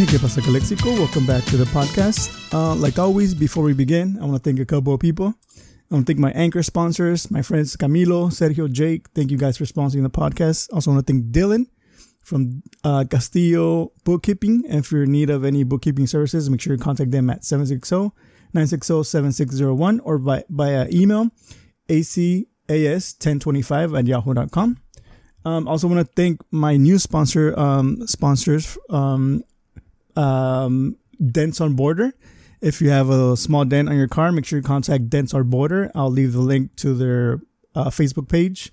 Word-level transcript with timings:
Hey, 0.00 0.06
¿qué 0.06 0.18
pasa, 0.18 0.40
Calexico? 0.40 0.94
Welcome 0.94 1.26
back 1.26 1.44
to 1.50 1.58
the 1.58 1.66
podcast. 1.66 2.30
Uh, 2.54 2.74
like 2.74 2.98
always, 2.98 3.34
before 3.34 3.62
we 3.62 3.74
begin, 3.74 4.16
I 4.18 4.24
want 4.24 4.32
to 4.32 4.38
thank 4.38 4.58
a 4.58 4.64
couple 4.64 4.94
of 4.94 5.00
people. 5.00 5.34
I 5.90 5.94
want 5.94 6.06
to 6.06 6.10
thank 6.10 6.18
my 6.18 6.30
anchor 6.30 6.62
sponsors, 6.62 7.30
my 7.30 7.42
friends 7.42 7.76
Camilo, 7.76 8.30
Sergio, 8.30 8.72
Jake. 8.72 9.10
Thank 9.14 9.30
you 9.30 9.36
guys 9.36 9.58
for 9.58 9.66
sponsoring 9.66 10.02
the 10.02 10.08
podcast. 10.08 10.72
Also, 10.72 10.90
want 10.90 11.06
to 11.06 11.12
thank 11.12 11.26
Dylan 11.26 11.66
from 12.22 12.62
uh, 12.82 13.04
Castillo 13.10 13.92
Bookkeeping. 14.04 14.64
And 14.70 14.78
if 14.78 14.90
you're 14.90 15.02
in 15.02 15.12
need 15.12 15.28
of 15.28 15.44
any 15.44 15.64
bookkeeping 15.64 16.06
services, 16.06 16.48
make 16.48 16.62
sure 16.62 16.72
you 16.72 16.78
contact 16.78 17.10
them 17.10 17.28
at 17.28 17.44
760 17.44 18.16
960 18.54 19.04
7601 19.04 20.00
or 20.00 20.16
by, 20.16 20.44
via 20.48 20.88
email 20.90 21.28
acas1025 21.90 23.98
at 23.98 24.06
yahoo.com. 24.06 24.78
Um, 25.44 25.68
also 25.68 25.88
want 25.88 26.00
to 26.00 26.06
thank 26.14 26.40
my 26.50 26.78
new 26.78 26.98
sponsor 26.98 27.54
um, 27.58 28.06
sponsors 28.06 28.78
um, 28.88 29.44
um, 30.20 30.96
Dents 31.30 31.60
on 31.60 31.74
Border. 31.74 32.12
If 32.60 32.80
you 32.82 32.90
have 32.90 33.08
a 33.08 33.36
small 33.36 33.64
dent 33.64 33.88
on 33.88 33.96
your 33.96 34.08
car, 34.08 34.32
make 34.32 34.44
sure 34.44 34.58
you 34.58 34.62
contact 34.62 35.08
Dents 35.08 35.32
on 35.32 35.48
Border. 35.48 35.90
I'll 35.94 36.10
leave 36.10 36.32
the 36.34 36.40
link 36.40 36.76
to 36.76 36.94
their 36.94 37.40
uh, 37.74 37.86
Facebook 37.86 38.28
page. 38.28 38.70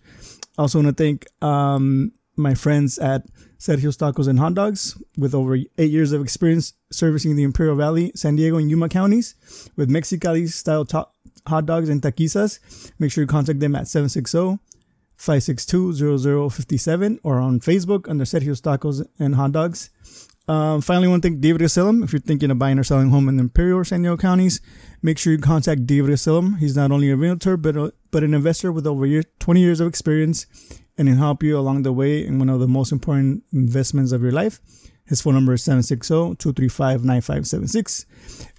I 0.58 0.64
Also 0.64 0.80
want 0.82 0.98
to 0.98 1.04
thank 1.04 1.26
um, 1.42 2.12
my 2.36 2.54
friends 2.54 3.00
at 3.00 3.24
Sergio's 3.60 3.98
Tacos 3.98 4.28
and 4.28 4.40
Hot 4.40 4.54
Dogs 4.54 5.02
with 5.18 5.34
over 5.34 5.56
eight 5.56 5.92
years 5.92 6.12
of 6.12 6.22
experience 6.22 6.74
servicing 6.92 7.36
the 7.36 7.44
Imperial 7.44 7.76
Valley, 7.76 8.12
San 8.16 8.36
Diego, 8.36 8.58
and 8.58 8.70
Yuma 8.70 8.90
counties 8.90 9.36
with 9.76 9.90
Mexicali 9.90 10.48
style 10.50 10.86
ta- 10.86 11.10
hot 11.48 11.66
dogs 11.66 11.90
and 11.90 12.02
taquizas. 12.02 12.60
Make 13.00 13.12
sure 13.12 13.24
you 13.24 13.28
contact 13.28 13.60
them 13.60 13.76
at 13.76 13.88
760 13.88 14.60
562 15.16 16.50
0057 16.50 17.20
or 17.24 17.40
on 17.40 17.60
Facebook 17.60 18.08
under 18.08 18.26
Sergio's 18.26 18.62
Tacos 18.62 19.06
and 19.18 19.36
Hot 19.36 19.52
Dogs. 19.52 19.90
Um, 20.48 20.82
finally, 20.82 21.10
want 21.10 21.24
to 21.24 21.30
thank 21.30 21.42
David 21.42 21.62
Asylum. 21.62 22.04
If 22.04 22.14
you're 22.14 22.22
thinking 22.22 22.52
of 22.52 22.60
buying 22.60 22.80
or 22.80 22.84
selling 22.84 23.10
home 23.10 23.28
in 23.28 23.38
Imperial 23.38 23.80
or 23.80 23.84
San 23.84 24.02
Diego 24.02 24.16
counties, 24.16 24.62
make 25.02 25.18
sure 25.18 25.34
you 25.34 25.40
contact 25.40 25.86
David 25.86 26.12
Asylum. 26.12 26.56
He's 26.56 26.76
not 26.76 26.92
only 26.92 27.10
a 27.10 27.18
realtor, 27.18 27.58
but, 27.58 27.76
a, 27.76 27.94
but 28.12 28.24
an 28.24 28.34
investor 28.34 28.72
with 28.72 28.88
over 28.88 29.06
year, 29.06 29.24
20 29.40 29.60
years 29.60 29.82
of 29.82 29.88
experience 29.88 30.46
and 30.98 31.08
he'll 31.08 31.18
help 31.18 31.44
you 31.44 31.58
along 31.58 31.84
the 31.84 31.94
way 31.94 32.26
in 32.26 32.40
one 32.40 32.50
of 32.50 32.60
the 32.60 32.68
most 32.68 32.92
important 32.92 33.44
investments 33.54 34.12
of 34.12 34.24
your 34.24 34.32
life. 34.32 34.60
His 35.06 35.22
phone 35.22 35.36
number 35.36 35.54
is 35.54 35.64
760-235-9576. 35.66 38.06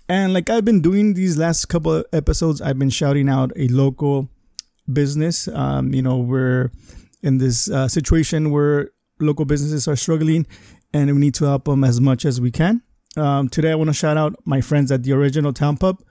And 0.09 0.33
like 0.33 0.48
I've 0.48 0.64
been 0.64 0.81
doing 0.81 1.14
these 1.14 1.36
last 1.36 1.64
couple 1.66 1.92
of 1.92 2.06
episodes, 2.12 2.62
I've 2.62 2.78
been 2.78 2.91
shouting 2.91 3.28
out 3.28 3.50
a 3.56 3.66
local 3.69 4.28
business. 4.91 5.47
Um, 5.48 5.92
you 5.92 6.00
know, 6.00 6.16
we're 6.19 6.70
in 7.22 7.36
this 7.39 7.70
uh, 7.70 7.89
situation 7.89 8.50
where 8.50 8.91
local 9.20 9.44
businesses 9.44 9.89
are 9.89 9.97
struggling 9.97 10.47
and 10.92 11.12
we 11.12 11.19
need 11.19 11.34
to 11.34 11.44
help 11.44 11.64
them 11.64 11.84
as 11.84 12.00
much 12.00 12.25
as 12.25 12.41
we 12.41 12.50
can. 12.50 12.83
Um, 13.17 13.48
today, 13.48 13.72
I 13.72 13.75
want 13.75 13.89
to 13.89 13.94
shout 13.94 14.17
out 14.17 14.36
my 14.44 14.61
friends 14.61 14.92
at 14.92 15.03
the 15.03 15.12
Original 15.12 15.53
Town 15.53 15.77
Pub, 15.77 16.03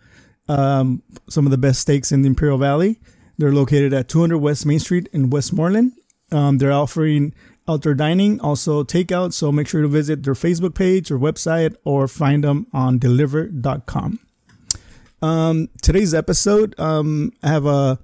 um, 0.49 1.03
some 1.29 1.45
of 1.45 1.51
the 1.51 1.57
best 1.57 1.81
steaks 1.81 2.11
in 2.11 2.21
the 2.21 2.27
Imperial 2.27 2.57
Valley. 2.57 2.99
They're 3.37 3.53
located 3.53 3.93
at 3.93 4.09
200 4.09 4.37
West 4.37 4.65
Main 4.65 4.79
Street 4.79 5.07
in 5.13 5.29
Westmorland. 5.29 5.93
Um, 6.31 6.57
they're 6.57 6.71
offering 6.71 7.33
outdoor 7.67 7.93
dining, 7.93 8.39
also 8.41 8.83
takeout. 8.83 9.33
So 9.33 9.51
make 9.51 9.67
sure 9.67 9.81
to 9.81 9.87
visit 9.87 10.23
their 10.23 10.33
Facebook 10.33 10.75
page 10.75 11.11
or 11.11 11.19
website 11.19 11.75
or 11.83 12.07
find 12.07 12.43
them 12.43 12.67
on 12.73 12.97
deliver.com. 12.97 14.19
Um, 15.21 15.69
today's 15.81 16.13
episode, 16.13 16.79
um, 16.79 17.31
I 17.41 17.47
have 17.49 17.65
a, 17.65 17.99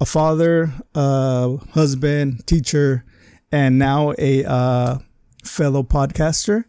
a 0.00 0.06
father, 0.06 0.72
a 0.94 1.56
husband, 1.72 2.46
teacher, 2.46 3.04
and 3.52 3.78
now 3.78 4.14
a 4.18 4.44
uh, 4.44 4.98
fellow 5.46 5.82
podcaster. 5.82 6.64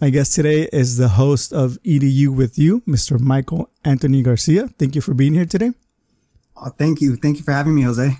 My 0.00 0.10
guest 0.10 0.34
today 0.34 0.68
is 0.72 0.96
the 0.96 1.08
host 1.08 1.52
of 1.52 1.78
EDU 1.84 2.34
with 2.34 2.58
You, 2.58 2.80
Mr. 2.80 3.20
Michael 3.20 3.70
Anthony 3.84 4.22
Garcia. 4.22 4.68
Thank 4.78 4.94
you 4.94 5.00
for 5.00 5.14
being 5.14 5.34
here 5.34 5.46
today. 5.46 5.72
Oh, 6.56 6.70
thank 6.70 7.00
you. 7.00 7.16
Thank 7.16 7.38
you 7.38 7.44
for 7.44 7.52
having 7.52 7.74
me, 7.74 7.82
Jose. 7.82 8.16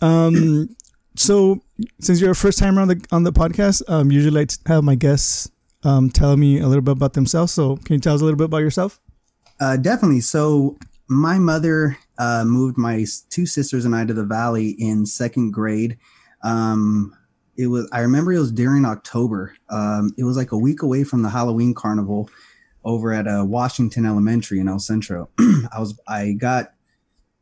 Um, 0.00 0.74
so 1.16 1.60
since 2.00 2.20
you're 2.20 2.32
a 2.32 2.34
first 2.34 2.58
timer 2.58 2.80
on 2.80 2.88
the 2.88 3.04
on 3.12 3.24
the 3.24 3.32
podcast, 3.32 3.82
um, 3.88 4.10
usually 4.10 4.46
I 4.66 4.72
have 4.72 4.84
my 4.84 4.94
guests 4.94 5.50
um, 5.82 6.10
tell 6.10 6.36
me 6.36 6.58
a 6.58 6.66
little 6.66 6.82
bit 6.82 6.92
about 6.92 7.12
themselves. 7.12 7.52
So 7.52 7.76
can 7.76 7.94
you 7.94 8.00
tell 8.00 8.14
us 8.14 8.20
a 8.20 8.24
little 8.24 8.38
bit 8.38 8.46
about 8.46 8.58
yourself? 8.58 9.00
Uh, 9.60 9.76
definitely. 9.76 10.20
So 10.20 10.78
my 11.08 11.38
mother 11.38 11.98
uh, 12.18 12.44
moved 12.46 12.78
my 12.78 13.04
two 13.30 13.46
sisters 13.46 13.84
and 13.84 13.94
I 13.94 14.04
to 14.04 14.14
the 14.14 14.24
valley 14.24 14.70
in 14.70 15.06
second 15.06 15.52
grade. 15.52 15.98
Um, 16.42 17.16
it 17.56 17.68
was 17.68 17.88
I 17.92 18.00
remember 18.00 18.32
it 18.32 18.38
was 18.38 18.52
during 18.52 18.84
October. 18.84 19.54
Um, 19.70 20.14
it 20.18 20.24
was 20.24 20.36
like 20.36 20.52
a 20.52 20.58
week 20.58 20.82
away 20.82 21.04
from 21.04 21.22
the 21.22 21.30
Halloween 21.30 21.74
carnival 21.74 22.28
over 22.84 23.12
at 23.12 23.26
uh, 23.26 23.44
Washington 23.46 24.06
Elementary 24.06 24.60
in 24.60 24.68
El 24.68 24.78
Centro. 24.78 25.30
I 25.38 25.78
was 25.78 25.98
I 26.06 26.32
got 26.32 26.72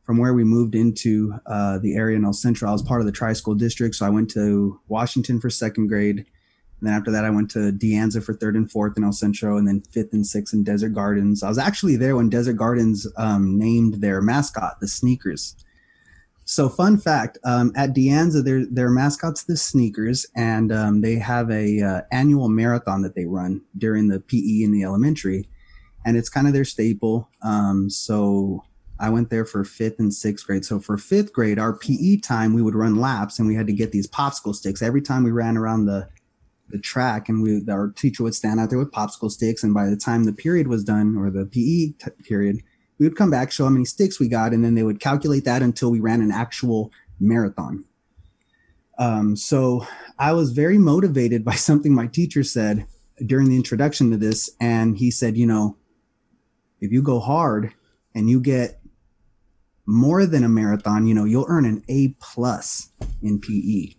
from 0.03 0.17
where 0.17 0.33
we 0.33 0.43
moved 0.43 0.75
into 0.75 1.33
uh, 1.45 1.79
the 1.79 1.95
area 1.95 2.17
in 2.17 2.25
El 2.25 2.33
Centro. 2.33 2.69
I 2.69 2.73
was 2.73 2.81
part 2.81 2.99
of 2.99 3.05
the 3.05 3.11
tri 3.11 3.33
school 3.33 3.55
district, 3.55 3.95
so 3.95 4.05
I 4.05 4.09
went 4.09 4.29
to 4.31 4.79
Washington 4.87 5.39
for 5.39 5.49
second 5.49 5.87
grade. 5.87 6.19
And 6.19 6.89
then 6.89 6.93
after 6.93 7.11
that, 7.11 7.23
I 7.23 7.29
went 7.29 7.49
to 7.51 7.71
De 7.71 7.93
Anza 7.93 8.21
for 8.21 8.33
third 8.33 8.57
and 8.57 8.69
fourth 8.69 8.97
in 8.97 9.05
El 9.05 9.13
Centro, 9.13 9.57
and 9.57 9.67
then 9.67 9.81
fifth 9.81 10.11
and 10.11 10.27
sixth 10.27 10.53
in 10.53 10.63
Desert 10.63 10.89
Gardens. 10.89 11.41
I 11.41 11.49
was 11.49 11.57
actually 11.57 11.95
there 11.95 12.17
when 12.17 12.29
Desert 12.29 12.57
Gardens 12.57 13.07
um, 13.15 13.57
named 13.57 13.95
their 13.95 14.21
mascot 14.21 14.79
the 14.81 14.87
Sneakers. 14.87 15.55
So, 16.45 16.67
fun 16.67 16.97
fact: 16.97 17.37
um, 17.45 17.71
at 17.75 17.93
De 17.93 18.07
Anza, 18.07 18.43
their 18.43 18.65
their 18.65 18.89
mascots 18.89 19.43
the 19.43 19.55
Sneakers, 19.57 20.25
and 20.35 20.71
um, 20.71 21.01
they 21.01 21.15
have 21.15 21.49
a 21.49 21.81
uh, 21.81 22.01
annual 22.11 22.49
marathon 22.49 23.01
that 23.03 23.15
they 23.15 23.25
run 23.25 23.61
during 23.77 24.09
the 24.09 24.19
PE 24.19 24.63
in 24.63 24.71
the 24.71 24.83
elementary, 24.83 25.47
and 26.05 26.17
it's 26.17 26.29
kind 26.29 26.47
of 26.47 26.53
their 26.53 26.65
staple. 26.65 27.29
Um, 27.41 27.89
so 27.89 28.63
I 28.99 29.09
went 29.09 29.29
there 29.29 29.45
for 29.45 29.63
fifth 29.63 29.99
and 29.99 30.13
sixth 30.13 30.45
grade. 30.45 30.65
So 30.65 30.79
for 30.79 30.97
fifth 30.97 31.33
grade, 31.33 31.59
our 31.59 31.73
PE 31.73 32.17
time, 32.17 32.53
we 32.53 32.61
would 32.61 32.75
run 32.75 32.95
laps 32.95 33.39
and 33.39 33.47
we 33.47 33.55
had 33.55 33.67
to 33.67 33.73
get 33.73 33.91
these 33.91 34.07
popsicle 34.07 34.55
sticks 34.55 34.81
every 34.81 35.01
time 35.01 35.23
we 35.23 35.31
ran 35.31 35.57
around 35.57 35.85
the 35.85 36.09
the 36.69 36.79
track 36.79 37.27
and 37.29 37.43
we 37.43 37.61
our 37.69 37.89
teacher 37.89 38.23
would 38.23 38.33
stand 38.33 38.59
out 38.59 38.69
there 38.69 38.79
with 38.79 38.91
popsicle 38.91 39.29
sticks 39.29 39.63
and 39.63 39.73
by 39.73 39.89
the 39.89 39.97
time 39.97 40.23
the 40.23 40.33
period 40.33 40.67
was 40.67 40.83
done 40.83 41.15
or 41.17 41.29
the 41.29 41.45
PE 41.45 41.93
t- 41.99 42.23
period 42.23 42.63
we 43.03 43.09
would 43.09 43.17
come 43.17 43.29
back 43.29 43.51
show 43.51 43.65
how 43.65 43.69
many 43.69 43.83
sticks 43.83 44.19
we 44.19 44.29
got 44.29 44.53
and 44.53 44.63
then 44.63 44.75
they 44.75 44.83
would 44.83 44.99
calculate 44.99 45.43
that 45.43 45.61
until 45.61 45.91
we 45.91 45.99
ran 45.99 46.21
an 46.21 46.31
actual 46.31 46.91
marathon 47.19 47.83
um, 48.99 49.35
so 49.35 49.85
I 50.17 50.33
was 50.33 50.51
very 50.51 50.77
motivated 50.77 51.43
by 51.43 51.55
something 51.55 51.93
my 51.93 52.07
teacher 52.07 52.43
said 52.43 52.85
during 53.25 53.49
the 53.49 53.57
introduction 53.57 54.09
to 54.11 54.17
this 54.17 54.49
and 54.61 54.97
he 54.97 55.11
said 55.11 55.35
you 55.35 55.45
know 55.45 55.75
if 56.79 56.91
you 56.91 57.01
go 57.01 57.19
hard 57.19 57.73
and 58.15 58.29
you 58.29 58.39
get 58.39 58.79
more 59.85 60.25
than 60.25 60.43
a 60.43 60.49
marathon, 60.49 61.05
you 61.05 61.13
know, 61.13 61.25
you'll 61.25 61.45
earn 61.47 61.65
an 61.65 61.83
A 61.89 62.09
plus 62.19 62.89
in 63.21 63.39
PE. 63.39 63.95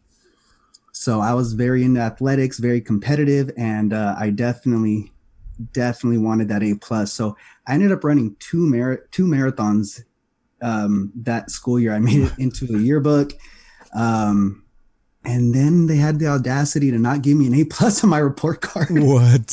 So 0.92 1.20
I 1.20 1.34
was 1.34 1.54
very 1.54 1.84
into 1.84 2.00
athletics, 2.00 2.58
very 2.58 2.80
competitive, 2.80 3.50
and 3.56 3.92
uh, 3.92 4.14
I 4.18 4.30
definitely, 4.30 5.12
definitely 5.72 6.18
wanted 6.18 6.48
that 6.48 6.62
A 6.62 6.74
plus. 6.74 7.12
So 7.12 7.36
I 7.66 7.74
ended 7.74 7.92
up 7.92 8.04
running 8.04 8.36
two 8.38 8.66
mar- 8.66 9.06
two 9.10 9.26
marathons 9.26 10.02
um, 10.62 11.12
that 11.16 11.50
school 11.50 11.78
year. 11.78 11.92
I 11.92 11.98
made 11.98 12.22
it 12.22 12.32
into 12.38 12.66
the 12.66 12.78
yearbook, 12.78 13.32
um, 13.94 14.64
and 15.24 15.54
then 15.54 15.86
they 15.86 15.96
had 15.96 16.18
the 16.18 16.28
audacity 16.28 16.90
to 16.90 16.98
not 16.98 17.22
give 17.22 17.36
me 17.36 17.46
an 17.46 17.54
A 17.54 17.64
plus 17.64 18.04
on 18.04 18.10
my 18.10 18.18
report 18.18 18.60
card. 18.60 18.88
What? 18.92 19.50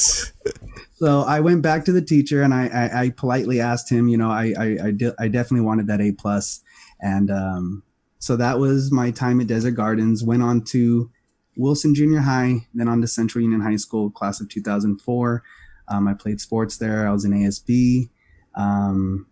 So 1.02 1.22
I 1.22 1.40
went 1.40 1.64
back 1.64 1.86
to 1.86 1.92
the 1.92 2.02
teacher 2.02 2.44
and 2.44 2.54
I, 2.54 2.68
I, 2.68 3.02
I 3.02 3.10
politely 3.10 3.60
asked 3.60 3.92
him, 3.92 4.08
you 4.08 4.18
know, 4.18 4.30
I, 4.30 4.54
I, 4.56 4.78
I, 4.84 4.92
de- 4.92 5.16
I 5.18 5.30
definitely 5.30 5.66
wanted 5.66 5.88
that 5.88 6.00
A 6.00 6.12
plus. 6.12 6.62
And, 7.02 7.32
um, 7.32 7.82
so 8.20 8.36
that 8.36 8.60
was 8.60 8.92
my 8.92 9.10
time 9.10 9.42
at 9.42 9.48
Desert 9.48 9.72
Gardens, 9.72 10.24
went 10.24 10.44
on 10.44 10.62
to 10.66 11.10
Wilson 11.58 11.96
Junior 11.96 12.20
High, 12.20 12.68
then 12.76 12.88
on 12.88 13.02
to 13.02 13.08
Central 13.08 13.42
Union 13.42 13.62
High 13.62 13.78
School, 13.78 14.12
class 14.12 14.40
of 14.42 14.50
2004. 14.50 15.44
Um, 15.92 16.08
I 16.08 16.14
played 16.14 16.40
sports 16.40 16.78
there. 16.78 17.08
I 17.08 17.12
was 17.12 17.26
in 17.26 17.32
ASB. 17.32 18.10
Um, 18.56 19.28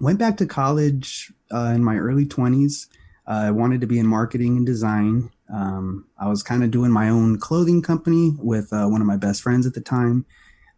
went 0.00 0.18
back 0.18 0.36
to 0.38 0.46
college 0.46 1.32
uh, 1.52 1.72
in 1.74 1.82
my 1.82 1.96
early 1.96 2.26
20s. 2.26 2.86
Uh, 3.26 3.44
I 3.46 3.50
wanted 3.50 3.80
to 3.80 3.86
be 3.86 3.98
in 3.98 4.06
marketing 4.06 4.56
and 4.56 4.66
design. 4.66 5.30
Um, 5.52 6.06
I 6.18 6.28
was 6.28 6.42
kind 6.42 6.62
of 6.62 6.70
doing 6.70 6.90
my 6.90 7.08
own 7.08 7.38
clothing 7.38 7.82
company 7.82 8.32
with 8.38 8.72
uh, 8.72 8.86
one 8.86 9.00
of 9.00 9.06
my 9.06 9.16
best 9.16 9.42
friends 9.42 9.66
at 9.66 9.74
the 9.74 9.80
time 9.80 10.26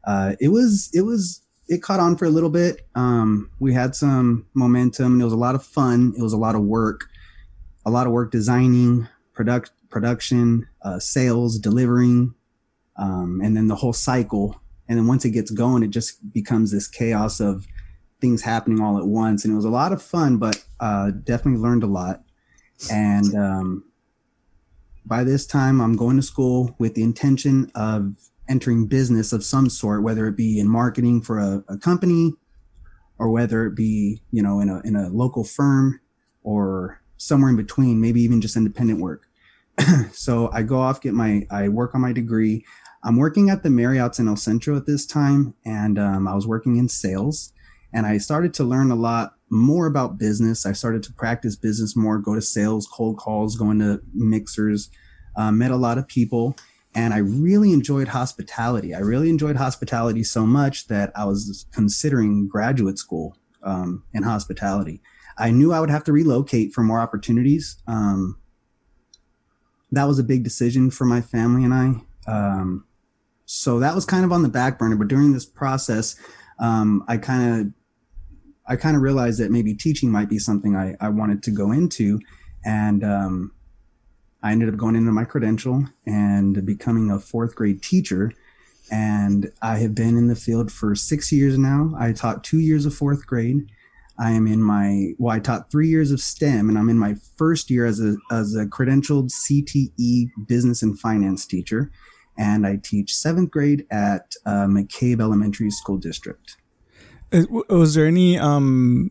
uh, 0.05 0.35
it 0.41 0.49
was 0.49 0.91
it 0.93 1.03
was 1.03 1.43
it 1.69 1.83
caught 1.83 2.01
on 2.01 2.17
for 2.17 2.25
a 2.25 2.31
little 2.31 2.51
bit. 2.51 2.87
Um, 2.95 3.51
we 3.61 3.73
had 3.73 3.95
some 3.95 4.47
momentum. 4.55 5.21
It 5.21 5.25
was 5.25 5.33
a 5.33 5.39
lot 5.39 5.55
of 5.55 5.65
fun. 5.65 6.13
It 6.17 6.23
was 6.23 6.33
a 6.33 6.39
lot 6.39 6.55
of 6.55 6.63
work, 6.63 7.09
a 7.87 7.91
lot 7.91 8.07
of 8.07 8.13
work 8.13 8.31
designing, 8.31 9.09
product 9.33 9.71
production, 9.91 10.67
uh, 10.83 10.99
sales, 10.99 11.59
delivering, 11.59 12.35
um, 12.97 13.41
and 13.43 13.57
then 13.57 13.69
the 13.69 13.77
whole 13.77 13.93
cycle. 13.93 14.61
And 14.89 14.99
then 14.99 15.07
once 15.07 15.25
it 15.25 15.31
gets 15.31 15.51
going, 15.51 15.83
it 15.83 15.91
just 15.91 16.33
becomes 16.33 16.71
this 16.71 16.89
chaos 16.89 17.41
of 17.41 17.67
things 18.21 18.43
happening 18.43 18.81
all 18.81 18.99
at 18.99 19.07
once. 19.07 19.45
And 19.45 19.53
it 19.53 19.57
was 19.57 19.65
a 19.65 19.71
lot 19.71 19.93
of 19.93 20.03
fun, 20.03 20.39
but 20.39 20.65
uh, 20.81 21.11
definitely 21.11 21.61
learned 21.61 21.83
a 21.83 21.89
lot. 21.89 22.23
And 22.91 23.35
um, 23.35 23.85
by 25.05 25.25
this 25.25 25.47
time, 25.47 25.81
I'm 25.81 25.97
going 25.97 26.17
to 26.17 26.23
school 26.23 26.75
with 26.79 26.95
the 26.95 27.03
intention 27.03 27.71
of 27.75 28.15
entering 28.49 28.87
business 28.87 29.33
of 29.33 29.45
some 29.45 29.69
sort, 29.71 30.03
whether 30.03 30.27
it 30.27 30.37
be 30.37 30.59
in 30.59 30.69
marketing 30.69 31.23
for 31.23 31.39
a, 31.39 31.65
a 31.69 31.79
company 31.79 32.35
or 33.19 33.31
whether 33.31 33.67
it 33.67 33.75
be, 33.75 34.23
you 34.31 34.43
know, 34.43 34.61
in 34.61 34.69
a, 34.69 34.81
in 34.81 34.97
a 34.97 35.09
local 35.09 35.45
firm 35.45 36.01
or 36.43 37.01
somewhere 37.17 37.51
in 37.51 37.57
between, 37.57 38.01
maybe 38.01 38.21
even 38.21 38.41
just 38.41 38.57
independent 38.57 39.01
work. 39.01 39.29
so 40.13 40.51
I 40.53 40.63
go 40.63 40.79
off, 40.81 41.01
get 41.01 41.15
my, 41.15 41.47
I 41.51 41.69
work 41.69 41.95
on 41.95 42.01
my 42.01 42.13
degree. 42.13 42.65
I'm 43.05 43.17
working 43.17 43.51
at 43.51 43.63
the 43.63 43.71
Marriott's 43.71 44.19
in 44.19 44.29
El 44.29 44.37
Centro 44.37 44.77
at 44.77 44.87
this 44.87 45.07
time, 45.07 45.55
and 45.65 45.99
um, 45.99 46.29
I 46.29 46.35
was 46.35 46.47
working 46.47 46.77
in 46.77 46.89
sales. 46.89 47.53
And 47.93 48.07
I 48.07 48.19
started 48.19 48.55
to 48.55 48.65
learn 48.65 48.91
a 48.91 48.97
lot 48.97 49.35
more 49.51 49.87
about 49.87 50.19
business. 50.19 50.65
I 50.65 50.73
started 50.73 51.03
to 51.05 51.13
practice 51.13 51.57
business 51.57 51.95
more, 51.95 52.19
go 52.19 52.35
to 52.35 52.41
sales, 52.41 52.87
cold 52.87 53.19
calls, 53.19 53.57
going 53.57 53.81
to 53.81 54.01
mixers, 54.15 54.89
uh, 55.37 55.53
met 55.53 55.71
a 55.71 55.77
lot 55.77 55.99
of 55.99 56.09
people, 56.09 56.57
and 56.95 57.13
I 57.13 57.19
really 57.19 57.73
enjoyed 57.73 58.09
hospitality. 58.09 58.95
I 58.95 59.01
really 59.01 59.31
enjoyed 59.31 59.57
hospitality 59.57 60.25
so 60.25 60.47
much 60.47 60.89
that 60.89 61.13
I 61.17 61.25
was 61.25 61.67
considering 61.73 62.49
graduate 62.49 62.99
school 62.99 63.37
um, 63.63 64.05
in 64.13 64.23
hospitality. 64.23 65.03
I 65.39 65.51
knew 65.51 65.73
I 65.73 65.81
would 65.81 65.91
have 65.91 66.05
to 66.05 66.13
relocate 66.13 66.73
for 66.73 66.83
more 66.83 67.01
opportunities. 67.01 67.77
Um, 67.87 68.39
that 69.91 70.05
was 70.05 70.19
a 70.19 70.25
big 70.25 70.43
decision 70.45 70.91
for 70.91 71.05
my 71.05 71.21
family 71.21 71.65
and 71.65 71.75
I. 71.75 72.31
Um, 72.31 72.85
so 73.53 73.81
that 73.81 73.95
was 73.95 74.07
kind 74.07 74.25
of 74.25 74.33
on 74.33 74.43
the 74.43 74.49
back 74.49 74.79
burner. 74.79 74.97
But 74.97 75.09
during 75.09 75.35
this 75.35 75.45
process, 75.45 76.17
um, 76.59 77.05
I 77.07 77.19
kind 77.19 77.61
of 77.61 77.73
I 78.67 78.77
kind 78.77 78.97
of 78.97 79.03
realized 79.03 79.41
that 79.41 79.51
maybe 79.51 79.75
teaching 79.75 80.11
might 80.11 80.31
be 80.31 80.39
something 80.39 80.75
I, 80.75 80.97
I 81.01 81.11
wanted 81.11 81.43
to 81.43 81.51
go 81.51 81.71
into. 81.71 82.19
And 82.65 83.05
um, 83.05 83.53
I 84.43 84.53
ended 84.53 84.71
up 84.71 84.77
going 84.77 84.97
into 84.97 85.13
my 85.13 85.25
credential 85.25 85.85
and 86.07 86.65
becoming 86.65 87.11
a 87.11 87.19
fourth 87.19 87.55
grade 87.55 87.83
teacher. 87.83 88.33
And 88.91 89.53
I 89.61 89.79
have 89.79 89.95
been 89.95 90.17
in 90.17 90.29
the 90.29 90.37
field 90.37 90.73
for 90.73 90.95
six 90.95 91.31
years 91.31 91.59
now. 91.59 91.95
I 91.99 92.13
taught 92.13 92.45
two 92.45 92.59
years 92.59 92.87
of 92.87 92.95
fourth 92.95 93.27
grade. 93.27 93.71
I 94.19 94.31
am 94.31 94.47
in 94.47 94.63
my 94.63 95.13
well, 95.19 95.35
I 95.35 95.41
taught 95.41 95.71
three 95.71 95.89
years 95.89 96.11
of 96.11 96.21
STEM, 96.21 96.71
and 96.71 96.79
I'm 96.79 96.89
in 96.89 96.99
my 96.99 97.17
first 97.37 97.71
year 97.71 97.85
as 97.85 98.01
a 98.01 98.17
as 98.31 98.55
a 98.55 98.65
credentialed 98.65 99.31
CTE 99.31 100.31
business 100.47 100.83
and 100.83 100.99
finance 100.99 101.45
teacher, 101.45 101.91
and 102.37 102.67
I 102.67 102.77
teach 102.77 103.15
seventh 103.15 103.51
grade 103.51 103.87
at 103.91 104.35
uh, 104.47 104.67
McCabe 104.67 105.21
Elementary 105.21 105.71
School 105.71 105.99
District. 105.99 106.57
Was 107.49 107.95
there 107.95 108.07
any 108.07 108.39
um 108.39 109.11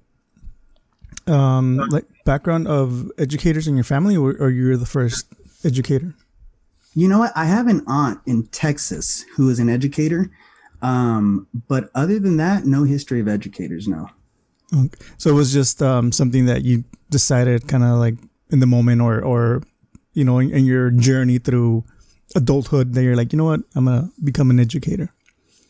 um 1.27 1.77
like 1.89 2.05
background 2.25 2.67
of 2.67 3.11
educators 3.17 3.67
in 3.67 3.75
your 3.75 3.83
family, 3.83 4.15
or, 4.15 4.35
or 4.39 4.49
you're 4.49 4.77
the 4.77 4.85
first 4.85 5.27
educator? 5.63 6.13
You 6.93 7.07
know 7.07 7.19
what? 7.19 7.31
I 7.35 7.45
have 7.45 7.67
an 7.67 7.83
aunt 7.87 8.19
in 8.25 8.47
Texas 8.47 9.25
who 9.35 9.49
is 9.49 9.59
an 9.59 9.69
educator, 9.69 10.29
um, 10.81 11.47
but 11.67 11.89
other 11.95 12.19
than 12.19 12.37
that, 12.37 12.65
no 12.65 12.83
history 12.83 13.21
of 13.21 13.27
educators. 13.27 13.87
No. 13.87 14.09
Okay. 14.73 14.97
So 15.17 15.29
it 15.29 15.33
was 15.33 15.53
just 15.53 15.81
um, 15.81 16.11
something 16.11 16.45
that 16.45 16.63
you 16.63 16.83
decided, 17.09 17.67
kind 17.67 17.83
of 17.83 17.97
like 17.97 18.15
in 18.51 18.59
the 18.59 18.67
moment, 18.67 19.01
or 19.01 19.21
or 19.21 19.63
you 20.13 20.23
know, 20.23 20.39
in, 20.39 20.51
in 20.51 20.65
your 20.65 20.91
journey 20.91 21.39
through 21.39 21.85
adulthood, 22.35 22.93
that 22.93 23.03
you're 23.03 23.15
like, 23.15 23.33
you 23.33 23.37
know 23.37 23.45
what, 23.45 23.61
I'm 23.75 23.85
gonna 23.85 24.09
become 24.23 24.49
an 24.49 24.59
educator. 24.59 25.11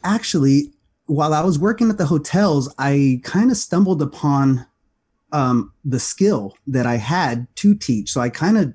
Actually, 0.04 0.72
while 1.06 1.34
I 1.34 1.42
was 1.42 1.60
working 1.60 1.90
at 1.90 1.98
the 1.98 2.06
hotels, 2.06 2.74
I 2.78 3.22
kind 3.24 3.52
of 3.52 3.58
stumbled 3.58 4.02
upon 4.02 4.66
um, 5.31 5.74
the 5.84 6.00
skill 6.00 6.56
that 6.68 6.86
I 6.86 6.96
had 6.96 7.48
to 7.58 7.75
teach. 7.75 8.12
So 8.12 8.22
I 8.22 8.30
kind 8.30 8.58
of, 8.58 8.74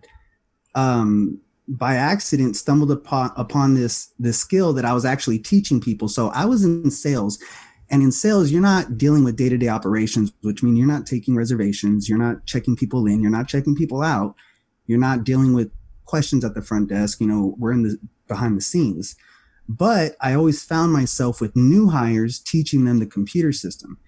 um, 0.75 1.41
by 1.69 1.97
accident, 1.97 2.57
stumbled 2.57 2.91
upon 2.91 3.33
upon 3.37 3.75
this 3.75 4.13
this 4.19 4.39
skill 4.39 4.73
that 4.75 4.85
I 4.85 4.93
was 4.93 5.05
actually 5.05 5.39
teaching 5.39 5.81
people. 5.81 6.09
So 6.09 6.29
I 6.29 6.45
was 6.45 6.65
in 6.65 6.91
sales, 6.91 7.39
and 7.91 8.03
in 8.03 8.13
sales, 8.13 8.51
you're 8.51 8.63
not 8.63 8.97
dealing 8.97 9.25
with 9.25 9.37
day 9.37 9.49
to 9.49 9.59
day 9.59 9.69
operations, 9.69 10.33
which 10.43 10.63
means 10.63 10.79
you're 10.79 10.87
not 10.87 11.07
taking 11.07 11.35
reservations, 11.37 12.09
you're 12.09 12.19
not 12.19 12.45
checking 12.47 12.77
people 12.77 13.07
in, 13.07 13.21
you're 13.21 13.31
not 13.31 13.49
checking 13.49 13.75
people 13.75 14.03
out, 14.03 14.35
you're 14.87 14.99
not 14.99 15.25
dealing 15.25 15.55
with 15.55 15.71
questions 16.07 16.45
at 16.45 16.55
the 16.55 16.63
front 16.63 16.89
desk. 16.89 17.21
You 17.21 17.27
know, 17.27 17.55
we're 17.59 17.73
in 17.73 17.83
the 17.83 17.99
behind 18.29 18.57
the 18.57 18.63
scenes. 18.63 19.17
But 19.69 20.17
I 20.21 20.35
always 20.35 20.63
found 20.63 20.93
myself 20.93 21.41
with 21.41 21.57
new 21.57 21.89
hires 21.89 22.39
teaching 22.39 22.85
them 22.85 22.99
the 22.99 23.07
computer 23.07 23.53
system. 23.53 23.99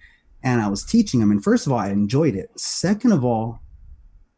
And 0.41 0.61
I 0.61 0.69
was 0.69 0.85
teaching 0.85 1.19
them. 1.19 1.31
And 1.31 1.43
first 1.43 1.67
of 1.67 1.73
all, 1.73 1.79
I 1.79 1.89
enjoyed 1.89 2.35
it. 2.35 2.57
Second 2.57 3.11
of 3.11 3.25
all, 3.25 3.59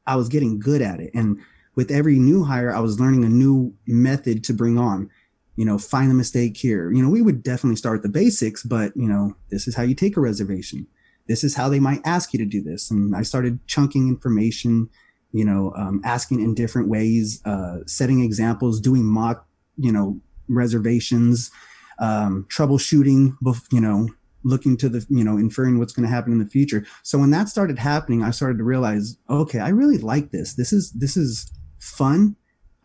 I 0.07 0.15
was 0.15 0.29
getting 0.29 0.59
good 0.59 0.81
at 0.81 0.99
it. 0.99 1.11
And 1.13 1.39
with 1.75 1.91
every 1.91 2.17
new 2.17 2.43
hire, 2.43 2.73
I 2.73 2.79
was 2.79 2.99
learning 2.99 3.23
a 3.23 3.29
new 3.29 3.75
method 3.85 4.43
to 4.45 4.53
bring 4.53 4.77
on. 4.79 5.09
You 5.55 5.65
know, 5.65 5.77
find 5.77 6.09
the 6.09 6.15
mistake 6.15 6.57
here. 6.57 6.91
You 6.91 7.03
know, 7.03 7.09
we 7.09 7.21
would 7.21 7.43
definitely 7.43 7.75
start 7.75 8.01
the 8.01 8.09
basics, 8.09 8.63
but, 8.63 8.93
you 8.95 9.07
know, 9.07 9.35
this 9.51 9.67
is 9.67 9.75
how 9.75 9.83
you 9.83 9.93
take 9.93 10.17
a 10.17 10.21
reservation. 10.21 10.87
This 11.27 11.43
is 11.43 11.55
how 11.55 11.69
they 11.69 11.79
might 11.79 12.01
ask 12.03 12.33
you 12.33 12.39
to 12.39 12.45
do 12.45 12.63
this. 12.63 12.89
And 12.89 13.15
I 13.15 13.21
started 13.21 13.59
chunking 13.67 14.07
information, 14.07 14.89
you 15.31 15.45
know, 15.45 15.73
um, 15.75 16.01
asking 16.03 16.41
in 16.41 16.53
different 16.53 16.87
ways, 16.87 17.41
uh, 17.45 17.77
setting 17.85 18.21
examples, 18.21 18.79
doing 18.79 19.05
mock, 19.05 19.47
you 19.77 19.91
know, 19.91 20.19
reservations, 20.47 21.51
um, 21.99 22.45
troubleshooting, 22.49 23.35
you 23.71 23.81
know, 23.81 24.09
looking 24.43 24.75
to 24.77 24.89
the, 24.89 25.05
you 25.09 25.23
know, 25.23 25.37
inferring 25.37 25.77
what's 25.77 25.93
going 25.93 26.07
to 26.07 26.13
happen 26.13 26.33
in 26.33 26.39
the 26.39 26.49
future. 26.49 26.85
So 27.03 27.19
when 27.19 27.29
that 27.31 27.47
started 27.47 27.79
happening, 27.79 28.23
I 28.23 28.31
started 28.31 28.57
to 28.57 28.63
realize, 28.63 29.17
okay, 29.29 29.59
I 29.59 29.69
really 29.69 29.97
like 29.97 30.31
this. 30.31 30.55
This 30.55 30.73
is, 30.73 30.91
this 30.91 31.15
is 31.15 31.51
fun. 31.79 32.35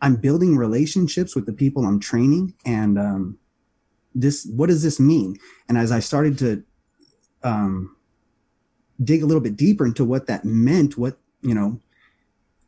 I'm 0.01 0.15
building 0.15 0.55
relationships 0.55 1.35
with 1.35 1.47
the 1.47 1.53
people 1.53 1.85
I'm 1.85 1.99
training 1.99 2.53
and, 2.65 2.97
um, 2.99 3.39
this, 4.13 4.47
what 4.55 4.67
does 4.67 4.83
this 4.83 4.99
mean? 4.99 5.37
And 5.67 5.77
as 5.77 5.91
I 5.91 5.99
started 5.99 6.37
to, 6.39 6.63
um, 7.43 7.95
dig 9.03 9.21
a 9.21 9.25
little 9.25 9.41
bit 9.41 9.55
deeper 9.55 9.85
into 9.85 10.03
what 10.03 10.25
that 10.27 10.43
meant, 10.43 10.97
what, 10.97 11.17
you 11.41 11.53
know, 11.53 11.79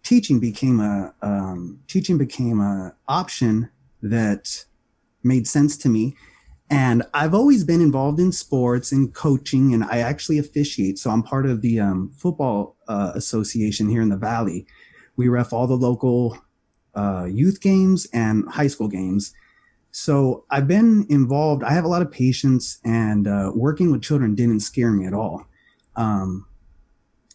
teaching 0.04 0.40
became 0.40 0.80
a, 0.80 1.14
um, 1.22 1.80
teaching 1.88 2.18
became 2.18 2.60
a 2.60 2.96
option 3.08 3.70
that 4.02 4.66
made 5.24 5.48
sense 5.48 5.78
to 5.78 5.90
me. 5.90 6.16
And 6.70 7.04
I've 7.14 7.34
always 7.34 7.64
been 7.64 7.82
involved 7.82 8.20
in 8.20 8.32
sports 8.32 8.92
and 8.92 9.14
coaching, 9.14 9.74
and 9.74 9.84
I 9.84 10.00
actually 10.00 10.38
officiate. 10.38 11.00
So 11.00 11.10
I'm 11.10 11.24
part 11.24 11.48
of 11.48 11.62
the 11.62 11.80
um, 11.80 12.12
football 12.16 12.76
uh, 12.88 13.12
association 13.16 13.90
here 13.90 14.02
in 14.02 14.10
the 14.10 14.18
Valley. 14.18 14.68
We 15.16 15.30
ref 15.30 15.52
all 15.52 15.66
the 15.66 15.76
local 15.76 16.38
uh, 16.94 17.26
youth 17.26 17.60
games 17.62 18.08
and 18.14 18.48
high 18.50 18.68
school 18.68 18.88
games. 18.88 19.34
So 19.92 20.46
I've 20.52 20.68
been 20.68 21.08
involved. 21.10 21.64
I 21.64 21.72
have 21.72 21.86
a 21.86 21.88
lot 21.88 22.04
of 22.04 22.12
patience, 22.12 22.80
and 22.86 23.28
uh, 23.28 23.52
working 23.56 23.92
with 23.92 24.04
children 24.04 24.36
didn't 24.36 24.60
scare 24.60 24.92
me 24.92 25.08
at 25.08 25.14
all. 25.14 25.46
Um, 25.96 26.46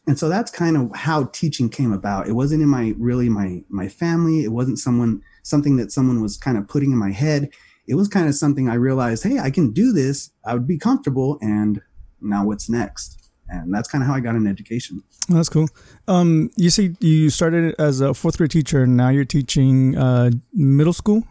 and 0.06 0.18
so 0.18 0.28
that's 0.28 0.50
kind 0.50 0.76
of 0.76 0.94
how 0.94 1.24
teaching 1.26 1.68
came 1.68 1.92
about. 1.92 2.28
It 2.28 2.32
wasn't 2.32 2.62
in 2.62 2.68
my 2.68 2.94
really 2.98 3.28
my 3.28 3.62
my 3.68 3.88
family. 3.88 4.44
It 4.44 4.52
wasn't 4.52 4.78
someone 4.78 5.22
something 5.42 5.76
that 5.76 5.92
someone 5.92 6.20
was 6.22 6.36
kind 6.36 6.58
of 6.58 6.68
putting 6.68 6.92
in 6.92 6.98
my 6.98 7.12
head 7.12 7.50
it 7.86 7.94
was 7.94 8.08
kind 8.08 8.28
of 8.28 8.34
something 8.34 8.68
I 8.68 8.74
realized, 8.74 9.24
hey, 9.24 9.38
I 9.38 9.50
can 9.50 9.72
do 9.72 9.92
this. 9.92 10.30
I 10.44 10.54
would 10.54 10.66
be 10.66 10.78
comfortable. 10.78 11.38
And 11.40 11.80
now 12.20 12.44
what's 12.46 12.68
next? 12.68 13.30
And 13.48 13.72
that's 13.72 13.88
kind 13.88 14.02
of 14.02 14.08
how 14.08 14.14
I 14.14 14.20
got 14.20 14.34
an 14.34 14.46
education. 14.46 15.02
That's 15.28 15.48
cool. 15.48 15.68
Um, 16.08 16.50
you 16.56 16.70
see, 16.70 16.96
you 17.00 17.30
started 17.30 17.74
as 17.78 18.00
a 18.00 18.14
fourth 18.14 18.38
grade 18.38 18.50
teacher, 18.50 18.82
and 18.82 18.96
now 18.96 19.10
you're 19.10 19.24
teaching 19.24 19.96
uh, 19.96 20.30
middle 20.52 20.92
school. 20.92 21.24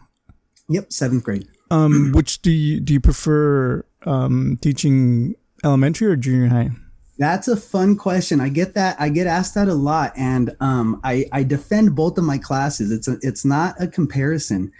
Yep, 0.68 0.92
seventh 0.92 1.24
grade. 1.24 1.48
Um, 1.70 2.12
which 2.12 2.40
do 2.40 2.50
you 2.50 2.80
do 2.80 2.92
you 2.92 3.00
prefer 3.00 3.84
um, 4.06 4.58
teaching 4.60 5.34
elementary 5.64 6.08
or 6.08 6.16
junior 6.16 6.48
high? 6.48 6.70
That's 7.18 7.46
a 7.46 7.56
fun 7.56 7.96
question. 7.96 8.40
I 8.40 8.48
get 8.48 8.74
that. 8.74 8.96
I 9.00 9.08
get 9.08 9.26
asked 9.26 9.54
that 9.54 9.68
a 9.68 9.74
lot, 9.74 10.12
and 10.16 10.56
um, 10.60 11.00
I, 11.04 11.26
I 11.32 11.44
defend 11.44 11.94
both 11.94 12.18
of 12.18 12.24
my 12.24 12.38
classes. 12.38 12.90
It's 12.90 13.06
a, 13.06 13.18
it's 13.22 13.44
not 13.44 13.80
a 13.80 13.86
comparison 13.86 14.72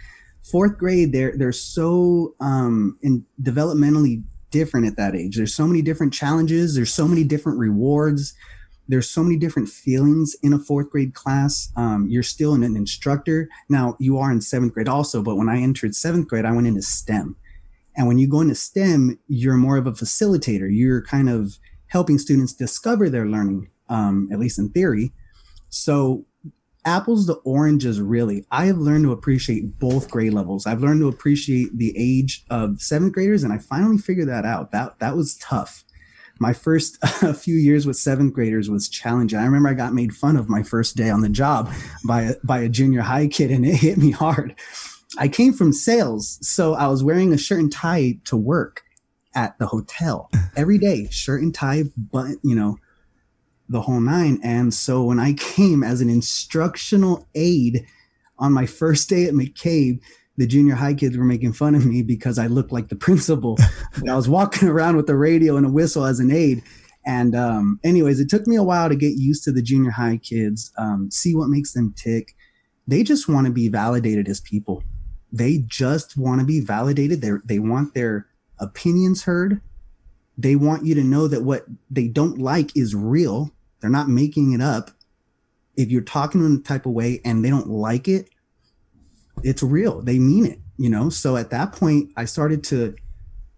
fourth 0.45 0.77
grade 0.77 1.11
they're 1.11 1.35
they're 1.37 1.51
so 1.51 2.35
um 2.39 2.97
in 3.01 3.25
developmentally 3.41 4.23
different 4.51 4.85
at 4.85 4.95
that 4.95 5.15
age 5.15 5.35
there's 5.35 5.53
so 5.53 5.65
many 5.65 5.81
different 5.81 6.13
challenges 6.13 6.75
there's 6.75 6.93
so 6.93 7.07
many 7.07 7.23
different 7.23 7.57
rewards 7.57 8.33
there's 8.87 9.09
so 9.09 9.23
many 9.23 9.35
different 9.37 9.67
feelings 9.67 10.35
in 10.43 10.53
a 10.53 10.59
fourth 10.59 10.91
grade 10.91 11.15
class 11.15 11.71
um, 11.75 12.07
you're 12.07 12.21
still 12.21 12.53
an, 12.53 12.63
an 12.63 12.75
instructor 12.75 13.49
now 13.69 13.95
you 13.99 14.19
are 14.19 14.31
in 14.31 14.39
seventh 14.39 14.73
grade 14.73 14.87
also 14.87 15.23
but 15.23 15.35
when 15.35 15.49
i 15.49 15.57
entered 15.57 15.95
seventh 15.95 16.27
grade 16.27 16.45
i 16.45 16.51
went 16.51 16.67
into 16.67 16.81
stem 16.81 17.35
and 17.97 18.07
when 18.07 18.19
you 18.19 18.27
go 18.27 18.41
into 18.41 18.55
stem 18.55 19.17
you're 19.27 19.57
more 19.57 19.77
of 19.77 19.87
a 19.87 19.91
facilitator 19.91 20.69
you're 20.71 21.01
kind 21.01 21.27
of 21.27 21.57
helping 21.87 22.17
students 22.17 22.53
discover 22.53 23.09
their 23.09 23.25
learning 23.25 23.69
um, 23.89 24.29
at 24.31 24.39
least 24.39 24.59
in 24.59 24.69
theory. 24.69 25.11
So 25.69 26.25
apples 26.85 27.25
to 27.27 27.33
oranges 27.43 27.99
really. 27.99 28.45
I 28.51 28.65
have 28.65 28.77
learned 28.77 29.05
to 29.05 29.11
appreciate 29.11 29.79
both 29.79 30.09
grade 30.09 30.33
levels. 30.33 30.65
I've 30.65 30.81
learned 30.81 31.01
to 31.01 31.07
appreciate 31.07 31.77
the 31.77 31.93
age 31.97 32.45
of 32.49 32.81
seventh 32.81 33.13
graders 33.13 33.43
and 33.43 33.51
i 33.51 33.57
finally 33.57 33.97
figured 33.97 34.29
that 34.29 34.45
out. 34.45 34.71
That 34.71 34.99
that 34.99 35.15
was 35.15 35.35
tough. 35.37 35.83
My 36.39 36.53
first 36.53 36.97
uh, 37.23 37.33
few 37.33 37.55
years 37.55 37.87
with 37.87 37.97
seventh 37.97 38.33
graders 38.33 38.69
was 38.69 38.89
challenging. 38.89 39.39
I 39.39 39.45
remember 39.45 39.69
i 39.69 39.73
got 39.73 39.93
made 39.93 40.13
fun 40.13 40.37
of 40.37 40.49
my 40.49 40.63
first 40.63 40.95
day 40.95 41.09
on 41.09 41.21
the 41.21 41.29
job 41.29 41.71
by 42.05 42.35
by 42.43 42.59
a 42.59 42.69
junior 42.69 43.01
high 43.01 43.27
kid 43.27 43.51
and 43.51 43.65
it 43.65 43.75
hit 43.75 43.97
me 43.97 44.11
hard. 44.11 44.55
I 45.17 45.29
came 45.29 45.53
from 45.53 45.71
sales, 45.71 46.37
so 46.41 46.73
I 46.73 46.87
was 46.87 47.01
wearing 47.01 47.31
a 47.31 47.37
shirt 47.37 47.59
and 47.59 47.71
tie 47.71 48.19
to 48.25 48.35
work 48.35 48.83
at 49.35 49.57
the 49.59 49.67
hotel 49.67 50.29
every 50.55 50.77
day, 50.77 51.07
shirt 51.11 51.41
and 51.41 51.53
tie, 51.53 51.83
but 51.97 52.35
you 52.43 52.55
know, 52.55 52.77
the 53.69 53.81
whole 53.81 53.99
nine. 53.99 54.39
And 54.43 54.73
so 54.73 55.03
when 55.03 55.19
I 55.19 55.33
came 55.33 55.83
as 55.83 56.01
an 56.01 56.09
instructional 56.09 57.27
aide 57.35 57.85
on 58.37 58.53
my 58.53 58.65
first 58.65 59.09
day 59.09 59.25
at 59.25 59.33
McCabe, 59.33 59.99
the 60.37 60.47
junior 60.47 60.75
high 60.75 60.93
kids 60.93 61.17
were 61.17 61.23
making 61.23 61.53
fun 61.53 61.75
of 61.75 61.85
me 61.85 62.01
because 62.01 62.37
I 62.37 62.47
looked 62.47 62.71
like 62.71 62.89
the 62.89 62.95
principal. 62.95 63.57
I 64.09 64.15
was 64.15 64.27
walking 64.27 64.67
around 64.67 64.97
with 64.97 65.09
a 65.09 65.15
radio 65.15 65.55
and 65.55 65.65
a 65.65 65.69
whistle 65.69 66.05
as 66.05 66.19
an 66.19 66.31
aide. 66.31 66.61
And 67.05 67.35
um, 67.35 67.79
anyways, 67.83 68.19
it 68.19 68.29
took 68.29 68.47
me 68.47 68.55
a 68.55 68.63
while 68.63 68.89
to 68.89 68.95
get 68.95 69.13
used 69.13 69.43
to 69.45 69.51
the 69.51 69.61
junior 69.61 69.91
high 69.91 70.17
kids, 70.17 70.73
um, 70.77 71.09
see 71.11 71.35
what 71.35 71.49
makes 71.49 71.73
them 71.73 71.93
tick. 71.95 72.35
They 72.87 73.03
just 73.03 73.29
want 73.29 73.47
to 73.47 73.53
be 73.53 73.69
validated 73.69 74.27
as 74.27 74.41
people. 74.41 74.83
They 75.31 75.59
just 75.67 76.17
want 76.17 76.41
to 76.41 76.45
be 76.45 76.59
validated. 76.59 77.21
They 77.21 77.31
they 77.45 77.59
want 77.59 77.93
their 77.93 78.27
opinions 78.59 79.23
heard. 79.23 79.61
They 80.37 80.55
want 80.55 80.85
you 80.85 80.95
to 80.95 81.03
know 81.03 81.27
that 81.27 81.43
what 81.43 81.65
they 81.89 82.07
don't 82.07 82.37
like 82.37 82.75
is 82.75 82.93
real. 82.93 83.53
They're 83.79 83.89
not 83.89 84.09
making 84.09 84.53
it 84.53 84.61
up. 84.61 84.91
If 85.77 85.89
you're 85.89 86.01
talking 86.01 86.41
them 86.41 86.57
the 86.57 86.63
type 86.63 86.85
of 86.85 86.93
way 86.93 87.21
and 87.23 87.43
they 87.43 87.49
don't 87.49 87.69
like 87.69 88.07
it, 88.07 88.29
it's 89.43 89.63
real. 89.63 90.01
They 90.01 90.19
mean 90.19 90.45
it, 90.45 90.59
you 90.77 90.89
know? 90.89 91.09
So 91.09 91.37
at 91.37 91.49
that 91.51 91.73
point, 91.73 92.11
I 92.15 92.25
started 92.25 92.63
to 92.65 92.95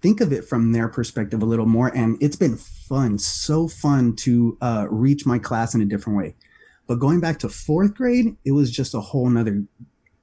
think 0.01 0.21
of 0.21 0.31
it 0.31 0.45
from 0.45 0.71
their 0.71 0.87
perspective 0.87 1.41
a 1.41 1.45
little 1.45 1.65
more. 1.65 1.95
And 1.95 2.17
it's 2.21 2.35
been 2.35 2.57
fun, 2.57 3.17
so 3.17 3.67
fun 3.67 4.15
to 4.17 4.57
uh, 4.61 4.87
reach 4.89 5.25
my 5.25 5.39
class 5.39 5.73
in 5.73 5.81
a 5.81 5.85
different 5.85 6.17
way. 6.17 6.35
But 6.87 6.99
going 6.99 7.19
back 7.19 7.39
to 7.39 7.49
fourth 7.49 7.93
grade, 7.93 8.35
it 8.45 8.51
was 8.51 8.71
just 8.71 8.93
a 8.93 9.01
whole 9.01 9.29
nother, 9.29 9.63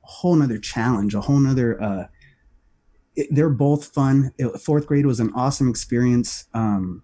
whole 0.01 0.35
nother 0.35 0.59
challenge, 0.59 1.15
a 1.15 1.21
whole 1.21 1.39
nother, 1.39 1.81
uh, 1.83 2.07
it, 3.17 3.29
they're 3.31 3.49
both 3.51 3.87
fun. 3.87 4.33
It, 4.39 4.49
fourth 4.61 4.87
grade 4.87 5.07
was 5.07 5.21
an 5.21 5.33
awesome 5.35 5.69
experience. 5.69 6.47
Um, 6.55 7.03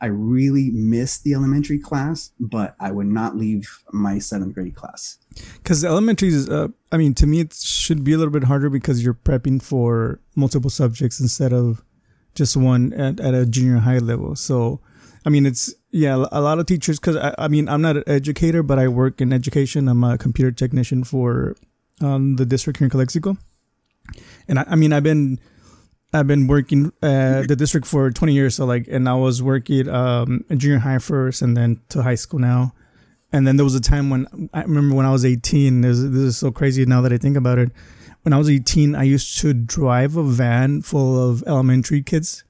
I 0.00 0.06
really 0.06 0.70
missed 0.70 1.24
the 1.24 1.34
elementary 1.34 1.78
class, 1.78 2.30
but 2.38 2.76
I 2.78 2.92
would 2.92 3.08
not 3.08 3.36
leave 3.36 3.82
my 3.92 4.20
seventh 4.20 4.54
grade 4.54 4.76
class. 4.76 5.18
Because 5.54 5.84
elementary 5.84 6.28
is, 6.28 6.48
uh, 6.48 6.68
I 6.92 6.98
mean, 6.98 7.14
to 7.14 7.26
me, 7.26 7.40
it 7.40 7.52
should 7.52 8.04
be 8.04 8.12
a 8.12 8.18
little 8.18 8.32
bit 8.32 8.44
harder 8.44 8.70
because 8.70 9.02
you're 9.02 9.14
prepping 9.14 9.60
for 9.60 10.20
multiple 10.36 10.70
subjects 10.70 11.18
instead 11.18 11.52
of 11.52 11.82
just 12.36 12.56
one 12.56 12.92
at, 12.92 13.18
at 13.18 13.34
a 13.34 13.44
junior 13.44 13.78
high 13.78 13.98
level. 13.98 14.36
So, 14.36 14.80
I 15.26 15.30
mean, 15.30 15.46
it's, 15.46 15.74
yeah, 15.90 16.24
a 16.30 16.40
lot 16.40 16.60
of 16.60 16.66
teachers, 16.66 17.00
because 17.00 17.16
I, 17.16 17.34
I 17.36 17.48
mean, 17.48 17.68
I'm 17.68 17.82
not 17.82 17.96
an 17.96 18.04
educator, 18.06 18.62
but 18.62 18.78
I 18.78 18.86
work 18.86 19.20
in 19.20 19.32
education. 19.32 19.88
I'm 19.88 20.04
a 20.04 20.16
computer 20.16 20.52
technician 20.52 21.02
for 21.02 21.56
um, 22.00 22.36
the 22.36 22.46
district 22.46 22.78
here 22.78 22.86
in 22.86 22.90
Calexico. 22.90 23.36
And 24.48 24.58
I, 24.58 24.64
I 24.68 24.74
mean, 24.74 24.92
I've 24.92 25.02
been, 25.02 25.38
I've 26.12 26.26
been 26.26 26.46
working 26.46 26.92
at 27.02 27.48
the 27.48 27.56
district 27.56 27.86
for 27.86 28.10
20 28.10 28.32
years. 28.32 28.56
So 28.56 28.64
like, 28.64 28.86
and 28.88 29.08
I 29.08 29.14
was 29.14 29.42
working 29.42 29.88
um, 29.88 30.44
in 30.48 30.58
junior 30.58 30.78
high 30.78 30.98
first 30.98 31.42
and 31.42 31.56
then 31.56 31.80
to 31.90 32.02
high 32.02 32.14
school 32.14 32.40
now. 32.40 32.72
And 33.30 33.46
then 33.46 33.56
there 33.56 33.64
was 33.64 33.74
a 33.74 33.80
time 33.80 34.08
when 34.08 34.48
I 34.54 34.62
remember 34.62 34.94
when 34.94 35.04
I 35.04 35.12
was 35.12 35.24
18, 35.24 35.82
this, 35.82 35.98
this 36.00 36.22
is 36.22 36.38
so 36.38 36.50
crazy 36.50 36.86
now 36.86 37.02
that 37.02 37.12
I 37.12 37.18
think 37.18 37.36
about 37.36 37.58
it. 37.58 37.70
When 38.22 38.32
I 38.32 38.38
was 38.38 38.48
18, 38.48 38.94
I 38.94 39.02
used 39.02 39.38
to 39.40 39.52
drive 39.52 40.16
a 40.16 40.22
van 40.22 40.80
full 40.82 41.30
of 41.30 41.44
elementary 41.46 42.02
kids. 42.02 42.44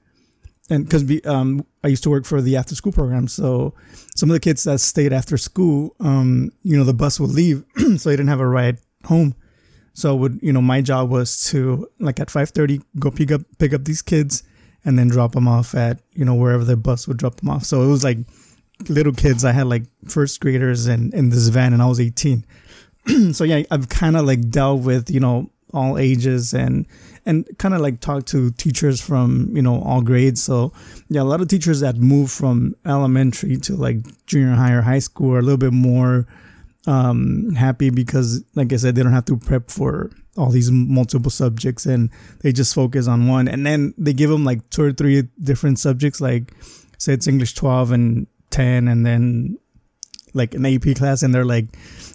And 0.69 0.85
because 0.85 1.03
um, 1.25 1.65
I 1.83 1.87
used 1.87 2.03
to 2.03 2.09
work 2.09 2.25
for 2.25 2.41
the 2.41 2.55
after 2.55 2.75
school 2.75 2.91
program. 2.91 3.27
So 3.27 3.73
some 4.15 4.29
of 4.29 4.35
the 4.35 4.39
kids 4.39 4.63
that 4.63 4.79
stayed 4.79 5.11
after 5.11 5.35
school, 5.35 5.95
um, 5.99 6.51
you 6.63 6.77
know, 6.77 6.83
the 6.83 6.93
bus 6.93 7.19
would 7.19 7.31
leave. 7.31 7.65
so 7.97 8.09
they 8.09 8.15
didn't 8.15 8.27
have 8.27 8.39
a 8.39 8.47
ride 8.47 8.77
home. 9.05 9.35
So 9.93 10.15
would 10.15 10.39
you 10.41 10.53
know 10.53 10.61
my 10.61 10.81
job 10.81 11.09
was 11.09 11.49
to 11.49 11.87
like 11.99 12.19
at 12.19 12.29
five 12.29 12.49
thirty 12.49 12.81
go 12.99 13.11
pick 13.11 13.31
up 13.31 13.41
pick 13.57 13.73
up 13.73 13.85
these 13.85 14.01
kids 14.01 14.43
and 14.85 14.97
then 14.97 15.09
drop 15.09 15.33
them 15.33 15.47
off 15.47 15.75
at 15.75 16.01
you 16.13 16.25
know 16.25 16.35
wherever 16.35 16.63
the 16.63 16.77
bus 16.77 17.07
would 17.07 17.17
drop 17.17 17.37
them 17.37 17.49
off. 17.49 17.65
So 17.65 17.81
it 17.81 17.87
was 17.87 18.03
like 18.03 18.17
little 18.87 19.13
kids. 19.13 19.43
I 19.43 19.51
had 19.51 19.67
like 19.67 19.83
first 20.07 20.39
graders 20.39 20.87
and 20.87 21.13
in 21.13 21.29
this 21.29 21.47
van, 21.49 21.73
and 21.73 21.81
I 21.81 21.87
was 21.87 21.99
eighteen. 21.99 22.45
so 23.31 23.43
yeah, 23.43 23.63
I've 23.71 23.89
kind 23.89 24.15
of 24.15 24.25
like 24.25 24.49
dealt 24.49 24.81
with 24.81 25.09
you 25.09 25.19
know 25.19 25.49
all 25.73 25.97
ages 25.97 26.53
and 26.53 26.87
and 27.25 27.47
kind 27.59 27.75
of 27.75 27.81
like 27.81 27.99
talked 27.99 28.27
to 28.27 28.51
teachers 28.51 29.01
from 29.01 29.51
you 29.55 29.61
know 29.61 29.81
all 29.81 30.01
grades. 30.01 30.43
So 30.43 30.73
yeah, 31.09 31.21
a 31.21 31.23
lot 31.23 31.41
of 31.41 31.47
teachers 31.47 31.81
that 31.81 31.97
move 31.97 32.31
from 32.31 32.75
elementary 32.85 33.57
to 33.57 33.75
like 33.75 33.97
junior 34.25 34.55
high 34.55 34.73
or 34.73 34.81
high 34.81 34.99
school 34.99 35.35
are 35.35 35.39
a 35.39 35.43
little 35.43 35.57
bit 35.57 35.73
more 35.73 36.27
um, 36.89 37.51
happy 37.53 37.91
because, 37.91 38.43
like 38.55 38.73
I 38.73 38.77
said, 38.77 38.95
they 38.95 39.03
don't 39.03 39.13
have 39.13 39.25
to 39.25 39.37
prep 39.37 39.69
for 39.69 40.09
all 40.37 40.49
these 40.49 40.71
multiple 40.71 41.29
subjects 41.29 41.85
and 41.85 42.09
they 42.41 42.51
just 42.51 42.73
focus 42.73 43.07
on 43.07 43.27
one. 43.27 43.47
And 43.47 43.63
then 43.63 43.93
they 43.95 44.11
give 44.11 44.31
them 44.31 44.43
like 44.43 44.67
two 44.71 44.83
or 44.85 44.91
three 44.91 45.27
different 45.39 45.77
subjects, 45.77 46.19
like 46.19 46.51
say 46.97 47.13
it's 47.13 47.27
English 47.27 47.53
12 47.53 47.91
and 47.91 48.27
10, 48.49 48.87
and 48.87 49.05
then 49.05 49.59
like 50.33 50.55
an 50.55 50.65
AP 50.65 50.95
class, 50.95 51.21
and 51.21 51.33
they're 51.33 51.45
like 51.45 51.67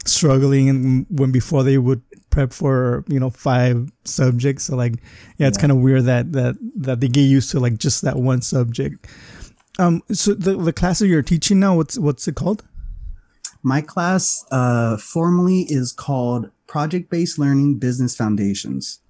struggling. 0.04 0.69
And 0.69 1.07
when 1.09 1.31
before 1.31 1.62
they 1.62 1.78
would 1.78 2.02
prep 2.31 2.52
for 2.52 3.04
you 3.07 3.21
know 3.21 3.31
five 3.31 3.93
subjects, 4.04 4.64
so 4.64 4.76
like 4.76 4.95
yeah, 5.38 5.47
it's 5.47 5.57
yeah. 5.57 5.61
kind 5.61 5.71
of 5.71 5.78
weird 5.78 6.07
that 6.07 6.33
that 6.33 6.57
that 6.76 6.99
they 6.99 7.09
get 7.09 7.23
used 7.23 7.52
to 7.52 7.61
like 7.61 7.78
just 7.78 8.02
that 8.02 8.16
one 8.16 8.43
subject. 8.43 9.07
Um, 9.78 10.02
so 10.11 10.35
the 10.35 10.57
the 10.57 10.73
class 10.73 10.99
that 10.99 11.07
you're 11.07 11.23
teaching 11.23 11.61
now, 11.61 11.76
what's 11.76 11.97
what's 11.97 12.26
it 12.26 12.35
called? 12.35 12.64
My 13.66 13.80
class 13.80 14.44
uh, 14.50 14.99
formally 14.99 15.62
is 15.62 15.90
called 15.90 16.50
Project 16.66 17.09
Based 17.09 17.38
Learning 17.38 17.78
Business 17.78 18.14
Foundations. 18.14 19.00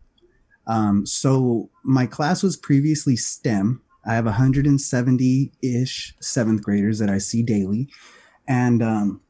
Um, 0.68 1.04
so 1.06 1.70
my 1.82 2.06
class 2.06 2.40
was 2.40 2.56
previously 2.56 3.16
STEM. 3.16 3.82
I 4.06 4.14
have 4.14 4.26
170 4.26 5.52
ish 5.60 6.14
seventh 6.20 6.62
graders 6.62 7.00
that 7.00 7.10
I 7.10 7.18
see 7.18 7.42
daily. 7.42 7.88
And 8.46 8.80
um, 8.80 9.22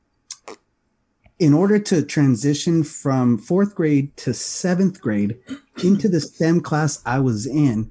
in 1.38 1.54
order 1.54 1.78
to 1.78 2.04
transition 2.04 2.84
from 2.84 3.38
fourth 3.38 3.74
grade 3.74 4.14
to 4.18 4.34
seventh 4.34 5.00
grade 5.00 5.38
into 5.82 6.06
the 6.06 6.20
STEM 6.20 6.60
class 6.60 7.02
I 7.06 7.20
was 7.20 7.46
in, 7.46 7.90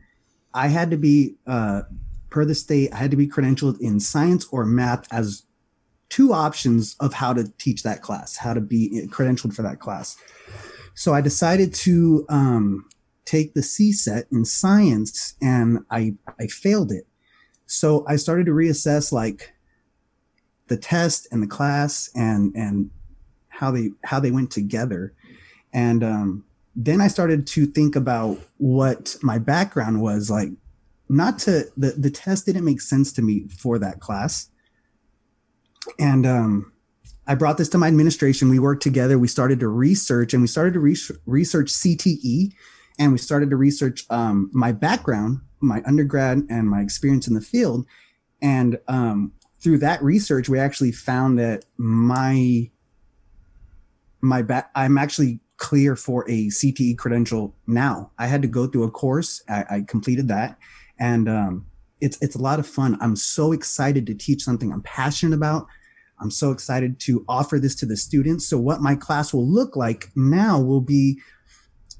I 0.53 0.67
had 0.67 0.91
to 0.91 0.97
be, 0.97 1.37
uh, 1.47 1.81
per 2.29 2.45
the 2.45 2.53
state, 2.53 2.93
I 2.93 2.97
had 2.97 3.09
to 3.09 3.17
be 3.17 3.27
credentialed 3.27 3.81
in 3.81 3.99
science 3.99 4.45
or 4.51 4.65
math 4.65 5.11
as 5.11 5.43
two 6.13 6.31
options 6.31 6.95
of 6.99 7.11
how 7.11 7.33
to 7.33 7.51
teach 7.57 7.81
that 7.81 8.03
class, 8.03 8.37
how 8.37 8.53
to 8.53 8.61
be 8.61 9.07
credentialed 9.09 9.51
for 9.51 9.63
that 9.63 9.79
class. 9.79 10.15
So 10.93 11.11
I 11.11 11.21
decided 11.21 11.73
to 11.73 12.23
um, 12.29 12.87
take 13.25 13.55
the 13.55 13.61
CSET 13.61 14.25
in 14.31 14.45
science, 14.45 15.33
and 15.41 15.79
I 15.89 16.13
I 16.39 16.45
failed 16.45 16.91
it. 16.91 17.07
So 17.65 18.05
I 18.07 18.17
started 18.17 18.45
to 18.45 18.51
reassess 18.51 19.11
like 19.11 19.55
the 20.67 20.77
test 20.77 21.27
and 21.31 21.41
the 21.41 21.47
class 21.47 22.11
and 22.13 22.53
and 22.55 22.91
how 23.49 23.71
they 23.71 23.89
how 24.03 24.19
they 24.19 24.29
went 24.29 24.51
together, 24.51 25.15
and 25.73 26.03
um, 26.03 26.45
then 26.75 27.01
I 27.01 27.07
started 27.07 27.47
to 27.47 27.65
think 27.65 27.95
about 27.95 28.37
what 28.57 29.15
my 29.23 29.39
background 29.39 29.99
was 29.99 30.29
like. 30.29 30.49
Not 31.09 31.39
to 31.39 31.65
the 31.75 31.95
the 31.97 32.11
test 32.11 32.45
didn't 32.45 32.65
make 32.65 32.81
sense 32.81 33.11
to 33.13 33.23
me 33.23 33.47
for 33.47 33.79
that 33.79 33.99
class 33.99 34.51
and 35.99 36.25
um, 36.25 36.73
I 37.27 37.35
brought 37.35 37.57
this 37.57 37.69
to 37.69 37.77
my 37.77 37.87
administration. 37.87 38.49
We 38.49 38.59
worked 38.59 38.83
together. 38.83 39.17
We 39.17 39.27
started 39.27 39.59
to 39.61 39.67
research, 39.67 40.33
and 40.33 40.41
we 40.41 40.47
started 40.47 40.73
to 40.73 40.79
re- 40.79 40.97
research 41.25 41.67
CTE, 41.67 42.53
and 42.99 43.11
we 43.11 43.17
started 43.17 43.49
to 43.49 43.55
research 43.55 44.05
um, 44.09 44.49
my 44.53 44.71
background, 44.71 45.41
my 45.61 45.81
undergrad, 45.85 46.45
and 46.49 46.69
my 46.69 46.81
experience 46.81 47.27
in 47.27 47.33
the 47.33 47.41
field. 47.41 47.85
And 48.41 48.79
um, 48.87 49.33
through 49.59 49.79
that 49.79 50.03
research, 50.03 50.49
we 50.49 50.59
actually 50.59 50.91
found 50.91 51.39
that 51.39 51.65
my 51.77 52.69
my 54.21 54.65
I'm 54.75 54.97
actually 54.97 55.39
clear 55.57 55.95
for 55.95 56.29
a 56.29 56.47
CTE 56.47 56.97
credential 56.97 57.55
now. 57.67 58.11
I 58.17 58.27
had 58.27 58.41
to 58.41 58.47
go 58.47 58.67
through 58.67 58.83
a 58.83 58.91
course. 58.91 59.41
I, 59.47 59.65
I 59.69 59.81
completed 59.81 60.27
that, 60.27 60.57
and 60.99 61.29
um, 61.29 61.65
it's 62.03 62.17
it's 62.21 62.35
a 62.35 62.41
lot 62.41 62.59
of 62.59 62.67
fun. 62.67 62.97
I'm 62.99 63.15
so 63.15 63.53
excited 63.53 64.05
to 64.07 64.13
teach 64.13 64.43
something 64.43 64.71
I'm 64.71 64.81
passionate 64.81 65.35
about. 65.35 65.67
I'm 66.19 66.29
so 66.29 66.51
excited 66.51 66.99
to 67.01 67.23
offer 67.29 67.59
this 67.59 67.75
to 67.75 67.85
the 67.85 67.97
students. 67.97 68.47
So 68.47 68.57
what 68.57 68.81
my 68.81 68.95
class 68.95 69.33
will 69.33 69.47
look 69.47 69.75
like 69.75 70.09
now 70.15 70.59
will 70.59 70.81
be 70.81 71.19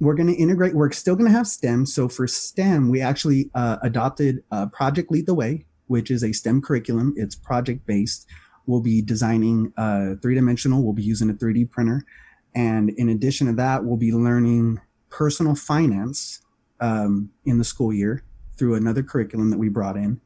we're 0.01 0.15
going 0.15 0.27
to 0.27 0.35
integrate 0.35 0.75
we're 0.75 0.91
still 0.91 1.15
going 1.15 1.31
to 1.31 1.37
have 1.37 1.47
STEM. 1.47 1.85
So 1.85 2.09
for 2.09 2.27
STEM, 2.27 2.89
we 2.89 2.99
actually 2.99 3.49
uh, 3.55 3.77
adopted 3.81 4.43
uh, 4.51 4.65
Project 4.67 5.09
Lead 5.09 5.25
the 5.25 5.33
Way, 5.33 5.65
which 5.87 6.11
is 6.11 6.21
a 6.21 6.33
STEM 6.33 6.61
curriculum. 6.61 7.13
It's 7.15 7.35
project 7.35 7.85
based. 7.85 8.27
We'll 8.65 8.81
be 8.81 9.01
designing 9.01 9.71
uh, 9.77 10.15
three 10.21 10.35
dimensional. 10.35 10.83
We'll 10.83 10.93
be 10.93 11.03
using 11.03 11.29
a 11.29 11.33
3D 11.33 11.71
printer. 11.71 12.05
And 12.53 12.89
in 12.91 13.09
addition 13.09 13.47
to 13.47 13.53
that, 13.53 13.85
we'll 13.85 13.97
be 13.97 14.11
learning 14.11 14.81
personal 15.09 15.55
finance 15.55 16.41
um, 16.79 17.31
in 17.45 17.57
the 17.57 17.63
school 17.63 17.93
year 17.93 18.23
through 18.57 18.75
another 18.75 19.03
curriculum 19.03 19.49
that 19.49 19.57
we 19.57 19.69
brought 19.69 19.97
in. 19.97 20.21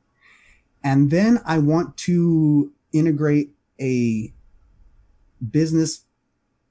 And 0.84 1.10
then 1.10 1.40
I 1.46 1.58
want 1.58 1.98
to 1.98 2.72
integrate 2.94 3.52
a 3.80 4.34
business 5.52 6.06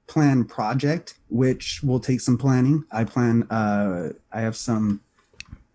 plan 0.07 0.45
project, 0.45 1.15
which 1.29 1.81
will 1.83 1.99
take 1.99 2.21
some 2.21 2.37
planning. 2.37 2.85
I 2.91 3.03
plan. 3.03 3.43
Uh, 3.49 4.13
I 4.31 4.41
have 4.41 4.55
some 4.55 5.01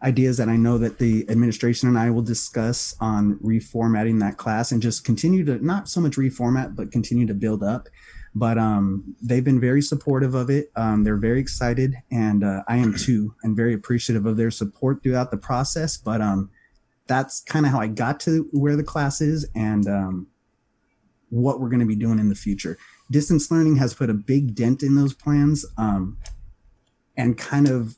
ideas 0.02 0.36
that 0.38 0.48
I 0.48 0.56
know 0.56 0.78
that 0.78 0.98
the 0.98 1.24
administration 1.28 1.88
and 1.88 1.98
I 1.98 2.10
will 2.10 2.22
discuss 2.22 2.96
on 3.00 3.38
reformatting 3.38 4.18
that 4.20 4.36
class 4.36 4.72
and 4.72 4.82
just 4.82 5.04
continue 5.04 5.44
to 5.44 5.64
not 5.64 5.88
so 5.88 6.00
much 6.00 6.16
reformat, 6.16 6.74
but 6.74 6.90
continue 6.90 7.26
to 7.26 7.34
build 7.34 7.62
up. 7.62 7.88
But 8.34 8.56
um, 8.56 9.14
they've 9.20 9.44
been 9.44 9.60
very 9.60 9.82
supportive 9.82 10.34
of 10.34 10.48
it. 10.48 10.70
Um, 10.74 11.04
they're 11.04 11.16
very 11.16 11.38
excited, 11.38 11.96
and 12.10 12.42
uh, 12.42 12.62
I 12.66 12.78
am 12.78 12.94
too, 12.94 13.34
and 13.42 13.54
very 13.54 13.74
appreciative 13.74 14.24
of 14.24 14.38
their 14.38 14.50
support 14.50 15.02
throughout 15.02 15.30
the 15.30 15.36
process. 15.36 15.98
But 15.98 16.22
um, 16.22 16.50
that's 17.06 17.40
kind 17.40 17.66
of 17.66 17.72
how 17.72 17.80
I 17.80 17.88
got 17.88 18.20
to 18.20 18.48
where 18.52 18.76
the 18.76 18.82
class 18.82 19.20
is 19.20 19.46
and 19.54 19.86
um, 19.86 20.28
what 21.28 21.60
we're 21.60 21.68
going 21.68 21.80
to 21.80 21.86
be 21.86 21.96
doing 21.96 22.18
in 22.18 22.30
the 22.30 22.34
future. 22.34 22.78
Distance 23.10 23.50
learning 23.50 23.76
has 23.76 23.92
put 23.92 24.08
a 24.08 24.14
big 24.14 24.54
dent 24.54 24.82
in 24.82 24.94
those 24.94 25.12
plans, 25.12 25.66
um, 25.76 26.16
and 27.16 27.36
kind 27.36 27.68
of 27.68 27.96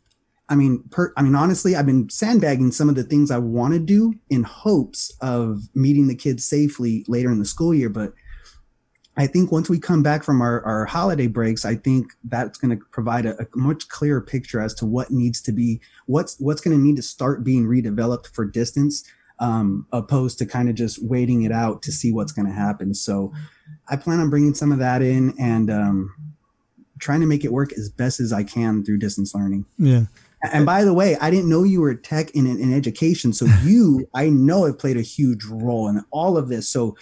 I 0.48 0.56
mean, 0.56 0.84
per, 0.90 1.12
I 1.16 1.22
mean, 1.22 1.34
honestly, 1.34 1.74
I've 1.74 1.86
been 1.86 2.10
sandbagging 2.10 2.72
some 2.72 2.88
of 2.88 2.96
the 2.96 3.02
things 3.02 3.30
I 3.30 3.38
want 3.38 3.72
to 3.72 3.80
do 3.80 4.14
in 4.28 4.42
hopes 4.42 5.10
of 5.20 5.62
meeting 5.74 6.06
the 6.06 6.14
kids 6.14 6.44
safely 6.44 7.04
later 7.08 7.30
in 7.30 7.38
the 7.38 7.46
school 7.46 7.72
year. 7.72 7.88
But 7.88 8.12
I 9.16 9.26
think 9.26 9.52
once 9.52 9.70
we 9.70 9.78
come 9.78 10.02
back 10.02 10.24
from 10.24 10.40
our, 10.42 10.62
our 10.64 10.86
holiday 10.86 11.28
breaks, 11.28 11.64
I 11.64 11.76
think 11.76 12.12
that's 12.24 12.58
going 12.58 12.76
to 12.76 12.84
provide 12.90 13.26
a, 13.26 13.40
a, 13.40 13.46
much 13.54 13.88
clearer 13.88 14.20
picture 14.20 14.60
as 14.60 14.74
to 14.74 14.86
what 14.86 15.10
needs 15.10 15.40
to 15.42 15.52
be, 15.52 15.80
what's 16.06 16.38
what's 16.40 16.60
going 16.60 16.76
to 16.76 16.82
need 16.82 16.96
to 16.96 17.02
start 17.02 17.44
being 17.44 17.66
redeveloped 17.66 18.28
for 18.34 18.44
distance, 18.44 19.04
um, 19.38 19.86
opposed 19.92 20.38
to 20.38 20.46
kind 20.46 20.68
of 20.68 20.74
just 20.74 21.04
waiting 21.04 21.42
it 21.42 21.52
out 21.52 21.80
to 21.82 21.92
see 21.92 22.12
what's 22.12 22.32
going 22.32 22.46
to 22.46 22.52
happen. 22.52 22.92
So 22.92 23.32
I 23.88 23.96
plan 23.96 24.18
on 24.18 24.30
bringing 24.30 24.54
some 24.54 24.72
of 24.72 24.78
that 24.78 25.00
in 25.00 25.34
and 25.38 25.70
um, 25.70 26.14
trying 26.98 27.20
to 27.20 27.26
make 27.26 27.44
it 27.44 27.52
work 27.52 27.72
as 27.72 27.88
best 27.88 28.18
as 28.18 28.32
I 28.32 28.42
can 28.42 28.84
through 28.84 28.98
distance 28.98 29.34
learning. 29.34 29.64
Yeah. 29.78 30.06
And 30.52 30.66
by 30.66 30.84
the 30.84 30.92
way, 30.92 31.16
I 31.16 31.30
didn't 31.30 31.48
know 31.48 31.62
you 31.62 31.80
were 31.80 31.94
tech 31.94 32.30
in, 32.32 32.46
in 32.46 32.72
education. 32.72 33.32
So 33.32 33.46
you, 33.64 34.08
I 34.12 34.28
know 34.28 34.64
have 34.64 34.78
played 34.78 34.96
a 34.96 35.02
huge 35.02 35.44
role 35.44 35.88
in 35.88 36.02
all 36.10 36.36
of 36.36 36.48
this. 36.48 36.68
So 36.68 36.96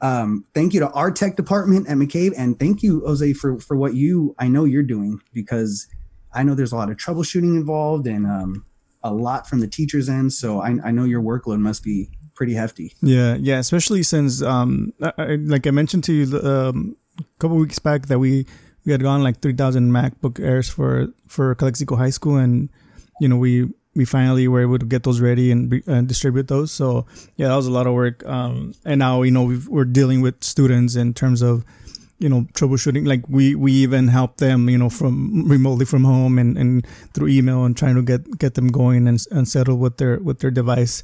um, 0.00 0.44
thank 0.54 0.74
you 0.74 0.80
to 0.80 0.90
our 0.90 1.10
tech 1.10 1.36
department 1.36 1.88
at 1.88 1.96
McCabe. 1.96 2.32
And 2.36 2.58
thank 2.58 2.82
you, 2.82 3.02
Jose, 3.04 3.32
for, 3.34 3.58
for 3.58 3.76
what 3.76 3.94
you, 3.94 4.34
I 4.38 4.48
know 4.48 4.64
you're 4.64 4.82
doing 4.82 5.20
because 5.32 5.88
I 6.32 6.42
know 6.42 6.54
there's 6.54 6.72
a 6.72 6.76
lot 6.76 6.90
of 6.90 6.96
troubleshooting 6.96 7.56
involved 7.56 8.06
and 8.06 8.26
um, 8.26 8.64
a 9.02 9.12
lot 9.12 9.48
from 9.48 9.60
the 9.60 9.66
teacher's 9.66 10.08
end. 10.08 10.32
So 10.32 10.60
I, 10.60 10.76
I 10.84 10.90
know 10.90 11.04
your 11.04 11.22
workload 11.22 11.58
must 11.58 11.82
be 11.82 12.10
pretty 12.34 12.54
hefty. 12.54 12.94
Yeah. 13.02 13.36
Yeah. 13.36 13.58
Especially 13.58 14.02
since, 14.02 14.42
um, 14.42 14.92
I, 15.02 15.36
like 15.36 15.66
I 15.66 15.70
mentioned 15.70 16.04
to 16.04 16.12
you 16.12 16.38
um, 16.40 16.96
a 17.18 17.24
couple 17.40 17.56
weeks 17.56 17.80
back 17.80 18.06
that 18.06 18.20
we, 18.20 18.46
we 18.84 18.92
had 18.92 19.02
gone 19.02 19.22
like 19.22 19.40
3000 19.40 19.90
macbook 19.90 20.42
airs 20.42 20.70
for 20.70 21.08
for 21.26 21.54
calexico 21.56 21.94
high 21.96 22.08
school 22.08 22.36
and 22.36 22.70
you 23.20 23.28
know 23.28 23.36
we 23.36 23.68
we 23.94 24.04
finally 24.04 24.46
were 24.48 24.62
able 24.62 24.78
to 24.78 24.86
get 24.86 25.02
those 25.02 25.20
ready 25.20 25.50
and, 25.50 25.82
and 25.86 26.08
distribute 26.08 26.48
those. 26.48 26.72
So 26.72 27.06
yeah 27.36 27.48
that 27.48 27.56
was 27.56 27.66
a 27.66 27.72
lot 27.72 27.86
of 27.86 27.94
work. 27.94 28.24
Um, 28.26 28.74
and 28.84 28.98
now 28.98 29.22
you 29.22 29.30
know 29.30 29.44
we 29.44 29.80
are 29.80 29.84
dealing 29.84 30.20
with 30.20 30.42
students 30.42 30.96
in 30.96 31.14
terms 31.14 31.42
of 31.42 31.64
you 32.18 32.28
know 32.28 32.42
troubleshooting. 32.52 33.06
Like 33.06 33.28
we 33.28 33.54
we 33.54 33.72
even 33.72 34.08
help 34.08 34.38
them 34.38 34.68
you 34.68 34.78
know 34.78 34.90
from 34.90 35.48
remotely 35.48 35.84
from 35.84 36.04
home 36.04 36.38
and, 36.38 36.56
and 36.58 36.86
through 37.14 37.28
email 37.28 37.64
and 37.64 37.76
trying 37.76 37.94
to 37.94 38.02
get 38.02 38.38
get 38.38 38.54
them 38.54 38.68
going 38.68 39.08
and, 39.08 39.24
and 39.30 39.48
settle 39.48 39.78
with 39.78 39.96
their 39.98 40.18
with 40.18 40.40
their 40.40 40.50
device. 40.50 41.02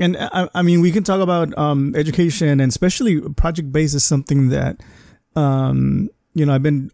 And 0.00 0.16
I, 0.18 0.48
I 0.54 0.62
mean 0.62 0.80
we 0.80 0.92
can 0.92 1.04
talk 1.04 1.20
about 1.20 1.56
um, 1.56 1.94
education 1.96 2.60
and 2.60 2.70
especially 2.70 3.20
project 3.20 3.72
based 3.72 3.94
is 3.94 4.04
something 4.04 4.48
that 4.48 4.80
um, 5.36 6.10
you 6.34 6.44
know, 6.44 6.54
I've 6.54 6.62
been, 6.62 6.90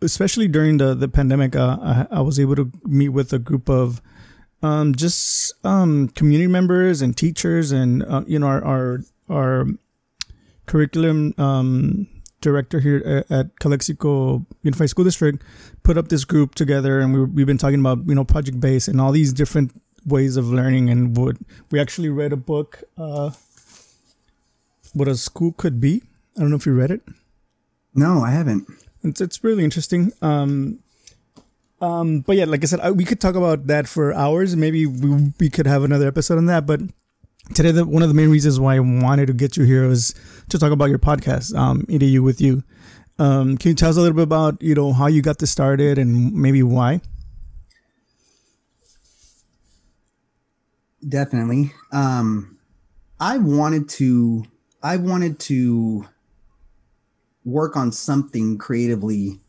especially 0.00 0.48
during 0.48 0.76
the, 0.76 0.94
the 0.94 1.08
pandemic, 1.08 1.56
uh, 1.56 1.78
I, 1.80 2.06
I 2.10 2.20
was 2.20 2.38
able 2.38 2.56
to 2.56 2.70
meet 2.84 3.08
with 3.08 3.32
a 3.32 3.38
group 3.38 3.68
of 3.68 4.00
um, 4.62 4.94
just 4.94 5.52
um, 5.64 6.08
community 6.08 6.48
members 6.48 7.02
and 7.02 7.16
teachers 7.16 7.72
and, 7.72 8.02
uh, 8.04 8.22
you 8.26 8.38
know, 8.38 8.46
our, 8.46 8.64
our, 8.64 9.00
our 9.28 9.66
curriculum 10.66 11.34
um, 11.38 12.06
director 12.40 12.80
here 12.80 13.02
at, 13.04 13.30
at 13.30 13.58
Calexico 13.58 14.44
Unified 14.62 14.90
School 14.90 15.04
District 15.04 15.42
put 15.82 15.98
up 15.98 16.08
this 16.08 16.24
group 16.24 16.54
together 16.54 17.00
and 17.00 17.12
we, 17.12 17.24
we've 17.24 17.46
been 17.46 17.58
talking 17.58 17.80
about, 17.80 18.06
you 18.06 18.14
know, 18.14 18.24
project 18.24 18.60
based 18.60 18.88
and 18.88 19.00
all 19.00 19.12
these 19.12 19.32
different 19.32 19.72
ways 20.06 20.36
of 20.36 20.48
learning 20.48 20.90
and 20.90 21.16
what 21.16 21.36
we 21.70 21.80
actually 21.80 22.08
read 22.08 22.32
a 22.32 22.36
book, 22.36 22.82
uh, 22.98 23.30
what 24.94 25.08
a 25.08 25.16
school 25.16 25.52
could 25.52 25.80
be. 25.80 26.02
I 26.36 26.40
don't 26.40 26.50
know 26.50 26.56
if 26.56 26.66
you 26.66 26.74
read 26.74 26.90
it. 26.90 27.02
No, 27.94 28.22
I 28.22 28.30
haven't. 28.30 28.66
It's 29.04 29.20
it's 29.20 29.44
really 29.44 29.64
interesting. 29.64 30.12
Um, 30.22 30.78
um, 31.82 32.20
but 32.20 32.36
yeah, 32.36 32.44
like 32.44 32.62
I 32.62 32.66
said, 32.66 32.78
I, 32.78 32.92
we 32.92 33.04
could 33.04 33.20
talk 33.20 33.34
about 33.34 33.66
that 33.66 33.88
for 33.88 34.14
hours. 34.14 34.54
Maybe 34.54 34.86
we, 34.86 35.32
we 35.40 35.50
could 35.50 35.66
have 35.66 35.82
another 35.82 36.06
episode 36.06 36.38
on 36.38 36.46
that. 36.46 36.64
But 36.64 36.80
today, 37.54 37.72
the, 37.72 37.84
one 37.84 38.04
of 38.04 38.08
the 38.08 38.14
main 38.14 38.30
reasons 38.30 38.60
why 38.60 38.76
I 38.76 38.80
wanted 38.80 39.26
to 39.26 39.32
get 39.32 39.56
you 39.56 39.64
here 39.64 39.88
was 39.88 40.14
to 40.48 40.60
talk 40.60 40.70
about 40.70 40.90
your 40.90 41.00
podcast, 41.00 41.56
um, 41.56 41.82
EDU 41.88 42.20
with 42.20 42.40
you. 42.40 42.62
Um, 43.18 43.58
can 43.58 43.70
you 43.70 43.74
tell 43.74 43.90
us 43.90 43.96
a 43.96 44.00
little 44.00 44.14
bit 44.14 44.22
about 44.22 44.62
you 44.62 44.76
know 44.76 44.92
how 44.92 45.08
you 45.08 45.22
got 45.22 45.38
this 45.38 45.50
started 45.50 45.98
and 45.98 46.32
maybe 46.32 46.62
why? 46.62 47.00
Definitely. 51.06 51.72
Um, 51.90 52.58
I 53.18 53.38
wanted 53.38 53.88
to. 53.90 54.44
I 54.84 54.98
wanted 54.98 55.40
to 55.40 56.06
work 57.44 57.76
on 57.76 57.90
something 57.90 58.56
creatively 58.56 59.40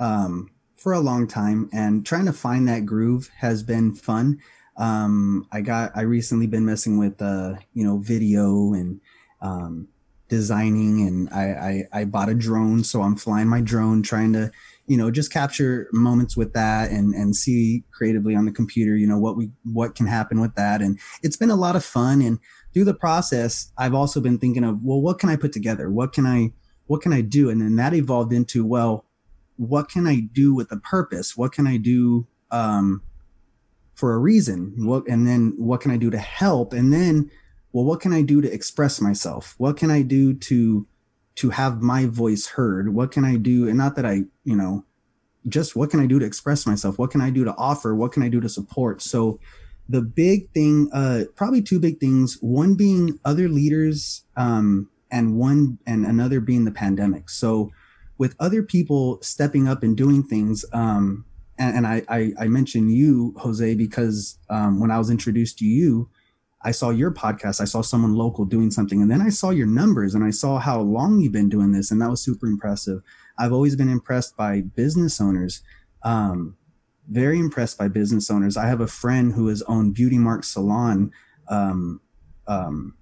um, 0.00 0.50
for 0.84 0.92
a 0.92 1.00
long 1.00 1.26
time, 1.26 1.70
and 1.72 2.04
trying 2.04 2.26
to 2.26 2.32
find 2.32 2.68
that 2.68 2.84
groove 2.84 3.30
has 3.38 3.62
been 3.62 3.94
fun. 3.94 4.38
Um, 4.76 5.48
I 5.50 5.62
got 5.62 5.92
I 5.96 6.02
recently 6.02 6.46
been 6.46 6.66
messing 6.66 6.98
with 6.98 7.22
uh, 7.22 7.54
you 7.72 7.86
know 7.86 7.96
video 7.96 8.74
and 8.74 9.00
um, 9.40 9.88
designing, 10.28 11.00
and 11.08 11.30
I, 11.30 11.86
I 11.92 12.00
I 12.00 12.04
bought 12.04 12.28
a 12.28 12.34
drone, 12.34 12.84
so 12.84 13.00
I'm 13.00 13.16
flying 13.16 13.48
my 13.48 13.62
drone, 13.62 14.02
trying 14.02 14.34
to 14.34 14.52
you 14.86 14.98
know 14.98 15.10
just 15.10 15.32
capture 15.32 15.88
moments 15.90 16.36
with 16.36 16.52
that 16.52 16.90
and 16.90 17.14
and 17.14 17.34
see 17.34 17.84
creatively 17.90 18.36
on 18.36 18.44
the 18.44 18.52
computer 18.52 18.94
you 18.94 19.06
know 19.06 19.18
what 19.18 19.38
we 19.38 19.50
what 19.62 19.94
can 19.94 20.06
happen 20.06 20.42
with 20.42 20.54
that 20.56 20.82
and 20.82 21.00
it's 21.22 21.38
been 21.38 21.50
a 21.50 21.56
lot 21.56 21.74
of 21.74 21.82
fun 21.82 22.20
and 22.20 22.38
through 22.74 22.84
the 22.84 22.92
process 22.92 23.72
i've 23.78 23.94
also 23.94 24.20
been 24.20 24.36
thinking 24.36 24.62
of 24.62 24.82
well 24.82 25.00
what 25.00 25.18
can 25.18 25.30
i 25.30 25.36
put 25.36 25.54
together 25.54 25.90
what 25.90 26.12
can 26.12 26.26
i 26.26 26.52
what 26.86 27.00
can 27.00 27.12
I 27.12 27.20
do? 27.20 27.50
And 27.50 27.60
then 27.60 27.76
that 27.76 27.94
evolved 27.94 28.32
into, 28.32 28.64
well, 28.64 29.03
what 29.56 29.88
can 29.88 30.06
I 30.06 30.20
do 30.20 30.54
with 30.54 30.70
a 30.72 30.76
purpose? 30.76 31.36
What 31.36 31.52
can 31.52 31.66
I 31.66 31.76
do 31.76 32.26
um, 32.50 33.02
for 33.94 34.14
a 34.14 34.18
reason? 34.18 34.74
What 34.78 35.06
and 35.08 35.26
then 35.26 35.54
what 35.56 35.80
can 35.80 35.90
I 35.90 35.96
do 35.96 36.10
to 36.10 36.18
help? 36.18 36.72
And 36.72 36.92
then, 36.92 37.30
well, 37.72 37.84
what 37.84 38.00
can 38.00 38.12
I 38.12 38.22
do 38.22 38.40
to 38.40 38.52
express 38.52 39.00
myself? 39.00 39.54
What 39.58 39.76
can 39.76 39.90
I 39.90 40.02
do 40.02 40.34
to 40.34 40.86
to 41.36 41.50
have 41.50 41.82
my 41.82 42.06
voice 42.06 42.46
heard? 42.46 42.94
What 42.94 43.10
can 43.10 43.24
I 43.24 43.36
do? 43.36 43.68
And 43.68 43.76
not 43.76 43.96
that 43.96 44.06
I, 44.06 44.22
you 44.44 44.56
know, 44.56 44.84
just 45.48 45.76
what 45.76 45.90
can 45.90 46.00
I 46.00 46.06
do 46.06 46.18
to 46.18 46.26
express 46.26 46.66
myself? 46.66 46.98
What 46.98 47.10
can 47.10 47.20
I 47.20 47.30
do 47.30 47.44
to 47.44 47.54
offer? 47.56 47.94
What 47.94 48.12
can 48.12 48.22
I 48.22 48.28
do 48.28 48.40
to 48.40 48.48
support? 48.48 49.02
So 49.02 49.40
the 49.88 50.00
big 50.00 50.50
thing, 50.52 50.88
uh, 50.92 51.24
probably 51.34 51.60
two 51.60 51.78
big 51.78 52.00
things. 52.00 52.38
One 52.40 52.74
being 52.74 53.18
other 53.24 53.48
leaders 53.48 54.22
um, 54.36 54.88
and 55.10 55.36
one 55.36 55.78
and 55.86 56.06
another 56.06 56.40
being 56.40 56.64
the 56.64 56.70
pandemic. 56.70 57.28
So 57.28 57.70
with 58.18 58.36
other 58.38 58.62
people 58.62 59.18
stepping 59.22 59.68
up 59.68 59.82
and 59.82 59.96
doing 59.96 60.22
things, 60.22 60.64
um, 60.72 61.24
and, 61.58 61.76
and 61.78 61.86
I, 61.86 62.02
I, 62.08 62.32
I 62.40 62.48
mentioned 62.48 62.92
you, 62.92 63.34
Jose, 63.38 63.74
because 63.74 64.38
um, 64.50 64.80
when 64.80 64.90
I 64.90 64.98
was 64.98 65.10
introduced 65.10 65.58
to 65.58 65.64
you, 65.64 66.08
I 66.62 66.70
saw 66.70 66.90
your 66.90 67.12
podcast. 67.12 67.60
I 67.60 67.64
saw 67.64 67.82
someone 67.82 68.14
local 68.14 68.44
doing 68.44 68.70
something, 68.70 69.02
and 69.02 69.10
then 69.10 69.20
I 69.20 69.28
saw 69.28 69.50
your 69.50 69.66
numbers, 69.66 70.14
and 70.14 70.24
I 70.24 70.30
saw 70.30 70.58
how 70.58 70.80
long 70.80 71.20
you've 71.20 71.32
been 71.32 71.48
doing 71.48 71.72
this, 71.72 71.90
and 71.90 72.00
that 72.00 72.10
was 72.10 72.22
super 72.22 72.46
impressive. 72.46 73.02
I've 73.38 73.52
always 73.52 73.76
been 73.76 73.90
impressed 73.90 74.36
by 74.36 74.62
business 74.62 75.20
owners. 75.20 75.62
Um, 76.02 76.56
very 77.08 77.38
impressed 77.38 77.76
by 77.76 77.88
business 77.88 78.30
owners. 78.30 78.56
I 78.56 78.66
have 78.66 78.80
a 78.80 78.86
friend 78.86 79.34
who 79.34 79.48
has 79.48 79.62
owned 79.62 79.94
Beauty 79.94 80.16
Mark 80.16 80.42
Salon 80.42 81.12
um, 81.48 82.00
um, 82.46 82.94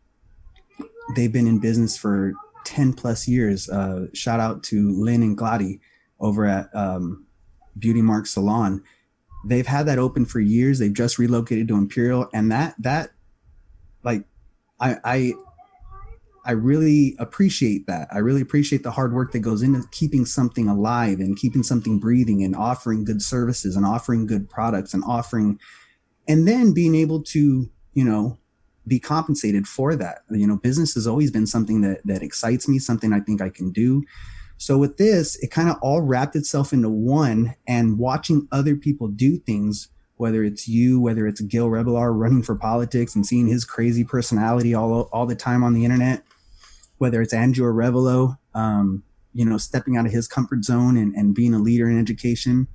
they've 1.15 1.33
been 1.33 1.47
in 1.47 1.59
business 1.59 1.97
for 1.97 2.33
10 2.65 2.93
plus 2.95 3.27
years. 3.29 3.69
Uh, 3.69 4.07
shout 4.15 4.41
out 4.41 4.63
to 4.65 4.91
Lynn 4.91 5.23
and 5.23 5.37
Glady 5.37 5.81
over 6.21 6.47
at 6.47 6.75
um, 6.75 7.27
Beauty 7.79 8.03
Mark 8.03 8.27
Salon. 8.27 8.83
They've 9.45 9.67
had 9.67 9.87
that 9.87 9.99
open 9.99 10.25
for 10.25 10.41
years. 10.41 10.79
They've 10.79 10.93
just 10.93 11.19
relocated 11.19 11.69
to 11.69 11.77
Imperial, 11.77 12.29
and 12.33 12.53
that 12.53 12.77
that 12.79 13.11
like 14.05 14.25
I 14.79 14.97
I 15.05 15.33
I 16.45 16.53
really 16.53 17.17
appreciate 17.19 17.87
that. 17.87 18.09
I 18.13 18.19
really 18.19 18.41
appreciate 18.41 18.83
the 18.83 18.91
hard 18.91 19.13
work 19.13 19.33
that 19.33 19.41
goes 19.41 19.63
into 19.63 19.87
keeping 19.91 20.25
something 20.27 20.69
alive 20.69 21.21
and 21.21 21.37
keeping 21.37 21.63
something 21.63 21.99
breathing 21.99 22.43
and 22.43 22.57
offering 22.57 23.05
good 23.05 23.23
services 23.23 23.77
and 23.77 23.87
offering 23.87 24.27
good 24.27 24.49
products 24.51 24.93
and 24.95 25.05
offering 25.05 25.59
and 26.29 26.47
then 26.47 26.73
being 26.73 26.95
able 26.95 27.23
to, 27.23 27.71
you 27.95 28.05
know, 28.05 28.39
be 28.87 28.99
compensated 28.99 29.67
for 29.67 29.95
that. 29.97 30.23
You 30.31 30.47
know, 30.47 30.57
business 30.57 30.95
has 30.95 31.07
always 31.07 31.31
been 31.31 31.47
something 31.47 31.81
that 31.83 32.01
that 32.05 32.23
excites 32.23 32.69
me, 32.69 32.79
something 32.79 33.13
I 33.13 33.21
think 33.21 33.41
I 33.41 33.49
can 33.49 33.71
do. 33.71 34.05
So 34.63 34.79
with 34.79 34.97
this, 34.97 35.35
it 35.43 35.51
kind 35.51 35.69
of 35.69 35.77
all 35.83 36.03
wrapped 36.03 36.37
itself 36.37 36.73
into 36.73 36.89
one 36.89 37.57
and 37.67 37.99
watching 37.99 38.47
other 38.53 38.77
people 38.77 39.09
do 39.09 39.37
things, 39.37 39.89
whether 40.19 40.45
it's 40.45 40.69
you, 40.69 41.01
whether 41.01 41.27
it's 41.27 41.41
Gil 41.41 41.67
Rebollar 41.67 42.17
running 42.17 42.45
for 42.45 42.55
politics 42.55 43.17
and 43.17 43.27
seeing 43.27 43.49
his 43.49 43.65
crazy 43.65 44.05
personality 44.05 44.73
all, 44.73 45.09
all 45.13 45.27
the 45.27 45.35
time 45.35 45.65
on 45.65 45.75
the 45.75 45.85
internet, 45.85 46.23
whether 46.99 47.21
it's 47.21 47.35
Andrew 47.35 47.67
Arevalo, 47.67 48.39
um, 48.55 49.03
you 49.33 49.45
know, 49.45 49.59
stepping 49.59 49.97
out 49.97 50.07
of 50.07 50.13
his 50.13 50.29
comfort 50.29 50.65
zone 50.65 50.97
and, 50.97 51.13
and 51.17 51.35
being 51.35 51.55
a 51.55 51.59
leader 51.59 51.91
in 51.91 51.99
education, 51.99 52.69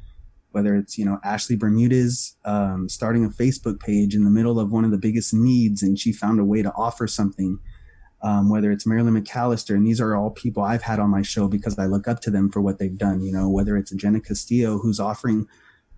whether 0.52 0.76
it's, 0.76 0.98
you 0.98 1.06
know, 1.06 1.20
Ashley 1.24 1.56
Bermudez 1.56 2.36
um, 2.46 2.90
starting 2.90 3.26
a 3.26 3.30
Facebook 3.30 3.80
page 3.80 4.16
in 4.16 4.24
the 4.24 4.30
middle 4.30 4.60
of 4.60 4.72
one 4.72 4.86
of 4.86 4.92
the 4.92 4.98
biggest 4.98 5.34
needs 5.34 5.84
and 5.84 6.00
she 6.00 6.12
found 6.12 6.40
a 6.40 6.46
way 6.46 6.62
to 6.62 6.74
offer 6.74 7.08
something 7.08 7.60
um, 8.22 8.50
whether 8.50 8.72
it's 8.72 8.88
Marilyn 8.88 9.22
McAllister, 9.22 9.76
and 9.76 9.86
these 9.86 10.02
are 10.02 10.16
all 10.16 10.32
people 10.32 10.64
I've 10.64 10.82
had 10.82 11.00
on 11.00 11.10
my 11.10 11.22
show 11.22 11.48
because 11.48 11.78
I 11.78 11.86
look 11.86 12.08
up 12.08 12.20
to 12.22 12.32
them 12.32 12.50
for 12.50 12.62
what 12.62 12.80
they've 12.80 12.98
done. 12.98 13.22
You 13.22 13.32
know, 13.32 13.50
whether 13.50 13.78
it's 13.78 13.92
Jenna 13.92 14.20
Castillo, 14.20 14.80
who's 14.80 15.00
offering 15.00 15.48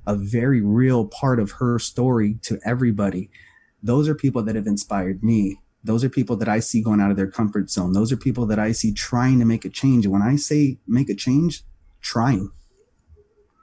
a 0.05 0.15
very 0.15 0.61
real 0.61 1.05
part 1.05 1.39
of 1.39 1.51
her 1.51 1.79
story 1.79 2.35
to 2.41 2.59
everybody. 2.65 3.29
Those 3.81 4.09
are 4.09 4.15
people 4.15 4.43
that 4.43 4.55
have 4.55 4.67
inspired 4.67 5.23
me. 5.23 5.61
Those 5.83 6.03
are 6.03 6.09
people 6.09 6.35
that 6.37 6.49
I 6.49 6.59
see 6.59 6.81
going 6.81 6.99
out 6.99 7.11
of 7.11 7.15
their 7.15 7.31
comfort 7.31 7.69
zone. 7.69 7.93
Those 7.93 8.11
are 8.11 8.17
people 8.17 8.45
that 8.47 8.59
I 8.59 8.73
see 8.73 8.91
trying 8.91 9.39
to 9.39 9.45
make 9.45 9.63
a 9.63 9.69
change. 9.69 10.05
And 10.05 10.11
when 10.11 10.21
I 10.21 10.35
say 10.35 10.77
make 10.85 11.09
a 11.09 11.15
change, 11.15 11.63
trying, 12.01 12.51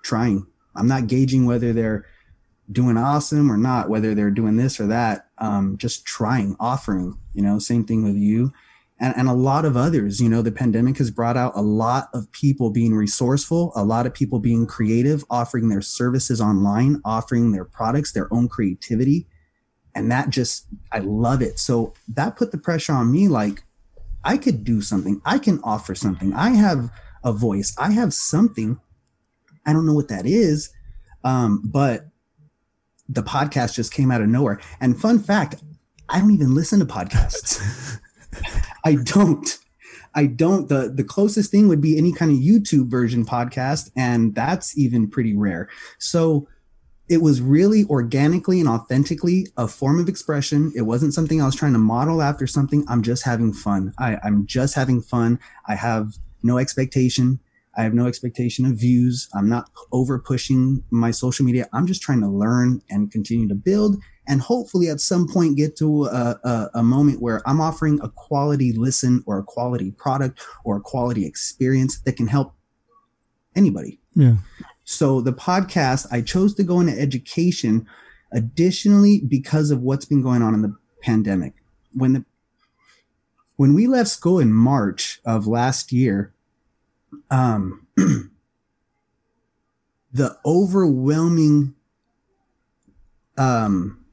trying. 0.03 0.47
I'm 0.77 0.89
not 0.89 1.07
gauging 1.07 1.47
whether 1.47 1.73
they're 1.73 2.07
doing 2.71 2.97
awesome 2.97 3.51
or 3.51 3.57
not, 3.57 3.89
whether 3.89 4.15
they're 4.15 4.31
doing 4.31 4.57
this 4.57 4.81
or 4.81 4.87
that, 4.89 5.29
um, 5.39 5.77
just 5.79 6.05
trying, 6.05 6.57
offering, 6.59 7.17
you 7.35 7.43
know, 7.43 7.59
same 7.59 7.85
thing 7.85 8.03
with 8.03 8.17
you 8.17 8.53
and, 8.99 9.15
and 9.17 9.29
a 9.29 9.35
lot 9.35 9.65
of 9.65 9.77
others. 9.77 10.21
You 10.21 10.29
know, 10.29 10.43
the 10.43 10.53
pandemic 10.53 10.99
has 10.99 11.11
brought 11.11 11.37
out 11.37 11.53
a 11.55 11.63
lot 11.63 12.09
of 12.15 12.31
people 12.33 12.71
being 12.71 12.95
resourceful, 12.95 13.73
a 13.77 13.85
lot 13.85 14.07
of 14.07 14.15
people 14.15 14.39
being 14.39 14.67
creative, 14.67 15.25
offering 15.31 15.69
their 15.69 15.83
services 15.83 16.41
online, 16.41 17.01
offering 17.05 17.53
their 17.53 17.65
products, 17.65 18.13
their 18.13 18.33
own 18.33 18.49
creativity. 18.49 19.27
And 19.95 20.11
that 20.11 20.31
just, 20.31 20.67
I 20.93 20.99
love 21.01 21.43
it. 21.43 21.59
So 21.59 21.95
that 22.09 22.37
put 22.37 22.53
the 22.53 22.59
pressure 22.59 22.93
on 22.93 23.13
me 23.13 23.29
like, 23.29 23.65
I 24.25 24.37
could 24.37 24.65
do 24.65 24.81
something. 24.81 25.23
I 25.25 25.39
can 25.39 25.61
offer 25.63 25.95
something. 25.95 26.35
I 26.35 26.51
have 26.51 26.91
a 27.23 27.33
voice. 27.33 27.75
I 27.79 27.93
have 27.93 28.13
something. 28.13 28.81
I 29.67 29.73
don't 29.73 29.87
know 29.87 29.95
what 29.95 30.09
that 30.09 30.27
is. 30.27 30.71
Um, 31.25 31.61
but 31.65 32.07
the 33.09 33.23
podcast 33.23 33.75
just 33.75 33.93
came 33.93 34.11
out 34.11 34.21
of 34.21 34.29
nowhere. 34.29 34.61
And 34.81 34.99
fun 35.01 35.19
fact, 35.19 35.57
I 36.09 36.21
don't 36.21 36.33
even 36.33 36.55
listen 36.55 36.79
to 36.81 36.87
podcasts. 36.87 37.99
I 38.85 38.95
don't. 38.97 39.59
I 40.15 40.27
don't. 40.27 40.69
The 40.69 40.91
the 40.95 41.05
closest 41.05 41.51
thing 41.51 41.69
would 41.69 41.81
be 41.81 41.99
any 41.99 42.13
kind 42.13 42.31
of 42.31 42.39
YouTube 42.39 42.89
version 42.89 43.25
podcast, 43.25 43.91
and 43.97 44.35
that's 44.35 44.77
even 44.79 45.11
pretty 45.11 45.35
rare. 45.35 45.69
So 45.99 46.49
it 47.09 47.23
was 47.23 47.41
really 47.41 47.85
organically 47.85 48.59
and 48.59 48.69
authentically 48.69 49.47
a 49.57 49.69
form 49.69 50.01
of 50.01 50.09
expression. 50.09 50.73
It 50.75 50.83
wasn't 50.83 51.15
something 51.15 51.41
I 51.41 51.47
was 51.47 51.55
trying 51.55 51.75
to 51.75 51.79
model 51.79 52.21
after 52.21 52.47
something. 52.47 52.85
I'm 52.89 53.03
just 53.03 53.25
having 53.25 53.53
fun. 53.53 53.93
I, 53.99 54.19
I'm 54.25 54.47
just 54.47 54.75
having 54.75 55.01
fun. 55.03 55.39
I 55.67 55.77
have 55.77 56.15
no 56.43 56.59
expectation. 56.59 57.39
I 57.77 57.83
have 57.83 57.95
no 57.95 58.07
expectation 58.07 58.65
of 58.67 58.73
views. 58.73 59.29
I'm 59.35 59.49
not 59.49 59.71
over 59.93 60.19
pushing 60.19 60.83
my 60.91 61.11
social 61.11 61.45
media. 61.45 61.69
I'm 61.73 61.87
just 61.87 62.03
trying 62.03 62.21
to 62.21 62.29
learn 62.29 62.83
and 62.91 63.11
continue 63.11 63.49
to 63.49 63.55
build 63.55 63.97
and 64.29 64.41
hopefully 64.41 64.89
at 64.89 65.01
some 65.01 65.29
point 65.29 65.57
get 65.57 65.77
to 65.77 66.07
a, 66.07 66.39
a, 66.43 66.71
a, 66.75 66.83
moment 66.83 67.21
where 67.21 67.43
I'm 67.47 67.61
offering 67.61 68.01
a 68.03 68.09
quality 68.09 68.73
listen 68.73 69.23
or 69.27 69.39
a 69.39 69.43
quality 69.43 69.93
product 69.93 70.41
or 70.65 70.77
a 70.77 70.81
quality 70.81 71.25
experience 71.27 72.01
that 72.01 72.17
can 72.17 72.27
help 72.27 72.55
anybody. 73.55 74.01
Yeah. 74.15 74.37
So 74.85 75.21
the 75.21 75.33
podcast, 75.33 76.07
I 76.11 76.23
chose 76.23 76.55
to 76.55 76.65
go 76.65 76.81
into 76.81 76.99
education 76.99 77.87
additionally 78.33 79.21
because 79.21 79.71
of 79.71 79.83
what's 79.83 80.05
been 80.05 80.23
going 80.23 80.43
on 80.43 80.55
in 80.55 80.63
the 80.63 80.77
pandemic. 81.03 81.55
When 81.93 82.13
the 82.13 82.25
when 83.57 83.73
we 83.73 83.87
left 83.87 84.11
school 84.11 84.39
in 84.39 84.53
March 84.53 85.19
of 85.25 85.47
last 85.47 85.91
year, 85.91 86.35
um, 87.31 87.87
the 87.97 88.31
overwhelming 90.45 91.75
um, 93.37 94.05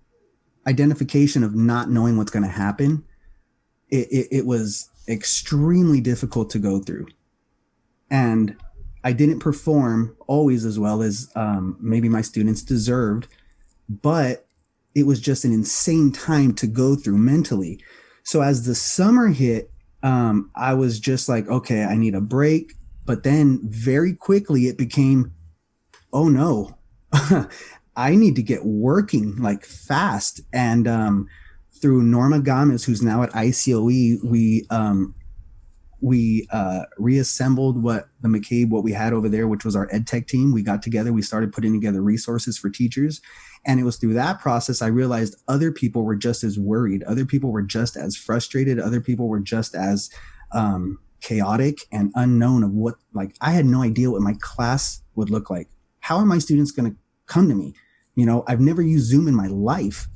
identification 0.67 1.43
of 1.43 1.55
not 1.55 1.89
knowing 1.89 2.17
what's 2.17 2.31
going 2.31 2.43
to 2.43 2.49
happen, 2.49 3.03
it, 3.89 4.07
it, 4.11 4.27
it, 4.31 4.45
was 4.45 4.89
extremely 5.07 6.01
difficult 6.01 6.49
to 6.49 6.59
go 6.59 6.79
through. 6.79 7.07
And 8.09 8.57
I 9.03 9.13
didn't 9.13 9.39
perform 9.39 10.15
always 10.27 10.65
as 10.65 10.79
well 10.79 11.01
as 11.01 11.31
um, 11.35 11.77
maybe 11.79 12.09
my 12.09 12.21
students 12.21 12.61
deserved, 12.61 13.27
but 13.89 14.45
it 14.95 15.05
was 15.05 15.19
just 15.19 15.45
an 15.45 15.51
insane 15.51 16.11
time 16.11 16.53
to 16.55 16.67
go 16.67 16.95
through 16.95 17.17
mentally. 17.17 17.79
So 18.23 18.41
as 18.41 18.65
the 18.65 18.75
summer 18.75 19.27
hit, 19.27 19.71
um, 20.01 20.51
I 20.55 20.73
was 20.73 20.99
just 20.99 21.27
like, 21.27 21.47
okay, 21.47 21.83
I 21.83 21.95
need 21.95 22.15
a 22.15 22.21
break. 22.21 22.75
But 23.05 23.23
then 23.23 23.59
very 23.63 24.13
quickly 24.13 24.67
it 24.67 24.77
became, 24.77 25.33
oh 26.11 26.29
no, 26.29 26.77
I 27.95 28.15
need 28.15 28.35
to 28.35 28.43
get 28.43 28.65
working 28.65 29.35
like 29.37 29.65
fast. 29.65 30.41
And 30.51 30.87
um, 30.87 31.27
through 31.81 32.03
Norma 32.03 32.39
Gomez, 32.39 32.85
who's 32.85 33.01
now 33.01 33.23
at 33.23 33.31
ICOE, 33.31 34.23
we 34.23 34.65
um, 34.69 35.13
we 36.03 36.45
uh, 36.51 36.81
reassembled 36.97 37.81
what 37.81 38.09
the 38.21 38.27
McCabe, 38.27 38.69
what 38.69 38.83
we 38.83 38.91
had 38.91 39.13
over 39.13 39.29
there, 39.29 39.47
which 39.47 39.63
was 39.63 39.73
our 39.73 39.87
ed 39.89 40.05
tech 40.05 40.27
team. 40.27 40.51
We 40.51 40.61
got 40.61 40.83
together, 40.83 41.13
we 41.13 41.21
started 41.21 41.53
putting 41.53 41.71
together 41.71 42.01
resources 42.01 42.57
for 42.57 42.69
teachers. 42.69 43.21
And 43.65 43.79
it 43.79 43.83
was 43.83 43.95
through 43.95 44.15
that 44.15 44.41
process 44.41 44.81
I 44.81 44.87
realized 44.87 45.41
other 45.47 45.71
people 45.71 46.03
were 46.03 46.17
just 46.17 46.43
as 46.43 46.59
worried. 46.59 47.03
Other 47.03 47.25
people 47.25 47.51
were 47.51 47.61
just 47.61 47.95
as 47.95 48.17
frustrated. 48.17 48.79
Other 48.79 48.99
people 48.99 49.29
were 49.29 49.39
just 49.39 49.75
as 49.75 50.09
um, 50.51 50.99
chaotic 51.23 51.79
and 51.91 52.11
unknown 52.13 52.63
of 52.63 52.71
what, 52.71 52.95
like, 53.13 53.35
I 53.41 53.51
had 53.51 53.65
no 53.65 53.81
idea 53.81 54.11
what 54.11 54.21
my 54.21 54.35
class 54.41 55.01
would 55.15 55.31
look 55.31 55.49
like. 55.49 55.69
How 56.01 56.17
are 56.17 56.25
my 56.25 56.37
students 56.37 56.71
going 56.71 56.91
to 56.91 56.97
come 57.25 57.49
to 57.49 57.55
me? 57.55 57.73
You 58.15 58.25
know, 58.27 58.43
I've 58.47 58.59
never 58.59 58.81
used 58.81 59.07
Zoom 59.07 59.27
in 59.27 59.33
my 59.33 59.47
life. 59.47 60.07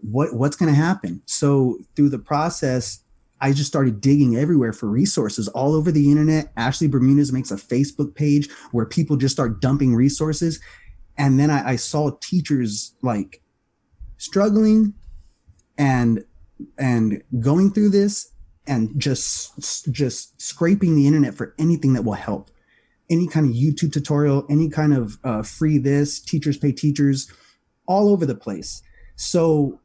What 0.00 0.34
what's 0.34 0.56
going 0.56 0.72
to 0.72 0.80
happen? 0.80 1.22
So 1.26 1.78
through 1.94 2.08
the 2.08 2.18
process, 2.18 3.04
I 3.40 3.52
just 3.52 3.68
started 3.68 4.00
digging 4.00 4.36
everywhere 4.36 4.72
for 4.72 4.88
resources 4.88 5.48
all 5.48 5.74
over 5.74 5.92
the 5.92 6.10
internet. 6.10 6.52
Ashley 6.56 6.88
Bermudez 6.88 7.32
makes 7.32 7.50
a 7.50 7.56
Facebook 7.56 8.14
page 8.14 8.48
where 8.70 8.86
people 8.86 9.16
just 9.16 9.34
start 9.34 9.60
dumping 9.60 9.94
resources. 9.94 10.60
And 11.18 11.38
then 11.38 11.50
I, 11.50 11.70
I 11.70 11.76
saw 11.76 12.10
teachers 12.20 12.94
like 13.02 13.42
struggling 14.16 14.94
and 15.76 16.24
and 16.78 17.22
going 17.40 17.72
through 17.72 17.90
this 17.90 18.31
and 18.66 18.98
just 18.98 19.90
just 19.92 20.40
scraping 20.40 20.94
the 20.94 21.06
internet 21.06 21.34
for 21.34 21.54
anything 21.58 21.94
that 21.94 22.04
will 22.04 22.12
help 22.12 22.50
any 23.12 23.26
kind 23.26 23.46
of 23.46 23.54
YouTube 23.54 23.92
tutorial, 23.92 24.46
any 24.48 24.70
kind 24.70 24.94
of 24.94 25.18
uh, 25.22 25.42
free 25.42 25.76
this, 25.76 26.18
teachers 26.18 26.56
pay 26.56 26.72
teachers, 26.72 27.30
all 27.86 28.08
over 28.08 28.24
the 28.24 28.34
place. 28.34 28.82
So 29.16 29.80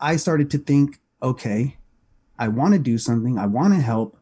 I 0.00 0.16
started 0.16 0.50
to 0.50 0.58
think, 0.58 1.00
okay, 1.22 1.76
I 2.36 2.48
want 2.48 2.74
to 2.74 2.80
do 2.80 2.98
something. 2.98 3.38
I 3.38 3.46
want 3.46 3.74
to 3.74 3.80
help. 3.80 4.18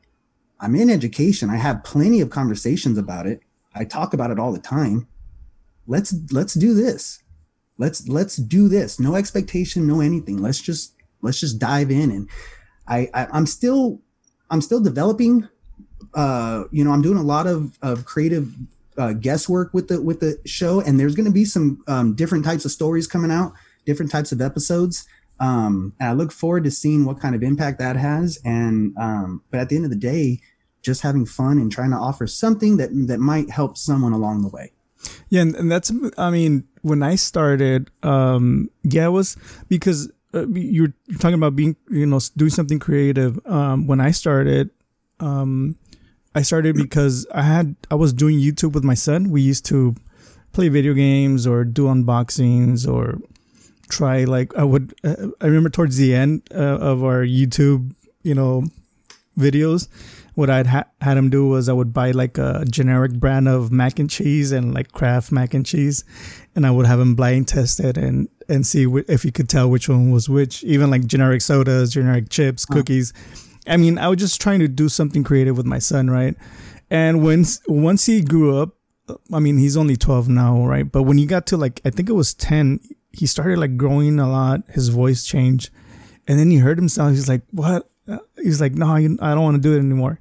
I'm 0.61 0.75
in 0.75 0.91
education. 0.91 1.49
I 1.49 1.57
have 1.57 1.83
plenty 1.83 2.21
of 2.21 2.29
conversations 2.29 2.99
about 2.99 3.27
it. 3.27 3.41
I 3.75 3.85
talk 3.85 4.13
about 4.13 4.31
it 4.31 4.39
all 4.39 4.53
the 4.53 4.59
time. 4.59 5.09
Let's 5.87 6.15
let's 6.31 6.55
do 6.55 6.75
this. 6.75 7.23
Let's 7.79 8.07
let's 8.09 8.37
do 8.37 8.69
this. 8.69 9.01
No 9.01 9.15
expectation, 9.15 9.87
no 9.87 10.01
anything. 10.01 10.43
Let's 10.43 10.61
just 10.61 10.95
let's 11.23 11.41
just 11.41 11.59
dive 11.59 11.91
in. 11.91 12.11
And 12.11 12.29
I, 12.89 13.09
I 13.15 13.27
I'm 13.33 13.47
still 13.47 14.01
I'm 14.51 14.61
still 14.61 14.81
developing 14.81 15.49
uh, 16.17 16.65
you 16.71 16.83
know, 16.83 16.93
I'm 16.93 17.03
doing 17.03 17.19
a 17.19 17.23
lot 17.23 17.47
of, 17.47 17.79
of 17.83 18.05
creative 18.05 18.55
uh, 18.97 19.13
guesswork 19.13 19.75
with 19.75 19.89
the 19.89 20.01
with 20.01 20.21
the 20.21 20.41
show, 20.47 20.81
and 20.81 20.99
there's 20.99 21.15
going 21.15 21.27
to 21.27 21.33
be 21.33 21.45
some 21.45 21.85
um, 21.87 22.15
different 22.15 22.45
types 22.45 22.65
of 22.65 22.71
stories 22.71 23.07
coming 23.07 23.31
out, 23.31 23.53
different 23.85 24.11
types 24.11 24.33
of 24.33 24.41
episodes. 24.41 25.07
Um, 25.39 25.93
and 26.01 26.09
I 26.09 26.13
look 26.15 26.33
forward 26.33 26.65
to 26.65 26.71
seeing 26.71 27.05
what 27.05 27.21
kind 27.21 27.35
of 27.35 27.43
impact 27.43 27.79
that 27.79 27.97
has. 27.97 28.39
And 28.45 28.97
um, 28.97 29.43
but 29.51 29.61
at 29.61 29.69
the 29.69 29.77
end 29.77 29.85
of 29.85 29.91
the 29.91 29.97
day, 29.97 30.41
just 30.81 31.03
having 31.03 31.27
fun 31.27 31.59
and 31.59 31.71
trying 31.71 31.91
to 31.91 31.97
offer 31.97 32.27
something 32.27 32.79
that 32.79 32.89
that 33.07 33.21
might 33.21 33.51
help 33.51 33.77
someone 33.77 34.13
along 34.13 34.43
the 34.43 34.49
way. 34.49 34.73
Yeah, 35.29 35.43
and, 35.43 35.55
and 35.55 35.71
that's 35.71 35.93
I 36.17 36.31
mean, 36.31 36.65
when 36.81 37.03
I 37.03 37.17
started, 37.17 37.91
um, 38.03 38.71
yeah, 38.83 39.07
it 39.07 39.11
was 39.11 39.37
because 39.69 40.11
uh, 40.35 40.47
you're, 40.49 40.93
talking 41.19 41.35
about 41.35 41.57
being 41.57 41.77
you 41.91 42.07
know 42.07 42.21
doing 42.37 42.51
something 42.51 42.79
creative. 42.79 43.39
Um, 43.47 43.87
when 43.87 44.01
I 44.01 44.11
started, 44.11 44.71
um, 45.21 45.77
I 46.35 46.43
started 46.43 46.77
because 46.77 47.27
I 47.33 47.43
had 47.43 47.77
I 47.91 47.95
was 47.95 48.13
doing 48.13 48.39
YouTube 48.39 48.73
with 48.73 48.85
my 48.85 48.95
son. 48.95 49.31
We 49.31 49.43
used 49.43 49.65
to 49.67 49.95
play 50.53 50.69
video 50.69 50.95
games 50.95 51.47
or 51.47 51.65
do 51.65 51.85
unboxings 51.85 52.87
or 52.87 53.19
try 53.89 54.25
like 54.25 54.55
I 54.57 54.65
would. 54.65 54.95
Uh, 55.05 55.29
I 55.41 55.47
remember 55.47 55.71
towards 55.71 55.97
the 55.97 56.15
end 56.15 56.43
uh, 56.55 56.79
of 56.79 57.05
our 57.05 57.25
YouTube, 57.25 57.95
you 58.23 58.35
know, 58.35 58.65
videos, 59.39 59.89
what 60.37 60.51
I'd 60.51 60.67
ha- 60.67 60.85
had 61.01 61.17
him 61.17 61.31
do 61.31 61.49
was 61.49 61.69
I 61.69 61.73
would 61.73 61.93
buy 61.93 62.11
like 62.11 62.37
a 62.37 62.65
generic 62.71 63.15
brand 63.15 63.49
of 63.49 63.73
mac 63.73 63.99
and 63.99 64.09
cheese 64.09 64.53
and 64.53 64.75
like 64.75 64.93
Kraft 64.93 65.33
mac 65.33 65.55
and 65.55 65.65
cheese, 65.65 66.05
and 66.55 66.67
I 66.67 66.71
would 66.71 66.87
have 66.87 67.01
him 67.01 67.15
blind 67.15 67.49
test 67.49 67.81
it 67.81 67.97
and 67.97 68.29
and 68.49 68.67
see 68.67 68.85
w- 68.85 69.05
if 69.09 69.23
he 69.23 69.31
could 69.31 69.49
tell 69.49 69.69
which 69.69 69.89
one 69.89 70.11
was 70.11 70.29
which. 70.29 70.65
Even 70.65 70.91
like 70.91 71.07
generic 71.07 71.43
sodas, 71.43 71.93
generic 71.93 72.29
chips, 72.29 72.65
cookies. 72.65 73.13
I 73.67 73.77
mean, 73.77 73.99
I 73.99 74.09
was 74.09 74.19
just 74.19 74.41
trying 74.41 74.61
to 74.61 74.69
do 74.69 74.89
something 74.89 75.25
creative 75.25 75.57
with 75.57 75.67
my 75.67 75.79
son, 75.79 76.09
right? 76.09 76.37
And 76.91 77.25
when 77.25 77.45
once 77.67 78.07
he 78.07 78.23
grew 78.23 78.59
up, 78.59 78.77
I 79.33 79.39
mean, 79.39 79.59
he's 79.59 79.77
only 79.77 79.97
12 79.97 80.29
now, 80.29 80.65
right? 80.67 80.91
But 80.91 81.03
when 81.03 81.19
he 81.19 81.27
got 81.27 81.47
to 81.49 81.57
like, 81.57 81.81
I 81.85 81.91
think 81.91 82.09
it 82.09 82.15
was 82.15 82.35
10, 82.35 82.81
he 83.13 83.27
started 83.27 83.59
like 83.59 83.77
growing 83.77 84.19
a 84.19 84.29
lot. 84.29 84.63
His 84.71 84.89
voice 84.89 85.25
changed. 85.25 85.71
And 86.29 86.39
then 86.39 86.51
he 86.51 86.59
heard 86.59 86.79
himself. 86.79 87.11
He's 87.11 87.29
like, 87.29 87.43
what? 87.51 87.89
Uh, 88.09 88.19
he's 88.37 88.61
like, 88.61 88.75
no, 88.75 88.87
I 88.87 89.01
don't 89.03 89.43
want 89.43 89.57
to 89.57 89.63
do 89.63 89.75
it 89.75 89.79
anymore. 89.79 90.19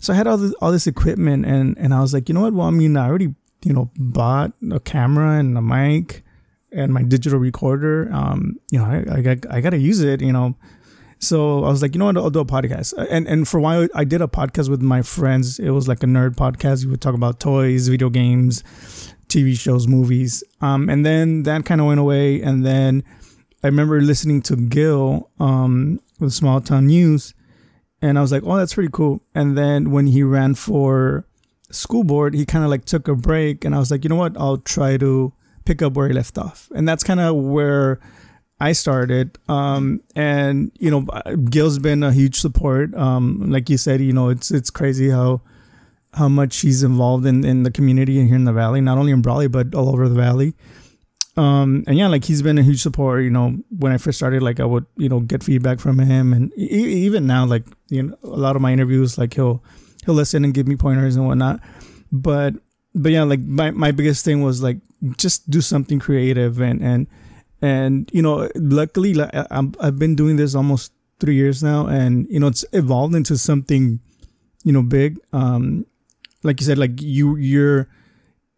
So 0.00 0.12
I 0.12 0.16
had 0.16 0.26
all 0.26 0.36
this, 0.36 0.54
all 0.60 0.72
this 0.72 0.86
equipment 0.86 1.44
and, 1.46 1.76
and 1.78 1.92
I 1.92 2.00
was 2.00 2.14
like, 2.14 2.28
you 2.28 2.34
know 2.34 2.42
what? 2.42 2.52
Well, 2.52 2.66
I 2.66 2.70
mean, 2.70 2.96
I 2.96 3.06
already, 3.06 3.34
you 3.64 3.72
know, 3.72 3.90
bought 3.96 4.52
a 4.70 4.78
camera 4.78 5.38
and 5.38 5.58
a 5.58 5.62
mic 5.62 6.24
and 6.72 6.92
my 6.92 7.02
digital 7.02 7.38
recorder. 7.38 8.10
Um, 8.12 8.58
you 8.70 8.78
know, 8.78 8.84
I, 8.84 9.18
I 9.18 9.36
I 9.50 9.60
got 9.60 9.70
to 9.70 9.78
use 9.78 10.00
it, 10.00 10.20
you 10.20 10.32
know. 10.32 10.56
So 11.20 11.64
I 11.64 11.68
was 11.68 11.82
like, 11.82 11.94
you 11.94 11.98
know 11.98 12.06
what, 12.06 12.16
I'll 12.16 12.30
do 12.30 12.40
a 12.40 12.44
podcast. 12.44 12.94
And 13.10 13.26
and 13.26 13.46
for 13.46 13.58
why 13.58 13.88
I 13.94 14.04
did 14.04 14.22
a 14.22 14.28
podcast 14.28 14.68
with 14.68 14.82
my 14.82 15.02
friends, 15.02 15.58
it 15.58 15.70
was 15.70 15.88
like 15.88 16.02
a 16.02 16.06
nerd 16.06 16.36
podcast. 16.36 16.84
We 16.84 16.92
would 16.92 17.00
talk 17.00 17.14
about 17.14 17.40
toys, 17.40 17.88
video 17.88 18.08
games, 18.08 18.62
TV 19.28 19.58
shows, 19.58 19.88
movies. 19.88 20.44
Um, 20.60 20.88
and 20.88 21.04
then 21.04 21.42
that 21.42 21.64
kind 21.64 21.80
of 21.80 21.88
went 21.88 22.00
away. 22.00 22.40
And 22.40 22.64
then 22.64 23.02
I 23.62 23.66
remember 23.66 24.00
listening 24.00 24.42
to 24.42 24.56
Gil 24.56 25.30
um, 25.40 26.00
with 26.20 26.32
Small 26.32 26.60
Town 26.60 26.86
News, 26.86 27.34
and 28.00 28.16
I 28.16 28.22
was 28.22 28.30
like, 28.30 28.44
oh, 28.44 28.56
that's 28.56 28.74
pretty 28.74 28.90
cool. 28.92 29.20
And 29.34 29.58
then 29.58 29.90
when 29.90 30.06
he 30.06 30.22
ran 30.22 30.54
for 30.54 31.26
school 31.70 32.04
board, 32.04 32.34
he 32.34 32.46
kind 32.46 32.64
of 32.64 32.70
like 32.70 32.84
took 32.84 33.08
a 33.08 33.16
break, 33.16 33.64
and 33.64 33.74
I 33.74 33.78
was 33.78 33.90
like, 33.90 34.04
you 34.04 34.10
know 34.10 34.16
what, 34.16 34.36
I'll 34.38 34.58
try 34.58 34.96
to 34.98 35.32
pick 35.68 35.82
up 35.82 35.92
where 35.92 36.08
he 36.08 36.14
left 36.14 36.38
off. 36.38 36.70
And 36.74 36.88
that's 36.88 37.04
kind 37.04 37.20
of 37.20 37.36
where 37.36 38.00
I 38.58 38.72
started. 38.72 39.36
Um, 39.48 40.00
and 40.16 40.72
you 40.80 40.90
know, 40.90 41.06
Gil's 41.50 41.78
been 41.78 42.02
a 42.02 42.10
huge 42.10 42.40
support. 42.40 42.94
Um, 42.94 43.50
like 43.50 43.68
you 43.68 43.76
said, 43.76 44.00
you 44.00 44.14
know, 44.14 44.30
it's 44.30 44.50
it's 44.50 44.70
crazy 44.70 45.10
how 45.10 45.42
how 46.14 46.28
much 46.28 46.60
he's 46.60 46.82
involved 46.82 47.26
in 47.26 47.44
in 47.44 47.62
the 47.64 47.70
community 47.70 48.18
and 48.18 48.26
here 48.28 48.36
in 48.36 48.44
the 48.44 48.52
valley, 48.52 48.80
not 48.80 48.96
only 48.96 49.12
in 49.12 49.20
Brawley 49.20 49.46
but 49.46 49.74
all 49.74 49.90
over 49.90 50.08
the 50.08 50.14
valley. 50.14 50.54
Um, 51.36 51.84
and 51.86 51.96
yeah, 51.96 52.08
like 52.08 52.24
he's 52.24 52.42
been 52.42 52.58
a 52.58 52.62
huge 52.62 52.82
support. 52.82 53.22
You 53.22 53.30
know, 53.30 53.58
when 53.78 53.92
I 53.92 53.98
first 53.98 54.18
started, 54.18 54.42
like 54.42 54.58
I 54.58 54.64
would 54.64 54.86
you 54.96 55.08
know 55.08 55.20
get 55.20 55.44
feedback 55.44 55.78
from 55.78 55.98
him, 55.98 56.32
and 56.32 56.50
e- 56.56 57.04
even 57.06 57.26
now, 57.26 57.44
like 57.44 57.64
you 57.90 58.02
know, 58.02 58.16
a 58.24 58.40
lot 58.46 58.56
of 58.56 58.62
my 58.62 58.72
interviews, 58.72 59.18
like 59.18 59.34
he'll 59.34 59.62
he'll 60.04 60.14
listen 60.16 60.44
and 60.44 60.54
give 60.54 60.66
me 60.66 60.74
pointers 60.74 61.14
and 61.14 61.26
whatnot. 61.26 61.60
But 62.10 62.54
but 62.94 63.12
yeah, 63.12 63.22
like 63.22 63.40
my 63.40 63.70
my 63.70 63.92
biggest 63.92 64.24
thing 64.24 64.42
was 64.42 64.62
like 64.62 64.78
just 65.16 65.48
do 65.48 65.60
something 65.60 65.98
creative 65.98 66.60
and 66.60 66.82
and 66.82 67.06
and 67.62 68.10
you 68.12 68.22
know 68.22 68.48
luckily 68.54 69.14
like 69.14 69.30
I'm, 69.50 69.74
i've 69.80 69.98
been 69.98 70.14
doing 70.14 70.36
this 70.36 70.54
almost 70.54 70.92
three 71.20 71.34
years 71.34 71.62
now 71.62 71.86
and 71.86 72.26
you 72.30 72.40
know 72.40 72.46
it's 72.46 72.64
evolved 72.72 73.14
into 73.14 73.36
something 73.36 74.00
you 74.64 74.72
know 74.72 74.82
big. 74.82 75.18
Um 75.32 75.86
like 76.42 76.60
you 76.60 76.66
said 76.66 76.78
like 76.78 77.00
you 77.00 77.36
you're 77.36 77.88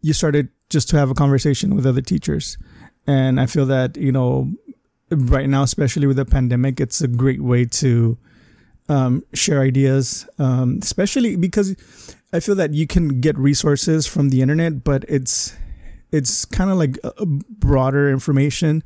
you 0.01 0.13
started 0.13 0.49
just 0.69 0.89
to 0.89 0.97
have 0.97 1.09
a 1.09 1.13
conversation 1.13 1.75
with 1.75 1.85
other 1.85 2.01
teachers. 2.01 2.57
And 3.07 3.39
i 3.39 3.45
feel 3.45 3.65
that 3.65 3.97
you 3.97 4.11
know 4.11 4.51
right 5.09 5.49
now 5.49 5.63
especially 5.63 6.07
with 6.07 6.17
the 6.17 6.25
pandemic 6.25 6.79
it's 6.79 7.01
a 7.01 7.07
great 7.07 7.41
way 7.41 7.65
to 7.65 8.17
um, 8.89 9.23
share 9.33 9.61
ideas 9.61 10.27
um, 10.37 10.79
especially 10.81 11.35
because 11.35 11.75
i 12.33 12.39
feel 12.39 12.55
that 12.55 12.73
you 12.73 12.87
can 12.87 13.19
get 13.19 13.37
resources 13.37 14.07
from 14.07 14.29
the 14.29 14.41
internet 14.41 14.83
but 14.83 15.03
it's 15.09 15.55
it's 16.11 16.45
kind 16.45 16.69
of 16.69 16.77
like 16.77 16.97
a 17.03 17.25
broader 17.25 18.09
information 18.09 18.83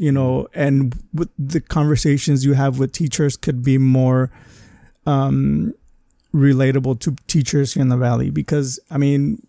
you 0.00 0.10
know 0.10 0.48
and 0.54 0.98
with 1.12 1.28
the 1.38 1.60
conversations 1.60 2.44
you 2.44 2.54
have 2.54 2.78
with 2.78 2.92
teachers 2.92 3.36
could 3.36 3.62
be 3.62 3.76
more 3.78 4.30
um, 5.06 5.74
relatable 6.34 6.98
to 7.00 7.14
teachers 7.26 7.74
here 7.74 7.82
in 7.82 7.88
the 7.88 7.96
valley 7.96 8.30
because 8.30 8.80
i 8.90 8.96
mean 8.96 9.46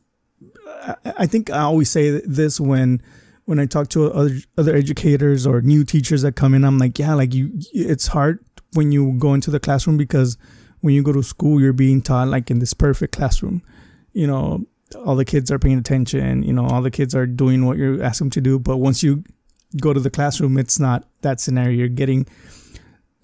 I, 0.84 0.96
I 1.20 1.26
think 1.28 1.50
i 1.50 1.60
always 1.60 1.90
say 1.90 2.22
this 2.26 2.60
when 2.60 3.02
when 3.46 3.60
i 3.60 3.66
talk 3.66 3.90
to 3.90 4.12
other 4.12 4.36
other 4.58 4.76
educators 4.76 5.46
or 5.48 5.62
new 5.62 5.84
teachers 5.84 6.24
that 6.24 6.36
come 6.36 6.54
in 6.54 6.66
i'm 6.66 6.78
like 6.78 7.00
yeah 7.00 7.14
like 7.14 7.34
you 7.34 7.52
it's 7.74 8.08
hard 8.08 8.44
when 8.74 8.92
you 8.92 9.14
go 9.20 9.34
into 9.34 9.52
the 9.52 9.60
classroom 9.60 9.98
because 9.98 10.38
when 10.82 10.94
you 10.94 11.04
go 11.04 11.14
to 11.14 11.24
school 11.24 11.62
you're 11.62 11.74
being 11.74 12.02
taught 12.02 12.28
like 12.28 12.50
in 12.50 12.60
this 12.60 12.74
perfect 12.74 13.16
classroom 13.16 13.62
you 14.14 14.26
know 14.28 14.66
all 14.96 15.16
the 15.16 15.26
kids 15.26 15.52
are 15.52 15.60
paying 15.60 15.78
attention 15.78 16.44
you 16.44 16.54
know 16.54 16.66
all 16.66 16.82
the 16.82 16.92
kids 16.92 17.16
are 17.16 17.26
doing 17.26 17.66
what 17.66 17.78
you 17.78 18.02
ask 18.02 18.20
them 18.20 18.30
to 18.30 18.42
do 18.42 18.60
but 18.60 18.78
once 18.78 19.02
you 19.02 19.24
go 19.80 19.94
to 19.94 20.00
the 20.00 20.10
classroom 20.10 20.58
it's 20.58 20.80
not 20.80 21.06
that 21.22 21.40
scenario. 21.40 21.78
You're 21.78 21.88
getting 21.88 22.28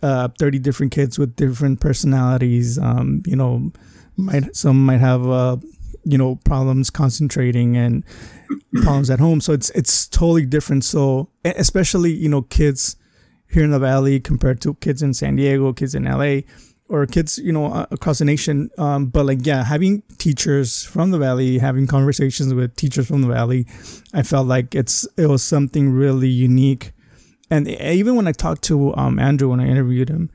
uh, 0.01 0.29
30 0.39 0.59
different 0.59 0.91
kids 0.91 1.17
with 1.17 1.35
different 1.35 1.81
personalities 1.81 2.77
um, 2.77 3.23
you 3.25 3.35
know 3.35 3.71
might 4.15 4.55
some 4.55 4.85
might 4.85 4.99
have 4.99 5.27
uh, 5.27 5.57
you 6.03 6.17
know 6.17 6.35
problems 6.45 6.89
concentrating 6.89 7.75
and 7.77 8.03
problems 8.81 9.09
at 9.09 9.19
home. 9.19 9.41
So 9.41 9.53
it's 9.53 9.69
it's 9.71 10.07
totally 10.07 10.45
different. 10.45 10.83
So 10.85 11.29
especially 11.43 12.11
you 12.13 12.29
know 12.29 12.43
kids 12.43 12.95
here 13.49 13.63
in 13.63 13.71
the 13.71 13.79
valley 13.79 14.19
compared 14.19 14.59
to 14.59 14.73
kids 14.75 15.01
in 15.01 15.13
san 15.13 15.37
diego 15.37 15.71
kids 15.71 15.95
in 15.95 16.03
la 16.03 16.41
or 16.89 17.05
kids, 17.05 17.37
you 17.37 17.51
know, 17.51 17.65
uh, 17.65 17.85
across 17.91 18.19
the 18.19 18.25
nation. 18.25 18.69
Um, 18.77 19.07
but 19.07 19.25
like, 19.25 19.45
yeah, 19.45 19.63
having 19.63 20.03
teachers 20.17 20.83
from 20.83 21.11
the 21.11 21.17
valley, 21.17 21.57
having 21.57 21.87
conversations 21.87 22.53
with 22.53 22.75
teachers 22.75 23.07
from 23.07 23.21
the 23.21 23.27
valley, 23.27 23.65
I 24.13 24.23
felt 24.23 24.47
like 24.47 24.73
it's 24.73 25.07
it 25.17 25.27
was 25.27 25.43
something 25.43 25.91
really 25.91 26.29
unique. 26.29 26.93
And 27.49 27.67
even 27.67 28.15
when 28.15 28.27
I 28.27 28.31
talked 28.31 28.63
to 28.63 28.95
um, 28.95 29.19
Andrew 29.19 29.49
when 29.49 29.59
I 29.59 29.67
interviewed 29.67 30.09
him, 30.09 30.29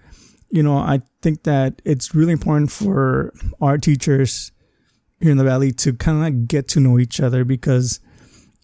you 0.50 0.62
know, 0.62 0.76
I 0.76 1.00
think 1.20 1.42
that 1.44 1.80
it's 1.84 2.14
really 2.14 2.32
important 2.32 2.70
for 2.70 3.32
our 3.60 3.78
teachers 3.78 4.52
here 5.20 5.30
in 5.30 5.38
the 5.38 5.44
valley 5.44 5.72
to 5.72 5.92
kind 5.94 6.18
of 6.18 6.22
like 6.22 6.48
get 6.48 6.68
to 6.68 6.80
know 6.80 6.98
each 6.98 7.20
other 7.20 7.44
because. 7.44 8.00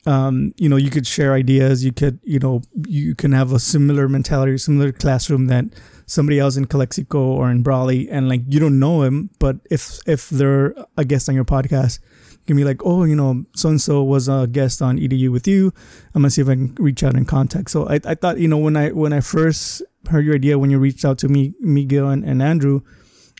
Um, 0.08 0.54
you 0.56 0.70
know, 0.70 0.76
you 0.76 0.88
could 0.88 1.06
share 1.06 1.34
ideas. 1.34 1.84
You 1.84 1.92
could, 1.92 2.18
you 2.24 2.38
know, 2.38 2.62
you 2.86 3.14
can 3.14 3.32
have 3.32 3.52
a 3.52 3.58
similar 3.58 4.08
mentality, 4.08 4.56
similar 4.56 4.90
classroom 4.90 5.48
that 5.48 5.66
somebody 6.06 6.38
else 6.38 6.56
in 6.56 6.64
Calexico 6.64 7.18
or 7.20 7.50
in 7.50 7.62
Brawley 7.62 8.08
and 8.08 8.26
like 8.28 8.40
you 8.48 8.58
don't 8.58 8.78
know 8.78 9.02
him, 9.02 9.28
but 9.38 9.56
if 9.70 10.00
if 10.06 10.30
they're 10.30 10.74
a 10.96 11.04
guest 11.04 11.28
on 11.28 11.34
your 11.34 11.44
podcast, 11.44 12.00
you 12.30 12.44
can 12.46 12.56
be 12.56 12.64
like, 12.64 12.80
oh, 12.84 13.04
you 13.04 13.14
know, 13.14 13.44
so 13.54 13.68
and 13.68 13.80
so 13.80 14.02
was 14.02 14.28
a 14.28 14.48
guest 14.50 14.80
on 14.80 14.96
EDU 14.96 15.30
with 15.30 15.46
you. 15.46 15.72
I'm 16.14 16.22
gonna 16.22 16.30
see 16.30 16.40
if 16.40 16.48
I 16.48 16.54
can 16.54 16.74
reach 16.78 17.04
out 17.04 17.14
and 17.14 17.28
contact. 17.28 17.70
So 17.70 17.86
I, 17.86 18.00
I 18.06 18.14
thought, 18.14 18.38
you 18.38 18.48
know, 18.48 18.56
when 18.56 18.78
I 18.78 18.88
when 18.92 19.12
I 19.12 19.20
first 19.20 19.82
heard 20.08 20.24
your 20.24 20.36
idea 20.36 20.58
when 20.58 20.70
you 20.70 20.78
reached 20.78 21.04
out 21.04 21.18
to 21.18 21.28
me, 21.28 21.52
Miguel 21.60 22.08
and, 22.08 22.24
and 22.24 22.40
Andrew, 22.40 22.80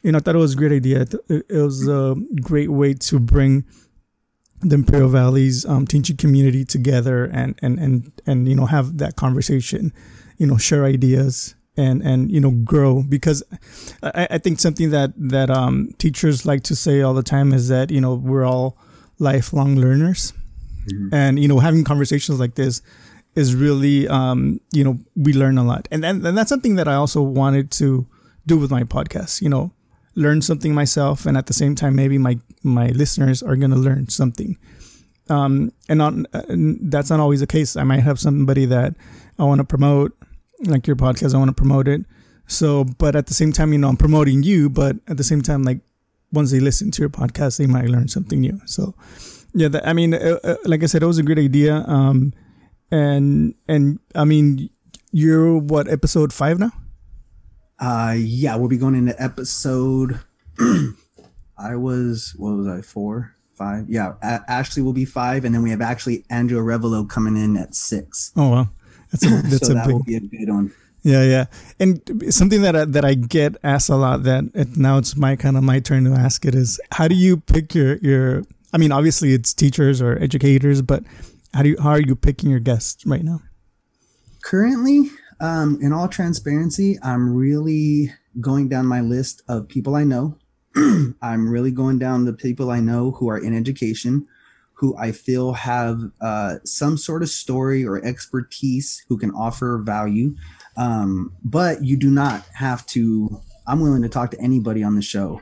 you 0.02 0.12
know, 0.12 0.18
I 0.18 0.20
thought 0.20 0.34
it 0.34 0.38
was 0.38 0.52
a 0.52 0.56
great 0.56 0.72
idea. 0.72 1.06
It, 1.30 1.46
it 1.48 1.62
was 1.62 1.88
a 1.88 2.14
great 2.42 2.70
way 2.70 2.92
to 2.92 3.18
bring 3.18 3.64
the 4.60 4.74
Imperial 4.74 5.08
Valley's 5.08 5.64
um, 5.66 5.86
teaching 5.86 6.16
community 6.16 6.64
together 6.64 7.24
and, 7.24 7.58
and, 7.62 7.78
and, 7.78 8.12
and, 8.26 8.48
you 8.48 8.54
know, 8.54 8.66
have 8.66 8.98
that 8.98 9.16
conversation, 9.16 9.92
you 10.36 10.46
know, 10.46 10.56
share 10.56 10.84
ideas 10.84 11.54
and 11.78 12.02
and 12.02 12.30
you 12.30 12.40
know 12.40 12.50
grow. 12.50 13.02
Because 13.02 13.42
I, 14.02 14.26
I 14.32 14.38
think 14.38 14.58
something 14.58 14.90
that 14.90 15.12
that 15.16 15.48
um, 15.48 15.94
teachers 15.98 16.44
like 16.44 16.64
to 16.64 16.76
say 16.76 17.00
all 17.00 17.14
the 17.14 17.22
time 17.22 17.52
is 17.52 17.68
that 17.68 17.90
you 17.90 18.00
know 18.00 18.14
we're 18.14 18.44
all 18.44 18.76
lifelong 19.18 19.76
learners. 19.76 20.34
Mm-hmm. 20.88 21.14
and 21.14 21.38
you 21.38 21.48
know 21.48 21.58
having 21.58 21.84
conversations 21.84 22.40
like 22.40 22.54
this 22.54 22.80
is 23.34 23.54
really 23.54 24.08
um, 24.08 24.58
you 24.72 24.82
know 24.82 24.98
we 25.14 25.32
learn 25.32 25.58
a 25.58 25.64
lot. 25.64 25.86
And, 25.90 26.04
and 26.04 26.26
and 26.26 26.36
that's 26.36 26.48
something 26.48 26.76
that 26.76 26.88
I 26.88 26.94
also 26.94 27.22
wanted 27.22 27.70
to 27.72 28.06
do 28.46 28.56
with 28.56 28.70
my 28.70 28.82
podcast 28.84 29.42
you 29.42 29.48
know 29.48 29.72
learn 30.24 30.42
something 30.42 30.74
myself 30.74 31.26
and 31.26 31.36
at 31.36 31.46
the 31.46 31.54
same 31.54 31.74
time 31.74 31.94
maybe 31.94 32.18
my 32.18 32.34
my 32.62 32.88
listeners 32.88 33.42
are 33.42 33.56
going 33.56 33.70
to 33.70 33.82
learn 33.88 34.08
something 34.08 34.58
um, 35.30 35.72
and, 35.88 35.98
not, 35.98 36.14
and 36.48 36.90
that's 36.90 37.10
not 37.10 37.20
always 37.20 37.40
the 37.40 37.46
case 37.46 37.76
I 37.76 37.84
might 37.84 38.00
have 38.00 38.18
somebody 38.18 38.64
that 38.66 38.94
I 39.38 39.44
want 39.44 39.58
to 39.60 39.64
promote 39.64 40.16
like 40.64 40.86
your 40.86 40.96
podcast. 40.96 41.34
I 41.34 41.38
want 41.38 41.50
to 41.50 41.54
promote 41.54 41.88
it. 41.88 42.02
So, 42.46 42.84
but 42.84 43.14
at 43.14 43.26
the 43.26 43.34
same 43.34 43.52
time, 43.52 43.72
you 43.72 43.78
know, 43.78 43.88
I'm 43.88 43.96
promoting 43.96 44.42
you, 44.42 44.70
but 44.70 44.96
at 45.06 45.16
the 45.18 45.24
same 45.24 45.42
time, 45.42 45.62
like 45.62 45.80
once 46.32 46.50
they 46.50 46.60
listen 46.60 46.90
to 46.92 47.02
your 47.02 47.10
podcast, 47.10 47.58
they 47.58 47.66
might 47.66 47.88
learn 47.88 48.08
something 48.08 48.40
new. 48.40 48.58
So, 48.64 48.94
yeah, 49.52 49.68
I 49.84 49.92
mean, 49.92 50.14
uh, 50.14 50.38
uh, 50.42 50.56
like 50.64 50.82
I 50.82 50.86
said, 50.86 51.02
it 51.02 51.06
was 51.06 51.18
a 51.18 51.22
great 51.22 51.38
idea. 51.38 51.84
Um, 51.86 52.32
and 52.90 53.54
and 53.68 53.98
I 54.14 54.24
mean, 54.24 54.70
you're 55.12 55.58
what 55.58 55.88
episode 55.88 56.32
five 56.32 56.58
now? 56.58 56.72
Uh, 57.80 58.14
yeah, 58.16 58.56
we'll 58.56 58.68
be 58.68 58.76
going 58.76 58.94
into 58.94 59.20
episode. 59.22 60.20
I 61.58 61.76
was 61.76 62.34
what 62.36 62.50
was 62.52 62.66
I 62.66 62.80
four, 62.82 63.34
five? 63.54 63.88
Yeah, 63.88 64.14
a- 64.22 64.42
Ashley 64.48 64.82
will 64.82 64.92
be 64.92 65.04
five, 65.04 65.44
and 65.44 65.54
then 65.54 65.62
we 65.62 65.70
have 65.70 65.80
actually 65.80 66.24
Andrew 66.30 66.62
Revelo 66.64 67.08
coming 67.08 67.36
in 67.36 67.56
at 67.56 67.74
six. 67.74 68.32
Oh 68.36 68.48
wow. 68.50 68.68
That's 69.10 69.24
a, 69.24 69.28
that's 69.48 69.66
so 69.66 69.72
a 69.72 69.74
that 69.74 69.86
big, 69.86 69.94
will 69.94 70.02
be 70.02 70.16
a 70.16 70.20
good 70.20 70.48
one. 70.48 70.72
Yeah, 71.02 71.22
yeah, 71.22 71.44
and 71.78 72.02
something 72.28 72.62
that 72.62 72.74
I, 72.74 72.84
that 72.84 73.04
I 73.04 73.14
get 73.14 73.56
asked 73.62 73.88
a 73.88 73.96
lot 73.96 74.24
that 74.24 74.44
it, 74.54 74.76
now 74.76 74.98
it's 74.98 75.16
my 75.16 75.36
kind 75.36 75.56
of 75.56 75.62
my 75.62 75.78
turn 75.78 76.04
to 76.04 76.12
ask 76.12 76.44
it 76.44 76.54
is 76.54 76.80
how 76.92 77.06
do 77.08 77.14
you 77.14 77.36
pick 77.38 77.74
your 77.74 77.96
your? 77.98 78.42
I 78.72 78.78
mean, 78.78 78.92
obviously 78.92 79.32
it's 79.32 79.54
teachers 79.54 80.02
or 80.02 80.18
educators, 80.18 80.82
but 80.82 81.04
how 81.54 81.62
do 81.62 81.70
you 81.70 81.76
how 81.80 81.90
are 81.90 82.00
you 82.00 82.16
picking 82.16 82.50
your 82.50 82.60
guests 82.60 83.06
right 83.06 83.22
now? 83.22 83.40
Currently, 84.42 85.10
um, 85.40 85.78
in 85.80 85.92
all 85.92 86.08
transparency, 86.08 86.98
I'm 87.02 87.34
really 87.34 88.12
going 88.40 88.68
down 88.68 88.86
my 88.86 89.00
list 89.00 89.42
of 89.48 89.68
people 89.68 89.94
I 89.94 90.04
know. 90.04 90.38
I'm 91.22 91.48
really 91.48 91.70
going 91.70 91.98
down 91.98 92.24
the 92.24 92.32
people 92.32 92.70
I 92.70 92.80
know 92.80 93.12
who 93.12 93.28
are 93.28 93.38
in 93.38 93.56
education, 93.56 94.26
who 94.74 94.96
I 94.96 95.12
feel 95.12 95.54
have 95.54 96.00
uh, 96.20 96.56
some 96.64 96.96
sort 96.96 97.22
of 97.22 97.28
story 97.28 97.84
or 97.84 98.04
expertise 98.04 99.04
who 99.08 99.18
can 99.18 99.30
offer 99.32 99.78
value. 99.84 100.34
Um, 100.76 101.32
but 101.42 101.84
you 101.84 101.96
do 101.96 102.10
not 102.10 102.44
have 102.54 102.86
to. 102.88 103.40
I'm 103.66 103.80
willing 103.80 104.02
to 104.02 104.08
talk 104.08 104.30
to 104.30 104.40
anybody 104.40 104.82
on 104.82 104.94
the 104.94 105.02
show, 105.02 105.40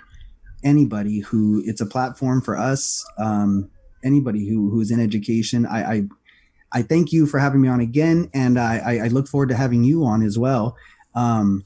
anybody 0.65 1.21
who 1.21 1.63
it's 1.67 1.81
a 1.81 1.87
platform 1.87 2.41
for 2.41 2.57
us. 2.57 3.05
Um, 3.19 3.71
anybody 4.07 4.49
who 4.49 4.71
who's 4.71 4.91
in 4.91 5.01
education. 5.01 5.67
I, 5.67 5.93
I 5.93 6.03
I 6.77 6.83
thank 6.83 7.11
you 7.11 7.25
for 7.25 7.39
having 7.39 7.62
me 7.62 7.69
on 7.69 7.81
again, 7.81 8.29
and 8.35 8.59
I, 8.61 9.05
I 9.05 9.09
look 9.09 9.29
forward 9.29 9.49
to 9.49 9.57
having 9.57 9.83
you 9.83 10.05
on 10.05 10.21
as 10.21 10.39
well. 10.39 10.77
Um, 11.15 11.65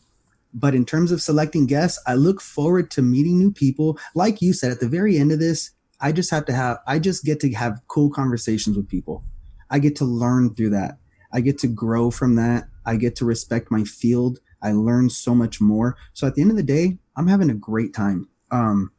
but 0.55 0.73
in 0.73 0.87
terms 0.87 1.11
of 1.11 1.20
selecting 1.20 1.66
guests, 1.66 2.01
I 2.07 2.14
look 2.14 2.40
forward 2.40 2.92
to 2.92 3.03
meeting 3.03 3.37
new 3.37 3.51
people. 3.51 3.99
Like 4.14 4.40
you 4.40 4.53
said, 4.53 4.70
at 4.70 4.79
the 4.79 4.87
very 4.88 5.18
end 5.18 5.33
of 5.33 5.40
this, 5.40 5.73
I 6.01 6.12
just 6.12 6.31
have 6.31 6.44
to 6.46 6.53
have, 6.53 6.79
I 6.87 7.01
just 7.01 7.25
get 7.25 7.40
to 7.40 7.53
have 7.55 7.83
cool 7.88 8.09
conversations 8.09 8.77
with 8.77 8.88
people. 8.88 9.25
I 9.68 9.81
get 9.81 9.96
to 9.96 10.05
learn 10.05 10.55
through 10.55 10.70
that. 10.70 10.99
I 11.33 11.40
get 11.40 11.59
to 11.59 11.66
grow 11.66 12.12
from 12.12 12.37
that. 12.37 12.68
I 12.87 12.94
get 12.94 13.16
to 13.16 13.25
respect 13.25 13.68
my 13.68 13.83
field. 13.83 14.38
I 14.62 14.70
learn 14.70 15.11
so 15.11 15.35
much 15.35 15.61
more. 15.61 15.96
So 16.12 16.29
at 16.29 16.37
the 16.37 16.42
end 16.42 16.53
of 16.53 16.57
the 16.57 16.62
day, 16.62 16.99
I'm 17.16 17.27
having 17.27 17.51
a 17.51 17.55
great 17.55 17.92
time. 17.92 18.29
Um, 18.53 18.92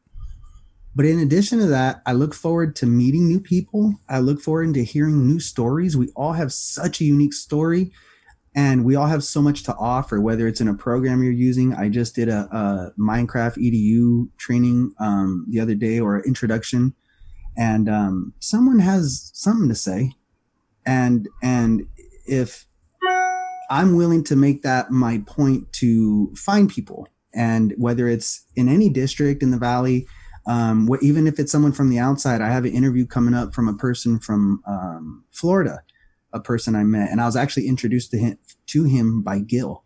but 0.96 1.06
in 1.06 1.20
addition 1.20 1.60
to 1.60 1.68
that, 1.68 2.02
I 2.06 2.14
look 2.14 2.34
forward 2.34 2.76
to 2.78 2.86
meeting 2.86 3.28
new 3.28 3.40
people. 3.40 3.96
I 4.10 4.20
look 4.20 4.42
forward 4.42 4.74
to 4.74 4.84
hearing 4.84 5.26
new 5.28 5.40
stories. 5.40 5.96
We 5.96 6.10
all 6.16 6.34
have 6.34 6.52
such 6.52 7.00
a 7.00 7.06
unique 7.06 7.34
story 7.34 7.92
and 8.54 8.84
we 8.84 8.96
all 8.96 9.08
have 9.08 9.24
so 9.24 9.42
much 9.42 9.64
to 9.64 9.76
offer, 9.76 10.20
whether 10.20 10.48
it's 10.48 10.60
in 10.60 10.68
a 10.68 10.74
program 10.74 11.24
you're 11.24 11.32
using. 11.32 11.74
I 11.74 11.88
just 11.88 12.16
did 12.16 12.28
a, 12.28 12.42
a 12.52 12.94
Minecraft 13.00 13.58
EDU 13.58 14.30
training 14.38 14.94
um, 15.00 15.46
the 15.50 15.62
other 15.62 15.76
day 15.76 16.00
or 16.00 16.22
introduction 16.26 16.94
and 17.58 17.90
um, 17.90 18.34
someone 18.40 18.80
has 18.80 19.32
something 19.34 19.70
to 19.70 19.76
say. 19.76 20.14
And, 20.86 21.28
and 21.42 21.88
if 22.26 22.66
I'm 23.70 23.96
willing 23.96 24.24
to 24.26 24.36
make 24.36 24.64
that 24.64 24.92
my 24.92 25.24
point 25.26 25.72
to 25.74 26.34
find 26.36 26.70
people 26.70 27.08
and 27.34 27.74
whether 27.78 28.08
it's 28.08 28.46
in 28.56 28.68
any 28.68 28.90
district 28.90 29.42
in 29.44 29.52
the 29.52 29.58
Valley, 29.58 30.08
um, 30.46 30.88
what, 30.88 31.04
even 31.04 31.28
if 31.28 31.40
it's 31.40 31.52
someone 31.52 31.72
from 31.72 31.90
the 31.90 32.00
outside, 32.00 32.42
I 32.42 32.50
have 32.50 32.66
an 32.66 32.74
interview 32.74 33.06
coming 33.06 33.34
up 33.34 33.54
from 33.54 33.68
a 33.68 33.76
person 33.76 34.20
from 34.20 34.62
um, 34.68 35.24
Florida, 35.32 35.84
a 36.34 36.40
person 36.40 36.76
I 36.76 36.84
met, 36.84 37.12
and 37.12 37.22
I 37.22 37.26
was 37.26 37.36
actually 37.36 37.68
introduced 37.68 38.12
to 38.12 38.18
him 38.18 38.38
to 38.68 38.84
him 38.86 39.22
by 39.22 39.40
Gil, 39.40 39.84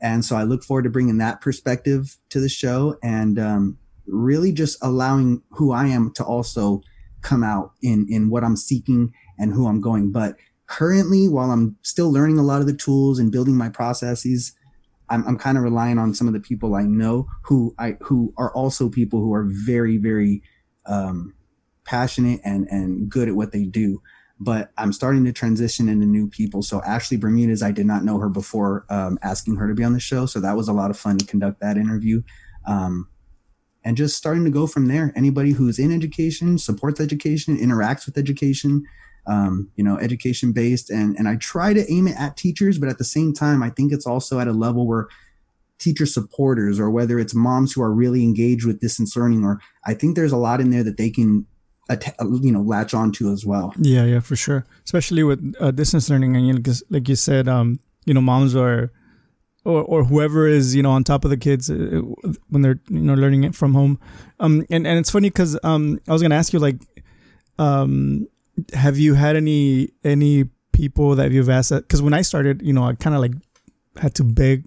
and 0.00 0.24
so 0.24 0.36
I 0.36 0.44
look 0.44 0.64
forward 0.64 0.84
to 0.84 0.90
bringing 0.90 1.18
that 1.18 1.40
perspective 1.40 2.16
to 2.30 2.40
the 2.40 2.48
show 2.48 2.96
and 3.02 3.38
um, 3.38 3.78
really 4.06 4.52
just 4.52 4.78
allowing 4.82 5.42
who 5.50 5.72
I 5.72 5.86
am 5.86 6.12
to 6.14 6.24
also 6.24 6.82
come 7.20 7.42
out 7.42 7.72
in 7.82 8.06
in 8.08 8.30
what 8.30 8.44
I'm 8.44 8.56
seeking 8.56 9.12
and 9.38 9.52
who 9.52 9.66
I'm 9.66 9.80
going. 9.80 10.12
But 10.12 10.36
currently, 10.66 11.28
while 11.28 11.50
I'm 11.50 11.76
still 11.82 12.10
learning 12.10 12.38
a 12.38 12.44
lot 12.44 12.60
of 12.60 12.66
the 12.66 12.76
tools 12.76 13.18
and 13.18 13.32
building 13.32 13.56
my 13.56 13.68
processes, 13.68 14.52
I'm, 15.10 15.26
I'm 15.26 15.38
kind 15.38 15.58
of 15.58 15.64
relying 15.64 15.98
on 15.98 16.14
some 16.14 16.26
of 16.26 16.34
the 16.34 16.40
people 16.40 16.74
I 16.74 16.82
know 16.82 17.28
who 17.42 17.74
I 17.78 17.96
who 18.02 18.32
are 18.36 18.52
also 18.52 18.88
people 18.88 19.20
who 19.20 19.34
are 19.34 19.46
very 19.48 19.96
very 19.96 20.42
um, 20.86 21.34
passionate 21.84 22.40
and 22.44 22.66
and 22.68 23.08
good 23.08 23.28
at 23.28 23.34
what 23.34 23.52
they 23.52 23.64
do. 23.64 24.02
But 24.40 24.70
I'm 24.78 24.92
starting 24.92 25.24
to 25.24 25.32
transition 25.32 25.88
into 25.88 26.06
new 26.06 26.28
people. 26.28 26.62
So 26.62 26.80
Ashley 26.82 27.16
Bermudez, 27.16 27.60
I 27.60 27.72
did 27.72 27.86
not 27.86 28.04
know 28.04 28.18
her 28.18 28.28
before 28.28 28.86
um, 28.88 29.18
asking 29.20 29.56
her 29.56 29.66
to 29.66 29.74
be 29.74 29.82
on 29.82 29.94
the 29.94 30.00
show. 30.00 30.26
So 30.26 30.38
that 30.40 30.56
was 30.56 30.68
a 30.68 30.72
lot 30.72 30.90
of 30.90 30.98
fun 30.98 31.18
to 31.18 31.26
conduct 31.26 31.60
that 31.60 31.76
interview. 31.76 32.22
Um, 32.64 33.08
and 33.84 33.96
just 33.96 34.16
starting 34.16 34.44
to 34.44 34.50
go 34.50 34.66
from 34.66 34.86
there. 34.86 35.12
Anybody 35.16 35.52
who's 35.52 35.78
in 35.78 35.92
education, 35.92 36.58
supports 36.58 37.00
education, 37.00 37.56
interacts 37.56 38.06
with 38.06 38.16
education, 38.16 38.84
um, 39.28 39.70
you 39.76 39.84
know, 39.84 39.98
education 39.98 40.52
based. 40.52 40.90
And, 40.90 41.16
and 41.16 41.28
I 41.28 41.36
try 41.36 41.74
to 41.74 41.90
aim 41.92 42.08
it 42.08 42.16
at 42.18 42.36
teachers, 42.36 42.78
but 42.78 42.88
at 42.88 42.98
the 42.98 43.04
same 43.04 43.32
time, 43.32 43.62
I 43.62 43.70
think 43.70 43.92
it's 43.92 44.06
also 44.06 44.40
at 44.40 44.48
a 44.48 44.52
level 44.52 44.86
where 44.86 45.08
teacher 45.78 46.06
supporters 46.06 46.80
or 46.80 46.90
whether 46.90 47.18
it's 47.18 47.34
moms 47.34 47.72
who 47.72 47.82
are 47.82 47.92
really 47.92 48.24
engaged 48.24 48.66
with 48.66 48.80
distance 48.80 49.16
learning, 49.16 49.44
or 49.44 49.60
I 49.84 49.94
think 49.94 50.16
there's 50.16 50.32
a 50.32 50.36
lot 50.36 50.60
in 50.60 50.70
there 50.70 50.82
that 50.82 50.96
they 50.96 51.10
can 51.10 51.46
you 52.42 52.52
know 52.52 52.60
latch 52.60 52.92
onto 52.92 53.32
as 53.32 53.46
well 53.46 53.72
yeah 53.78 54.04
yeah 54.04 54.20
for 54.20 54.36
sure 54.36 54.66
especially 54.84 55.22
with 55.22 55.54
uh, 55.58 55.70
distance 55.70 56.10
learning 56.10 56.36
and 56.36 56.46
you 56.46 56.52
know, 56.52 56.74
like 56.90 57.08
you 57.08 57.16
said 57.16 57.48
um 57.48 57.80
you 58.04 58.12
know 58.12 58.20
moms 58.20 58.54
are 58.54 58.92
or, 59.64 59.82
or 59.84 60.04
whoever 60.04 60.46
is 60.46 60.74
you 60.74 60.82
know 60.82 60.90
on 60.90 61.02
top 61.02 61.24
of 61.24 61.30
the 61.30 61.36
kids 61.36 61.70
uh, 61.70 62.02
when 62.50 62.60
they're 62.60 62.78
you 62.90 63.00
know 63.00 63.14
learning 63.14 63.42
it 63.44 63.54
from 63.54 63.72
home 63.72 63.98
um 64.38 64.66
and 64.70 64.86
and 64.86 64.98
it's 64.98 65.10
funny 65.10 65.30
because 65.30 65.58
um 65.62 65.98
i 66.08 66.12
was 66.12 66.20
gonna 66.20 66.34
ask 66.34 66.52
you 66.52 66.58
like 66.58 66.76
um 67.58 68.28
have 68.72 68.98
you 68.98 69.14
had 69.14 69.36
any 69.36 69.90
any 70.04 70.44
people 70.72 71.14
that 71.16 71.30
you've 71.32 71.48
asked 71.50 71.72
because 71.72 72.00
when 72.00 72.14
i 72.14 72.22
started 72.22 72.62
you 72.62 72.72
know 72.72 72.84
i 72.84 72.94
kind 72.94 73.14
of 73.14 73.20
like 73.20 73.32
had 74.00 74.14
to 74.14 74.22
beg 74.24 74.64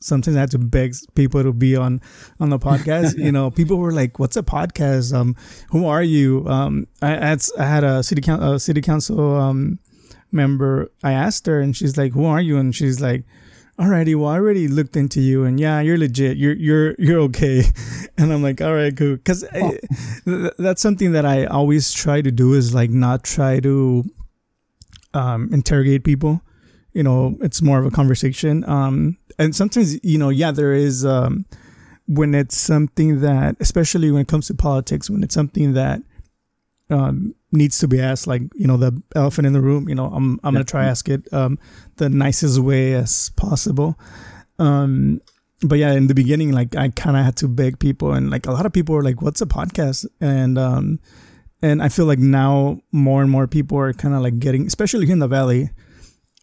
sometimes 0.00 0.36
i 0.36 0.40
had 0.40 0.50
to 0.50 0.58
beg 0.58 0.94
people 1.14 1.42
to 1.42 1.52
be 1.52 1.74
on 1.76 2.00
on 2.40 2.50
the 2.50 2.58
podcast. 2.58 3.16
You 3.26 3.32
know 3.32 3.50
people 3.50 3.78
were 3.78 3.92
like 3.92 4.18
what's 4.18 4.36
a 4.36 4.42
podcast? 4.42 5.14
Um 5.14 5.34
who 5.70 5.86
are 5.86 6.02
you? 6.02 6.46
Um 6.46 6.86
i 7.02 7.08
had 7.08 7.42
i 7.58 7.64
had 7.64 7.84
a 7.84 8.02
city 8.02 8.20
council 8.20 8.52
a 8.54 8.60
city 8.60 8.80
council 8.82 9.36
um 9.36 9.78
member 10.32 10.90
i 11.02 11.12
asked 11.12 11.46
her 11.46 11.60
and 11.60 11.74
she's 11.74 11.96
like 11.96 12.12
who 12.12 12.24
are 12.26 12.40
you? 12.40 12.58
And 12.58 12.74
she's 12.74 13.00
like 13.00 13.24
alrighty, 13.78 14.14
well, 14.14 14.30
I 14.30 14.36
already 14.36 14.68
looked 14.68 14.96
into 14.96 15.20
you, 15.20 15.44
and 15.44 15.60
yeah, 15.60 15.80
you're 15.80 15.98
legit. 15.98 16.36
You're 16.36 16.54
you're 16.54 16.94
you're 16.98 17.20
okay. 17.20 17.64
And 18.18 18.32
I'm 18.32 18.42
like, 18.42 18.62
all 18.62 18.72
right, 18.72 18.96
cool. 18.96 19.16
Because 19.16 19.44
oh. 19.54 19.76
th- 20.24 20.52
that's 20.58 20.80
something 20.80 21.12
that 21.12 21.26
I 21.26 21.44
always 21.44 21.92
try 21.92 22.22
to 22.22 22.30
do 22.30 22.54
is 22.54 22.74
like 22.74 22.88
not 22.88 23.24
try 23.24 23.60
to 23.60 24.04
um, 25.12 25.50
interrogate 25.52 26.02
people. 26.02 26.40
You 26.94 27.02
know, 27.02 27.36
it's 27.42 27.60
more 27.60 27.78
of 27.78 27.84
a 27.84 27.90
conversation. 27.90 28.66
Um, 28.66 29.18
and 29.38 29.54
sometimes, 29.54 30.02
you 30.02 30.16
know, 30.16 30.30
yeah, 30.30 30.50
there 30.50 30.72
is 30.72 31.04
um, 31.04 31.44
when 32.06 32.34
it's 32.34 32.56
something 32.56 33.20
that, 33.20 33.56
especially 33.60 34.10
when 34.10 34.22
it 34.22 34.28
comes 34.28 34.46
to 34.46 34.54
politics, 34.54 35.10
when 35.10 35.22
it's 35.22 35.34
something 35.34 35.74
that 35.74 36.00
um, 36.88 37.34
needs 37.56 37.78
to 37.78 37.88
be 37.88 38.00
asked, 38.00 38.26
like 38.26 38.42
you 38.54 38.66
know 38.66 38.76
the 38.76 39.00
elephant 39.14 39.46
in 39.46 39.52
the 39.52 39.60
room. 39.60 39.88
You 39.88 39.94
know, 39.94 40.06
I'm 40.06 40.38
I'm 40.44 40.54
gonna 40.54 40.64
try 40.64 40.86
ask 40.86 41.08
it 41.08 41.32
um, 41.32 41.58
the 41.96 42.08
nicest 42.08 42.58
way 42.58 42.94
as 42.94 43.30
possible. 43.36 43.98
Um, 44.58 45.20
but 45.62 45.78
yeah, 45.78 45.92
in 45.92 46.06
the 46.06 46.14
beginning, 46.14 46.52
like 46.52 46.76
I 46.76 46.90
kind 46.90 47.16
of 47.16 47.24
had 47.24 47.36
to 47.38 47.48
beg 47.48 47.78
people, 47.78 48.12
and 48.12 48.30
like 48.30 48.46
a 48.46 48.52
lot 48.52 48.66
of 48.66 48.72
people 48.72 48.94
were 48.94 49.02
like, 49.02 49.22
"What's 49.22 49.40
a 49.40 49.46
podcast?" 49.46 50.06
and 50.20 50.58
um, 50.58 51.00
and 51.62 51.82
I 51.82 51.88
feel 51.88 52.06
like 52.06 52.18
now 52.18 52.80
more 52.92 53.22
and 53.22 53.30
more 53.30 53.46
people 53.46 53.78
are 53.78 53.92
kind 53.92 54.14
of 54.14 54.22
like 54.22 54.38
getting, 54.38 54.66
especially 54.66 55.06
here 55.06 55.14
in 55.14 55.18
the 55.18 55.28
valley, 55.28 55.70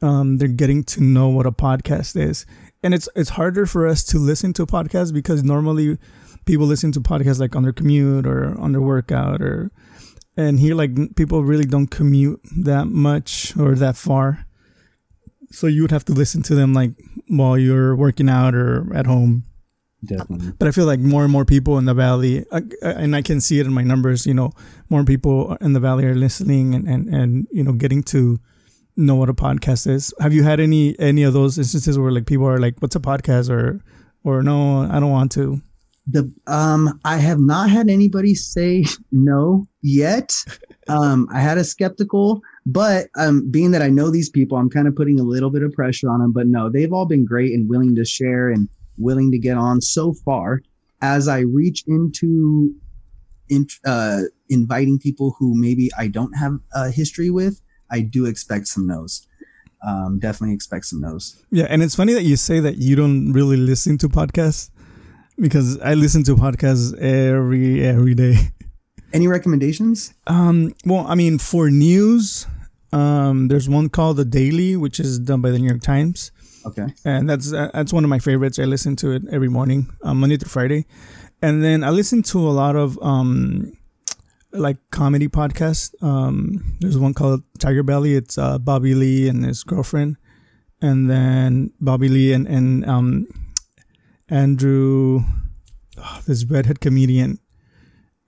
um, 0.02 0.38
they're 0.38 0.48
getting 0.48 0.84
to 0.86 1.02
know 1.02 1.30
what 1.30 1.46
a 1.46 1.52
podcast 1.52 2.20
is, 2.20 2.46
and 2.82 2.94
it's 2.94 3.08
it's 3.16 3.30
harder 3.30 3.66
for 3.66 3.88
us 3.88 4.04
to 4.06 4.18
listen 4.18 4.54
to 4.54 4.66
podcasts 4.66 5.14
because 5.14 5.44
normally 5.44 5.98
people 6.46 6.66
listen 6.66 6.92
to 6.92 7.00
podcasts 7.00 7.40
like 7.40 7.56
on 7.56 7.64
their 7.64 7.74
commute 7.74 8.26
or 8.26 8.60
on 8.60 8.72
their 8.72 8.82
workout 8.82 9.42
or 9.42 9.72
and 10.38 10.60
here 10.60 10.76
like 10.76 11.16
people 11.16 11.44
really 11.44 11.66
don't 11.66 11.88
commute 11.88 12.42
that 12.58 12.86
much 12.86 13.56
or 13.58 13.76
that 13.76 13.96
far. 13.96 14.46
So 15.52 15.68
you 15.68 15.84
would 15.84 15.92
have 15.92 16.06
to 16.06 16.14
listen 16.14 16.42
to 16.44 16.56
them 16.56 16.74
like 16.74 16.92
while 17.28 17.58
you're 17.58 17.96
working 17.96 18.30
out 18.30 18.56
or 18.56 18.94
at 18.96 19.06
home. 19.06 19.44
Definitely. 20.06 20.52
But 20.60 20.68
i 20.68 20.72
feel 20.72 20.86
like 20.86 21.00
more 21.00 21.24
and 21.24 21.32
more 21.32 21.46
people 21.46 21.78
in 21.78 21.86
the 21.86 21.94
valley 21.94 22.46
and 22.82 23.16
i 23.16 23.22
can 23.22 23.40
see 23.40 23.62
it 23.62 23.66
in 23.66 23.72
my 23.72 23.84
numbers 23.84 24.26
you 24.26 24.34
know 24.34 24.52
more 24.90 25.06
people 25.06 25.56
in 25.62 25.72
the 25.72 25.80
valley 25.80 26.04
are 26.04 26.14
listening 26.14 26.76
and 26.76 26.90
and, 26.90 27.08
and 27.08 27.48
you 27.54 27.64
know 27.64 27.72
getting 27.72 28.04
to 28.04 28.38
know 28.98 29.16
what 29.16 29.30
a 29.30 29.34
podcast 29.34 29.88
is. 29.88 30.14
Have 30.20 30.34
you 30.34 30.44
had 30.44 30.60
any 30.60 30.98
any 31.00 31.24
of 31.24 31.34
those 31.34 31.58
instances 31.58 31.98
where 31.98 32.12
like 32.12 32.26
people 32.26 32.48
are 32.48 32.60
like 32.60 32.76
what's 32.80 32.96
a 32.96 33.00
podcast? 33.00 33.50
or 33.50 33.82
or 34.24 34.44
no 34.44 34.82
i 34.92 35.00
don't 35.00 35.12
want 35.12 35.32
to 35.32 35.62
the 36.08 36.32
um 36.48 37.00
i 37.06 37.18
have 37.18 37.40
not 37.40 37.70
had 37.70 37.90
anybody 37.90 38.36
say 38.36 38.84
no 39.12 39.68
yet. 39.82 40.34
Um 40.90 41.30
i 41.32 41.40
had 41.40 41.58
a 41.58 41.64
skeptical 41.64 42.42
but 42.66 43.08
um 43.18 43.50
being 43.50 43.72
that 43.72 43.82
i 43.82 43.88
know 43.88 44.10
these 44.10 44.28
people 44.28 44.58
i'm 44.58 44.70
kind 44.70 44.86
of 44.86 44.98
putting 44.98 45.18
a 45.18 45.24
little 45.24 45.50
bit 45.50 45.64
of 45.64 45.72
pressure 45.72 46.10
on 46.10 46.20
them 46.20 46.34
but 46.34 46.46
no 46.46 46.70
they've 46.70 46.92
all 46.92 47.06
been 47.06 47.24
great 47.24 47.54
and 47.54 47.70
willing 47.70 47.96
to 47.96 48.04
share 48.04 48.50
and 48.50 48.68
willing 48.98 49.32
to 49.32 49.38
get 49.38 49.58
on 49.58 49.80
so 49.80 50.14
far. 50.26 50.62
As 51.02 51.30
i 51.30 51.40
reach 51.40 51.86
into 51.88 52.76
in, 53.48 53.68
uh, 53.86 54.24
inviting 54.50 55.00
people 55.00 55.36
who 55.40 55.54
maybe 55.56 55.90
i 55.98 56.08
don't 56.08 56.34
have 56.34 56.60
a 56.74 56.90
history 56.90 57.30
with 57.30 57.62
i 57.90 58.02
do 58.02 58.26
expect 58.26 58.68
some 58.68 58.86
no's. 58.86 59.26
Um, 59.86 60.18
definitely 60.20 60.56
expect 60.56 60.86
some 60.86 61.02
no's. 61.02 61.44
Yeah, 61.52 61.68
and 61.70 61.84
it's 61.84 61.96
funny 61.96 62.14
that 62.14 62.24
you 62.24 62.38
say 62.38 62.62
that 62.62 62.78
you 62.78 62.96
don't 62.96 63.34
really 63.34 63.58
listen 63.58 63.98
to 64.00 64.10
podcasts 64.10 64.70
because 65.38 65.80
I 65.80 65.94
listen 65.94 66.24
to 66.24 66.36
podcasts 66.36 66.98
every 67.00 67.86
every 67.86 68.14
day. 68.16 68.36
Any 69.14 69.28
recommendations? 69.28 70.14
Um, 70.26 70.74
well, 70.86 71.06
I 71.08 71.16
mean, 71.16 71.38
for 71.38 71.70
news, 71.70 72.48
um, 72.92 73.48
there's 73.48 73.70
one 73.70 73.90
called 73.90 74.18
The 74.18 74.26
Daily, 74.26 74.76
which 74.76 75.00
is 75.00 75.20
done 75.20 75.42
by 75.42 75.52
the 75.52 75.60
New 75.60 75.68
York 75.68 75.82
Times. 75.82 76.32
Okay. 76.66 76.88
And 77.06 77.30
that's 77.30 77.54
uh, 77.54 77.70
that's 77.74 77.94
one 77.94 78.04
of 78.04 78.10
my 78.10 78.20
favorites. 78.20 78.58
I 78.58 78.64
listen 78.64 78.96
to 78.98 79.12
it 79.12 79.24
every 79.32 79.50
morning, 79.50 79.90
um, 80.04 80.20
Monday 80.20 80.38
through 80.38 80.50
Friday, 80.50 80.86
and 81.42 81.64
then 81.64 81.84
I 81.84 81.90
listen 81.90 82.24
to 82.24 82.40
a 82.40 82.52
lot 82.52 82.76
of 82.76 82.98
um, 83.02 83.74
like 84.52 84.78
comedy 84.92 85.28
podcasts. 85.28 85.94
Um, 86.02 86.78
there's 86.80 86.98
one 86.98 87.14
called 87.14 87.44
Tiger 87.60 87.84
Belly. 87.84 88.16
It's 88.16 88.38
uh, 88.38 88.60
Bobby 88.60 88.96
Lee 88.96 89.28
and 89.28 89.44
his 89.44 89.64
girlfriend, 89.64 90.18
and 90.82 91.10
then 91.10 91.72
Bobby 91.82 92.08
Lee 92.08 92.34
and 92.34 92.48
and 92.48 92.86
um, 92.86 93.28
Andrew, 94.34 95.22
oh, 95.98 96.22
this 96.26 96.44
redhead 96.46 96.80
comedian. 96.80 97.38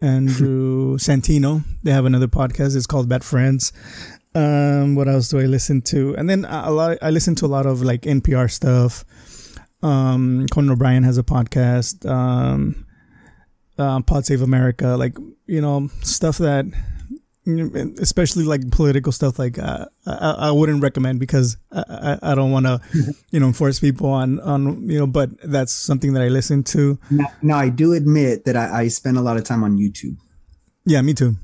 Andrew 0.01 0.97
Santino. 0.99 1.63
They 1.81 1.91
have 1.91 2.05
another 2.05 2.27
podcast. 2.27 2.75
It's 2.75 2.85
called 2.85 3.09
Bad 3.09 3.23
Friends. 3.23 3.73
Um, 4.35 4.93
what 4.93 5.07
else 5.07 5.29
do 5.29 5.39
I 5.39 5.45
listen 5.45 5.81
to? 5.83 6.15
And 6.15 6.29
then 6.29 6.45
a 6.45 6.69
lot. 6.69 6.99
I 7.01 7.09
listen 7.09 7.33
to 7.35 7.47
a 7.47 7.47
lot 7.47 7.65
of 7.65 7.81
like 7.81 8.03
NPR 8.03 8.51
stuff. 8.51 9.03
Um, 9.81 10.45
Conan 10.51 10.69
O'Brien 10.69 11.01
has 11.01 11.17
a 11.17 11.23
podcast. 11.23 12.07
Um, 12.07 12.85
uh, 13.79 13.99
Pod 14.01 14.27
Save 14.27 14.43
America, 14.43 14.89
like 14.89 15.17
you 15.47 15.59
know 15.59 15.89
stuff 16.03 16.37
that, 16.37 16.65
especially 17.47 18.43
like 18.43 18.71
political 18.71 19.11
stuff, 19.11 19.37
like 19.37 19.59
uh, 19.59 19.85
I, 20.05 20.35
I 20.37 20.51
wouldn't 20.51 20.81
recommend 20.81 21.19
because 21.19 21.57
I, 21.71 21.83
I, 22.21 22.31
I 22.31 22.35
don't 22.35 22.51
want 22.51 22.65
to, 22.65 22.81
you 23.31 23.39
know, 23.39 23.51
force 23.53 23.79
people 23.79 24.09
on 24.09 24.39
on 24.39 24.89
you 24.89 24.99
know. 24.99 25.07
But 25.07 25.29
that's 25.43 25.71
something 25.71 26.13
that 26.13 26.23
I 26.23 26.27
listen 26.27 26.63
to. 26.63 26.99
Now, 27.09 27.27
now 27.41 27.57
I 27.57 27.69
do 27.69 27.93
admit 27.93 28.45
that 28.45 28.55
I, 28.55 28.81
I 28.81 28.87
spend 28.87 29.17
a 29.17 29.21
lot 29.21 29.37
of 29.37 29.43
time 29.43 29.63
on 29.63 29.77
YouTube. 29.77 30.17
Yeah, 30.85 31.01
me 31.01 31.13
too. 31.13 31.35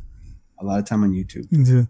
A 0.59 0.65
lot 0.65 0.79
of 0.79 0.85
time 0.85 1.03
on 1.03 1.11
YouTube. 1.11 1.51
Me 1.51 1.65
too. 1.65 1.87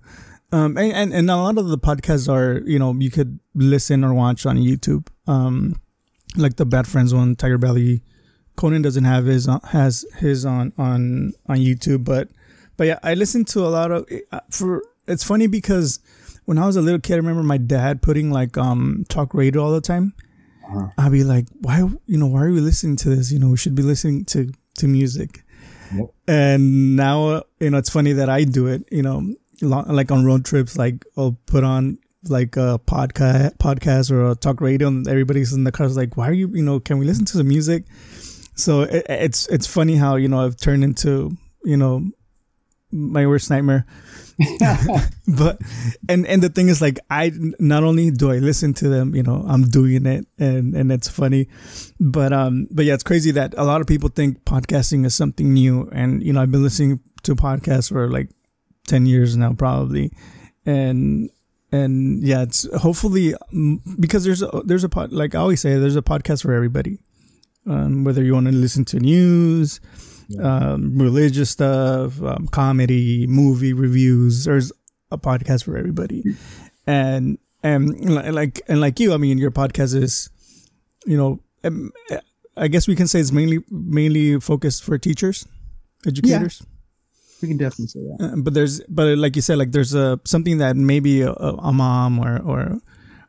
Um, 0.53 0.77
and, 0.77 0.91
and, 0.91 1.13
and 1.13 1.31
a 1.31 1.37
lot 1.37 1.57
of 1.57 1.69
the 1.69 1.77
podcasts 1.77 2.27
are, 2.27 2.61
you 2.65 2.77
know, 2.77 2.93
you 2.93 3.09
could 3.09 3.39
listen 3.55 4.03
or 4.03 4.13
watch 4.13 4.45
on 4.45 4.57
YouTube. 4.57 5.07
Um, 5.27 5.79
like 6.35 6.57
the 6.57 6.65
Bad 6.65 6.87
Friends 6.87 7.13
one, 7.13 7.35
Tiger 7.35 7.57
Belly. 7.57 8.03
Conan 8.57 8.81
doesn't 8.81 9.05
have 9.05 9.25
his 9.25 9.47
uh, 9.47 9.59
has 9.69 10.05
his 10.17 10.45
on 10.45 10.73
on 10.77 11.33
on 11.47 11.57
YouTube, 11.57 12.03
but 12.03 12.29
but 12.77 12.87
yeah, 12.87 12.99
I 13.03 13.13
listen 13.13 13.45
to 13.45 13.61
a 13.61 13.69
lot 13.69 13.91
of 13.91 14.07
uh, 14.31 14.39
for. 14.49 14.83
It's 15.07 15.23
funny 15.23 15.47
because 15.47 15.99
when 16.45 16.57
I 16.57 16.65
was 16.65 16.75
a 16.75 16.81
little 16.81 16.99
kid, 16.99 17.13
I 17.13 17.17
remember 17.17 17.43
my 17.43 17.57
dad 17.57 18.01
putting 18.01 18.31
like 18.31 18.57
um 18.57 19.05
talk 19.09 19.33
radio 19.33 19.63
all 19.63 19.71
the 19.71 19.81
time. 19.81 20.13
Uh-huh. 20.67 20.87
I'd 20.97 21.11
be 21.11 21.23
like, 21.23 21.47
why 21.59 21.79
you 22.05 22.17
know 22.17 22.27
why 22.27 22.43
are 22.43 22.51
we 22.51 22.61
listening 22.61 22.95
to 22.97 23.09
this? 23.09 23.31
You 23.31 23.39
know, 23.39 23.49
we 23.49 23.57
should 23.57 23.75
be 23.75 23.83
listening 23.83 24.25
to 24.25 24.51
to 24.77 24.87
music. 24.87 25.43
Yep. 25.95 26.13
And 26.27 26.95
now 26.95 27.43
you 27.59 27.69
know 27.69 27.77
it's 27.77 27.89
funny 27.89 28.13
that 28.13 28.29
I 28.29 28.43
do 28.43 28.67
it. 28.67 28.87
You 28.91 29.01
know, 29.01 29.35
like 29.61 30.11
on 30.11 30.25
road 30.25 30.45
trips, 30.45 30.77
like 30.77 31.05
I'll 31.17 31.37
put 31.45 31.63
on 31.63 31.97
like 32.29 32.55
a 32.55 32.79
podcast, 32.85 33.57
podcast 33.57 34.11
or 34.11 34.31
a 34.31 34.35
talk 34.35 34.61
radio, 34.61 34.87
and 34.87 35.07
everybody's 35.07 35.53
in 35.53 35.63
the 35.63 35.71
car. 35.71 35.85
Is 35.85 35.97
like, 35.97 36.17
why 36.17 36.29
are 36.29 36.33
you? 36.33 36.49
You 36.53 36.63
know, 36.63 36.79
can 36.79 36.97
we 36.97 37.05
listen 37.05 37.25
to 37.25 37.37
the 37.37 37.43
music? 37.43 37.85
So 38.55 38.81
it, 38.81 39.05
it's 39.09 39.47
it's 39.47 39.67
funny 39.67 39.95
how 39.95 40.15
you 40.15 40.27
know 40.27 40.45
I've 40.45 40.57
turned 40.57 40.83
into 40.83 41.31
you 41.63 41.77
know 41.77 42.09
my 42.91 43.25
worst 43.25 43.49
nightmare. 43.49 43.85
but 45.27 45.59
and 46.09 46.25
and 46.25 46.41
the 46.41 46.49
thing 46.49 46.67
is 46.67 46.81
like 46.81 46.99
I 47.09 47.31
not 47.59 47.83
only 47.83 48.09
do 48.11 48.31
I 48.31 48.37
listen 48.37 48.73
to 48.75 48.89
them, 48.89 49.15
you 49.15 49.23
know, 49.23 49.45
I'm 49.47 49.63
doing 49.69 50.05
it 50.05 50.25
and 50.39 50.75
and 50.75 50.91
it's 50.91 51.07
funny. 51.07 51.47
But 51.99 52.33
um 52.33 52.67
but 52.71 52.85
yeah, 52.85 52.93
it's 52.93 53.03
crazy 53.03 53.31
that 53.31 53.53
a 53.57 53.63
lot 53.63 53.81
of 53.81 53.87
people 53.87 54.09
think 54.09 54.43
podcasting 54.45 55.05
is 55.05 55.13
something 55.13 55.53
new 55.53 55.89
and 55.91 56.23
you 56.23 56.33
know, 56.33 56.41
I've 56.41 56.51
been 56.51 56.63
listening 56.63 57.01
to 57.23 57.35
podcasts 57.35 57.89
for 57.89 58.09
like 58.09 58.29
10 58.87 59.05
years 59.05 59.37
now 59.37 59.53
probably 59.53 60.11
and 60.65 61.29
and 61.71 62.23
yeah 62.23 62.41
it's 62.41 62.67
hopefully 62.77 63.35
because 63.99 64.23
there's 64.23 64.41
a 64.41 64.49
there's 64.65 64.83
a 64.83 64.89
pod 64.89 65.13
like 65.13 65.35
i 65.35 65.37
always 65.37 65.61
say 65.61 65.77
there's 65.77 65.95
a 65.95 66.01
podcast 66.01 66.41
for 66.41 66.51
everybody 66.51 66.97
um, 67.67 68.03
whether 68.03 68.23
you 68.23 68.33
want 68.33 68.47
to 68.47 68.53
listen 68.53 68.85
to 68.85 68.99
news. 68.99 69.79
Um, 70.41 70.97
religious 70.97 71.49
stuff 71.49 72.21
um, 72.21 72.47
comedy 72.47 73.27
movie 73.27 73.73
reviews. 73.73 74.45
There's 74.45 74.71
a 75.11 75.17
podcast 75.17 75.65
for 75.65 75.77
everybody. 75.77 76.23
And 76.87 77.37
and 77.63 78.15
like 78.15 78.59
and 78.67 78.81
like 78.81 78.99
you 78.99 79.13
i 79.13 79.17
mean 79.17 79.37
your 79.37 79.51
podcast 79.51 79.95
is 79.95 80.31
you 81.05 81.15
know 81.15 81.39
um, 81.63 81.93
i 82.57 82.67
guess 82.67 82.87
we 82.87 82.95
can 82.95 83.07
say 83.07 83.19
it's 83.19 83.31
mainly 83.31 83.59
mainly 83.69 84.39
focused 84.39 84.83
for 84.83 84.97
teachers 84.97 85.45
educators. 86.05 86.61
Yeah. 86.61 86.67
We 87.41 87.47
can 87.47 87.57
definitely 87.57 87.87
say 87.87 87.99
that. 88.01 88.33
Uh, 88.33 88.35
but 88.37 88.53
there's, 88.53 88.81
but 88.81 89.17
like 89.17 89.35
you 89.35 89.41
said, 89.41 89.57
like 89.57 89.71
there's 89.71 89.95
a 89.95 90.19
something 90.25 90.59
that 90.59 90.75
maybe 90.75 91.21
a, 91.21 91.31
a 91.31 91.73
mom 91.73 92.19
or 92.19 92.39
or 92.39 92.77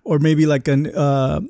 or 0.04 0.18
maybe 0.18 0.44
like 0.44 0.68
an 0.68 0.94
uh, 0.94 1.40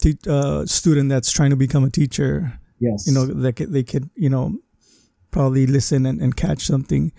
te- 0.00 0.18
uh, 0.26 0.64
student 0.64 1.10
that's 1.10 1.30
trying 1.30 1.50
to 1.50 1.56
become 1.56 1.84
a 1.84 1.90
teacher. 1.90 2.58
Yes, 2.78 3.06
you 3.06 3.12
know, 3.12 3.26
they 3.26 3.52
they 3.52 3.82
could 3.82 4.08
you 4.14 4.30
know 4.30 4.56
probably 5.30 5.66
listen 5.66 6.06
and, 6.06 6.20
and 6.20 6.36
catch 6.36 6.62
something. 6.62 7.12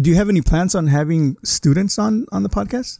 Do 0.00 0.10
you 0.10 0.16
have 0.16 0.28
any 0.28 0.42
plans 0.42 0.74
on 0.74 0.86
having 0.86 1.36
students 1.42 1.98
on 1.98 2.26
on 2.32 2.42
the 2.42 2.48
podcast? 2.48 2.98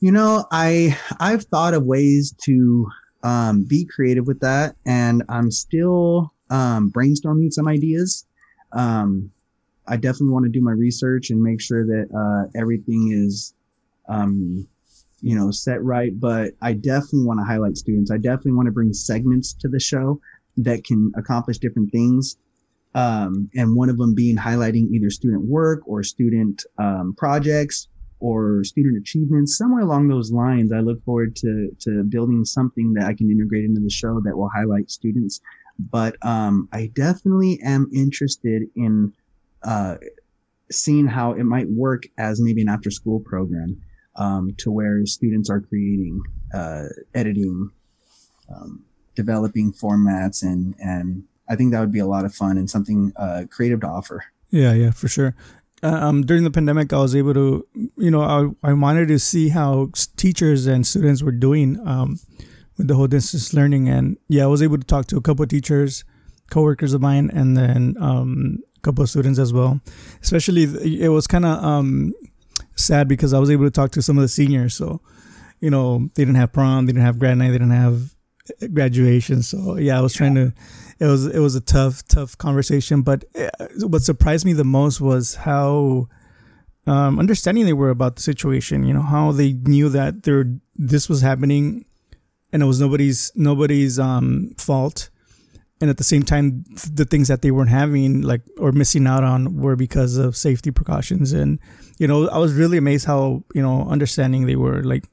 You 0.00 0.10
know, 0.10 0.46
I 0.50 0.98
I've 1.20 1.44
thought 1.44 1.74
of 1.74 1.84
ways 1.84 2.34
to 2.42 2.88
um, 3.22 3.64
be 3.64 3.84
creative 3.84 4.26
with 4.26 4.40
that, 4.40 4.74
and 4.84 5.22
I'm 5.28 5.50
still 5.50 6.32
um, 6.50 6.90
brainstorming 6.90 7.52
some 7.52 7.68
ideas. 7.68 8.26
Um, 8.72 9.30
I 9.86 9.96
definitely 9.96 10.30
want 10.30 10.44
to 10.44 10.50
do 10.50 10.60
my 10.60 10.72
research 10.72 11.30
and 11.30 11.42
make 11.42 11.60
sure 11.60 11.84
that 11.86 12.08
uh, 12.14 12.58
everything 12.58 13.12
is, 13.12 13.54
um, 14.08 14.66
you 15.20 15.36
know, 15.36 15.50
set 15.50 15.82
right. 15.82 16.18
But 16.18 16.52
I 16.60 16.72
definitely 16.72 17.24
want 17.24 17.40
to 17.40 17.44
highlight 17.44 17.76
students. 17.76 18.10
I 18.10 18.16
definitely 18.16 18.52
want 18.52 18.66
to 18.66 18.72
bring 18.72 18.92
segments 18.92 19.52
to 19.54 19.68
the 19.68 19.80
show 19.80 20.20
that 20.58 20.84
can 20.84 21.12
accomplish 21.16 21.58
different 21.58 21.92
things. 21.92 22.36
Um, 22.94 23.50
and 23.54 23.74
one 23.74 23.88
of 23.88 23.96
them 23.96 24.14
being 24.14 24.36
highlighting 24.36 24.90
either 24.90 25.10
student 25.10 25.44
work 25.46 25.80
or 25.86 26.02
student 26.02 26.64
um, 26.78 27.14
projects 27.16 27.88
or 28.20 28.62
student 28.62 28.96
achievements, 28.96 29.58
somewhere 29.58 29.82
along 29.82 30.08
those 30.08 30.30
lines. 30.30 30.72
I 30.72 30.78
look 30.80 31.02
forward 31.04 31.34
to 31.36 31.70
to 31.80 32.04
building 32.04 32.44
something 32.44 32.92
that 32.94 33.04
I 33.04 33.14
can 33.14 33.30
integrate 33.30 33.64
into 33.64 33.80
the 33.80 33.90
show 33.90 34.20
that 34.20 34.36
will 34.36 34.50
highlight 34.54 34.90
students. 34.90 35.40
But 35.78 36.16
um, 36.22 36.68
I 36.72 36.90
definitely 36.94 37.58
am 37.64 37.90
interested 37.92 38.62
in 38.76 39.12
uh, 39.64 39.96
seeing 40.70 41.06
how 41.06 41.32
it 41.32 41.44
might 41.44 41.68
work 41.68 42.04
as 42.18 42.40
maybe 42.40 42.62
an 42.62 42.68
after 42.68 42.90
school 42.90 43.20
program 43.20 43.80
um, 44.16 44.54
to 44.58 44.70
where 44.70 45.04
students 45.06 45.50
are 45.50 45.60
creating, 45.60 46.20
uh, 46.54 46.84
editing, 47.14 47.70
um, 48.54 48.84
developing 49.14 49.72
formats, 49.72 50.42
and 50.42 50.74
and 50.78 51.24
I 51.48 51.56
think 51.56 51.72
that 51.72 51.80
would 51.80 51.92
be 51.92 51.98
a 51.98 52.06
lot 52.06 52.24
of 52.24 52.34
fun 52.34 52.56
and 52.56 52.68
something 52.68 53.12
uh, 53.16 53.44
creative 53.50 53.80
to 53.80 53.86
offer. 53.86 54.24
Yeah, 54.50 54.72
yeah, 54.72 54.90
for 54.90 55.08
sure. 55.08 55.34
Uh, 55.82 55.88
um, 55.88 56.22
during 56.22 56.44
the 56.44 56.50
pandemic, 56.50 56.92
I 56.92 56.98
was 56.98 57.16
able 57.16 57.34
to, 57.34 57.66
you 57.96 58.10
know, 58.10 58.22
I, 58.22 58.70
I 58.70 58.72
wanted 58.72 59.08
to 59.08 59.18
see 59.18 59.48
how 59.48 59.90
teachers 60.16 60.66
and 60.66 60.86
students 60.86 61.22
were 61.22 61.32
doing 61.32 61.80
um, 61.86 62.20
with 62.78 62.86
the 62.88 62.94
whole 62.94 63.08
distance 63.08 63.52
learning, 63.52 63.88
and 63.88 64.16
yeah, 64.28 64.44
I 64.44 64.46
was 64.46 64.62
able 64.62 64.78
to 64.78 64.86
talk 64.86 65.06
to 65.06 65.16
a 65.16 65.20
couple 65.20 65.42
of 65.42 65.48
teachers, 65.48 66.04
coworkers 66.50 66.94
of 66.94 67.00
mine, 67.00 67.30
and 67.32 67.56
then 67.56 67.96
um, 68.00 68.58
couple 68.82 69.02
of 69.02 69.08
students 69.08 69.38
as 69.38 69.52
well. 69.52 69.80
Especially, 70.20 70.64
it 70.64 71.08
was 71.08 71.26
kind 71.26 71.44
of 71.44 71.64
um, 71.64 72.12
sad 72.76 73.08
because 73.08 73.32
I 73.32 73.38
was 73.38 73.50
able 73.50 73.64
to 73.64 73.70
talk 73.70 73.92
to 73.92 74.02
some 74.02 74.18
of 74.18 74.22
the 74.22 74.28
seniors. 74.28 74.74
So, 74.74 75.00
you 75.60 75.70
know, 75.70 76.10
they 76.14 76.24
didn't 76.24 76.36
have 76.36 76.52
prom, 76.52 76.86
they 76.86 76.92
didn't 76.92 77.06
have 77.06 77.18
grad 77.18 77.38
night, 77.38 77.48
they 77.48 77.58
didn't 77.58 77.70
have 77.70 78.14
graduation. 78.72 79.42
So 79.42 79.76
yeah, 79.76 79.98
I 79.98 80.00
was 80.00 80.14
trying 80.14 80.34
to. 80.34 80.52
It 80.98 81.06
was 81.06 81.26
it 81.26 81.38
was 81.38 81.54
a 81.54 81.60
tough 81.60 82.06
tough 82.08 82.36
conversation. 82.38 83.02
But 83.02 83.24
uh, 83.38 83.50
what 83.80 84.02
surprised 84.02 84.44
me 84.44 84.52
the 84.52 84.64
most 84.64 85.00
was 85.00 85.34
how 85.34 86.08
um, 86.86 87.18
understanding 87.18 87.64
they 87.64 87.72
were 87.72 87.90
about 87.90 88.16
the 88.16 88.22
situation. 88.22 88.84
You 88.84 88.94
know 88.94 89.02
how 89.02 89.32
they 89.32 89.52
knew 89.52 89.88
that 89.90 90.22
there 90.22 90.44
this 90.76 91.08
was 91.08 91.20
happening, 91.20 91.84
and 92.52 92.62
it 92.62 92.66
was 92.66 92.80
nobody's 92.80 93.32
nobody's 93.34 93.98
um, 93.98 94.54
fault 94.58 95.10
and 95.82 95.90
at 95.90 95.96
the 95.96 96.04
same 96.04 96.22
time 96.22 96.64
the 96.92 97.04
things 97.04 97.26
that 97.26 97.42
they 97.42 97.50
weren't 97.50 97.68
having 97.68 98.22
like 98.22 98.40
or 98.56 98.70
missing 98.70 99.06
out 99.06 99.24
on 99.24 99.56
were 99.56 99.74
because 99.74 100.16
of 100.16 100.36
safety 100.36 100.70
precautions 100.70 101.32
and 101.32 101.58
you 101.98 102.06
know 102.06 102.28
i 102.28 102.38
was 102.38 102.54
really 102.54 102.78
amazed 102.78 103.04
how 103.04 103.42
you 103.52 103.60
know 103.60 103.82
understanding 103.88 104.46
they 104.46 104.54
were 104.54 104.82
like 104.84 105.04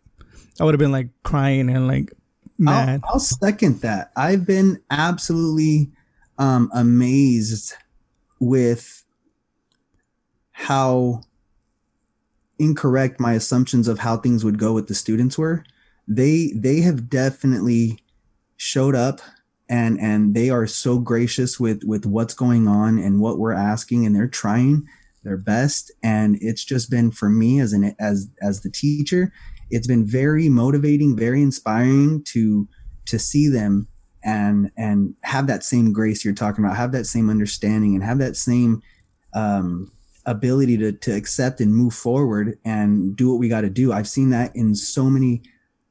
i 0.60 0.64
would 0.64 0.76
have 0.76 0.80
been 0.80 0.92
like 0.92 1.10
crying 1.24 1.70
and 1.70 1.88
like 1.88 2.14
mad. 2.60 3.02
I'll, 3.06 3.14
I'll 3.14 3.20
second 3.20 3.82
that. 3.82 4.12
I've 4.16 4.46
been 4.46 4.82
absolutely 4.90 5.92
um 6.38 6.70
amazed 6.74 7.74
with 8.40 9.04
how 10.52 11.22
incorrect 12.60 13.20
my 13.20 13.34
assumptions 13.34 13.88
of 13.88 14.00
how 14.00 14.18
things 14.18 14.44
would 14.44 14.60
go 14.60 14.74
with 14.74 14.88
the 14.88 14.94
students 14.94 15.38
were. 15.38 15.64
They 16.08 16.52
they 16.56 16.82
have 16.82 17.10
definitely 17.10 18.00
showed 18.58 18.96
up 18.96 19.22
and 19.70 20.00
and 20.00 20.36
they 20.36 20.50
are 20.50 20.68
so 20.68 21.00
gracious 21.00 21.60
with 21.60 21.84
with 21.84 22.06
what's 22.06 22.34
going 22.34 22.68
on 22.68 23.00
and 23.00 23.22
what 23.22 23.40
we're 23.40 23.54
asking 23.54 24.06
and 24.06 24.16
they're 24.16 24.28
trying 24.28 24.88
their 25.24 25.38
best. 25.38 25.92
And 26.04 26.38
it's 26.42 26.64
just 26.64 26.90
been 26.90 27.12
for 27.12 27.30
me 27.30 27.60
as 27.60 27.72
an 27.74 27.96
as 28.00 28.30
as 28.42 28.62
the 28.62 28.70
teacher 28.70 29.32
it's 29.70 29.88
been 29.88 30.06
very 30.06 30.50
motivating 30.50 31.16
very 31.16 31.42
inspiring 31.42 32.24
to 32.24 32.68
to 33.06 33.18
see 33.20 33.48
them 33.48 33.88
and 34.24 34.72
and 34.78 35.14
have 35.24 35.48
that 35.48 35.64
same 35.64 35.94
grace 35.94 36.24
you're 36.24 36.34
talking 36.34 36.64
about 36.64 36.78
have 36.78 36.92
that 36.92 37.06
same 37.06 37.30
understanding 37.30 37.96
and 37.96 38.04
have 38.04 38.18
that 38.18 38.36
same 38.36 38.82
um 39.34 39.92
ability 40.30 40.78
to 40.78 40.92
to 40.92 41.16
accept 41.16 41.60
and 41.60 41.74
move 41.74 41.94
forward 41.94 42.58
and 42.64 43.16
do 43.16 43.30
what 43.30 43.40
we 43.40 43.50
got 43.50 43.62
to 43.62 43.70
do. 43.70 43.92
I've 43.92 44.08
seen 44.08 44.30
that 44.30 44.56
in 44.56 44.76
so 44.76 45.06
many 45.06 45.42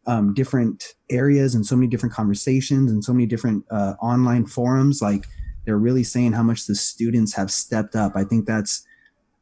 um, 0.07 0.33
different 0.33 0.95
areas 1.11 1.55
and 1.55 1.67
so 1.67 1.77
many 1.77 1.89
different 1.89 2.15
conversations 2.15 2.91
and 2.91 3.05
so 3.05 3.13
many 3.13 3.27
different 3.27 3.65
uh, 3.71 3.95
online 4.01 4.47
forums. 4.47 5.03
Like 5.03 5.27
they're 5.65 5.79
really 5.79 6.05
saying 6.05 6.33
how 6.33 6.43
much 6.43 6.67
the 6.67 6.75
students 6.75 7.35
have 7.35 7.51
stepped 7.51 7.95
up. 7.95 8.13
I 8.15 8.25
think 8.25 8.47
that's 8.47 8.85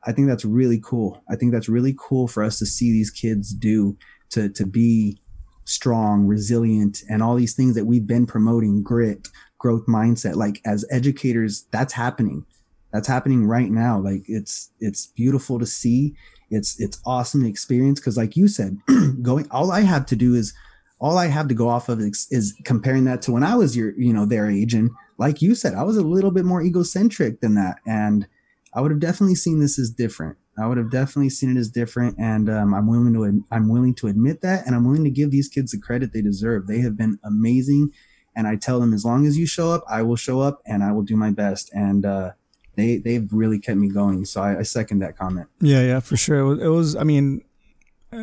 i 0.09 0.13
think 0.13 0.29
that's 0.29 0.45
really 0.45 0.81
cool. 0.83 1.23
I 1.29 1.37
think 1.37 1.53
that's 1.53 1.69
really 1.69 1.95
cool 1.99 2.29
for 2.29 2.43
us 2.43 2.59
to 2.61 2.67
see 2.67 2.93
these 2.93 3.11
kids 3.11 3.53
do 3.53 3.97
to 4.31 4.49
to 4.51 4.67
be 4.67 5.19
strong 5.65 6.27
resilient 6.27 7.03
and 7.11 7.23
all 7.23 7.35
these 7.35 7.55
things 7.55 7.75
that 7.75 7.85
we've 7.85 8.07
been 8.07 8.25
promoting 8.25 8.83
grit 8.83 9.29
growth 9.59 9.87
mindset 9.87 10.37
like 10.37 10.61
as 10.65 10.85
educators 10.91 11.67
that's 11.71 11.93
happening. 11.93 12.45
That's 12.93 13.09
happening 13.09 13.47
right 13.47 13.71
now. 13.71 13.99
Like 13.99 14.23
it's 14.27 14.71
it's 14.81 15.07
beautiful 15.09 15.59
to 15.59 15.67
see. 15.67 16.15
It's 16.51 16.81
it's 16.81 17.01
awesome 17.05 17.43
to 17.43 17.49
experience 17.49 17.99
because 18.01 18.17
like 18.17 18.37
you 18.37 18.49
said 18.49 18.79
going 19.23 19.49
all 19.51 19.73
i 19.73 19.81
have 19.81 20.07
to 20.07 20.17
do 20.17 20.35
is 20.35 20.55
all 21.01 21.19
i 21.19 21.27
have 21.27 21.49
to 21.49 21.55
go 21.55 21.69
off 21.69 21.89
of 21.89 21.99
is, 22.01 22.29
is, 22.31 22.55
comparing 22.65 23.05
that 23.05 23.21
to 23.23 23.33
when 23.33 23.43
i 23.43 23.57
was 23.57 23.77
your 23.77 23.99
you 23.99 24.13
know 24.13 24.25
their 24.25 24.49
age. 24.49 24.73
And 24.73 24.91
like 25.19 25.43
you 25.43 25.55
said 25.55 25.75
i 25.75 25.83
was 25.83 25.97
a 25.97 26.03
little 26.03 26.31
bit 26.31 26.45
more 26.45 26.63
egocentric 26.63 27.41
than 27.41 27.55
that. 27.57 27.79
And 27.87 28.29
i 28.73 28.81
would 28.81 28.93
have 28.93 29.01
definitely 29.01 29.35
seen 29.35 29.59
this 29.59 29.79
as 29.79 29.91
different 29.91 30.37
i 30.59 30.67
would 30.67 30.79
have 30.79 30.91
definitely 30.91 31.31
seen 31.31 31.57
it 31.57 31.59
as 31.59 31.69
different 31.69 32.17
and 32.19 32.49
um, 32.49 32.75
i'm 32.75 32.87
willing 32.87 33.13
to 33.13 33.45
i'm 33.51 33.69
willing 33.69 33.95
to 33.95 34.07
admit 34.07 34.41
that 34.41 34.67
and 34.67 34.75
i'm 34.75 34.85
willing 34.85 35.05
to 35.05 35.11
give 35.11 35.31
these 35.31 35.49
kids 35.49 35.73
the 35.73 35.79
credit 35.79 36.13
they 36.13 36.23
deserve 36.23 36.67
they 36.67 36.81
have 36.81 36.97
been 36.97 37.19
amazing 37.25 37.91
and 38.35 38.47
i 38.47 38.57
tell 38.57 38.81
them 38.81 38.93
as 38.93 39.05
long 39.05 39.27
as 39.27 39.39
you 39.39 39.47
show 39.47 39.71
up 39.73 39.85
i 39.89 40.03
will 40.03 40.17
show 40.17 40.41
up 40.41 40.61
and 40.67 40.83
i 40.83 40.93
will 40.93 41.03
do 41.03 41.17
my 41.17 41.31
best 41.31 41.71
and 41.73 42.05
uh, 42.05 42.31
they 42.77 42.99
they've 42.99 43.29
really 43.33 43.59
kept 43.59 43.79
me 43.79 43.89
going. 43.89 44.25
So 44.25 44.41
I, 44.41 44.59
I 44.61 44.63
second 44.63 45.01
that 45.01 45.19
comment. 45.19 45.49
Yeah, 45.61 45.83
yeah, 45.83 46.01
for 46.01 46.17
sure. 46.17 46.39
It 46.39 46.45
was, 46.45 46.63
it 46.63 46.69
was 46.69 46.97
I 46.97 47.03
mean, 47.03 47.43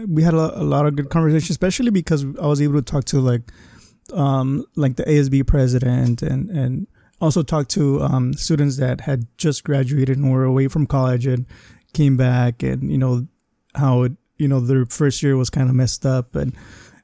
we 0.07 0.23
had 0.23 0.33
a, 0.33 0.61
a, 0.61 0.63
lot 0.63 0.85
of 0.85 0.95
good 0.95 1.09
conversation, 1.09 1.51
especially 1.51 1.91
because 1.91 2.23
I 2.41 2.47
was 2.47 2.61
able 2.61 2.75
to 2.75 2.81
talk 2.81 3.03
to 3.05 3.19
like, 3.19 3.41
um, 4.13 4.65
like 4.75 4.95
the 4.95 5.03
ASB 5.03 5.45
president 5.45 6.21
and 6.21 6.49
and 6.49 6.87
also 7.19 7.41
talk 7.41 7.67
to 7.69 8.01
um, 8.01 8.33
students 8.33 8.77
that 8.77 9.01
had 9.01 9.27
just 9.37 9.63
graduated 9.63 10.17
and 10.17 10.31
were 10.31 10.43
away 10.43 10.67
from 10.67 10.85
college 10.85 11.25
and 11.25 11.45
came 11.93 12.17
back, 12.17 12.63
and 12.63 12.91
you 12.91 12.97
know 12.97 13.27
how 13.75 14.03
it, 14.03 14.13
you 14.37 14.47
know 14.47 14.59
their 14.59 14.85
first 14.85 15.23
year 15.23 15.37
was 15.37 15.49
kind 15.49 15.69
of 15.69 15.75
messed 15.75 16.05
up 16.05 16.35
and 16.35 16.55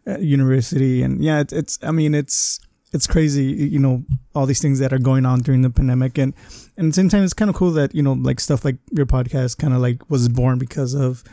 at 0.06 0.22
university, 0.22 1.02
and 1.02 1.24
yeah, 1.24 1.42
it, 1.42 1.54
it's 1.54 1.80
I 1.84 1.92
mean 1.92 2.14
it's 2.14 2.60
it's 2.92 3.06
crazy, 3.06 3.44
you 3.44 3.80
know, 3.80 4.04
all 4.34 4.46
these 4.46 4.62
things 4.62 4.80
that 4.80 4.92
are 4.92 5.00
going 5.00 5.26
on 5.26 5.40
during 5.40 5.62
the 5.62 5.70
pandemic, 5.70 6.18
and 6.18 6.34
and 6.78 6.88
at 6.88 6.90
the 6.90 6.94
same 6.94 7.10
time, 7.10 7.24
it's 7.24 7.34
kind 7.34 7.50
of 7.50 7.56
cool 7.56 7.72
that 7.72 7.94
you 7.94 8.02
know, 8.02 8.14
like 8.14 8.40
stuff 8.40 8.66
like 8.66 8.78
your 8.92 9.06
podcast, 9.06 9.58
kind 9.58 9.74
of 9.74 9.82
like 9.82 10.10
was 10.10 10.28
born 10.30 10.58
because 10.58 10.94
of 10.94 11.24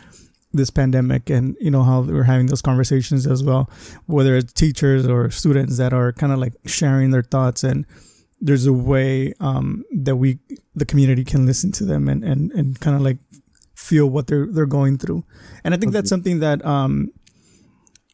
this 0.52 0.70
pandemic, 0.70 1.30
and 1.30 1.57
you 1.61 1.70
know 1.70 1.82
how 1.82 2.02
we're 2.02 2.24
having 2.24 2.46
those 2.46 2.62
conversations 2.62 3.26
as 3.26 3.42
well, 3.42 3.70
whether 4.07 4.36
it's 4.36 4.52
teachers 4.52 5.07
or 5.07 5.30
students 5.30 5.78
that 5.78 5.92
are 5.92 6.12
kind 6.12 6.32
of 6.32 6.38
like 6.38 6.54
sharing 6.66 7.11
their 7.11 7.22
thoughts, 7.22 7.64
and 7.64 7.86
there's 8.40 8.66
a 8.66 8.72
way 8.72 9.32
um, 9.40 9.84
that 9.90 10.16
we, 10.16 10.38
the 10.74 10.84
community, 10.84 11.24
can 11.24 11.46
listen 11.46 11.72
to 11.72 11.84
them 11.84 12.09
and 12.09 12.22
and 12.22 12.52
and 12.52 12.80
kind 12.80 12.96
of 12.96 13.02
like 13.02 13.16
feel 13.87 14.07
what 14.07 14.26
they're 14.26 14.47
they're 14.47 14.66
going 14.66 14.99
through, 14.99 15.24
and 15.64 15.74
I 15.74 15.76
think 15.76 15.91
okay. 15.91 15.99
that's 15.99 16.11
something 16.11 16.41
that 16.41 16.64
um, 16.64 17.12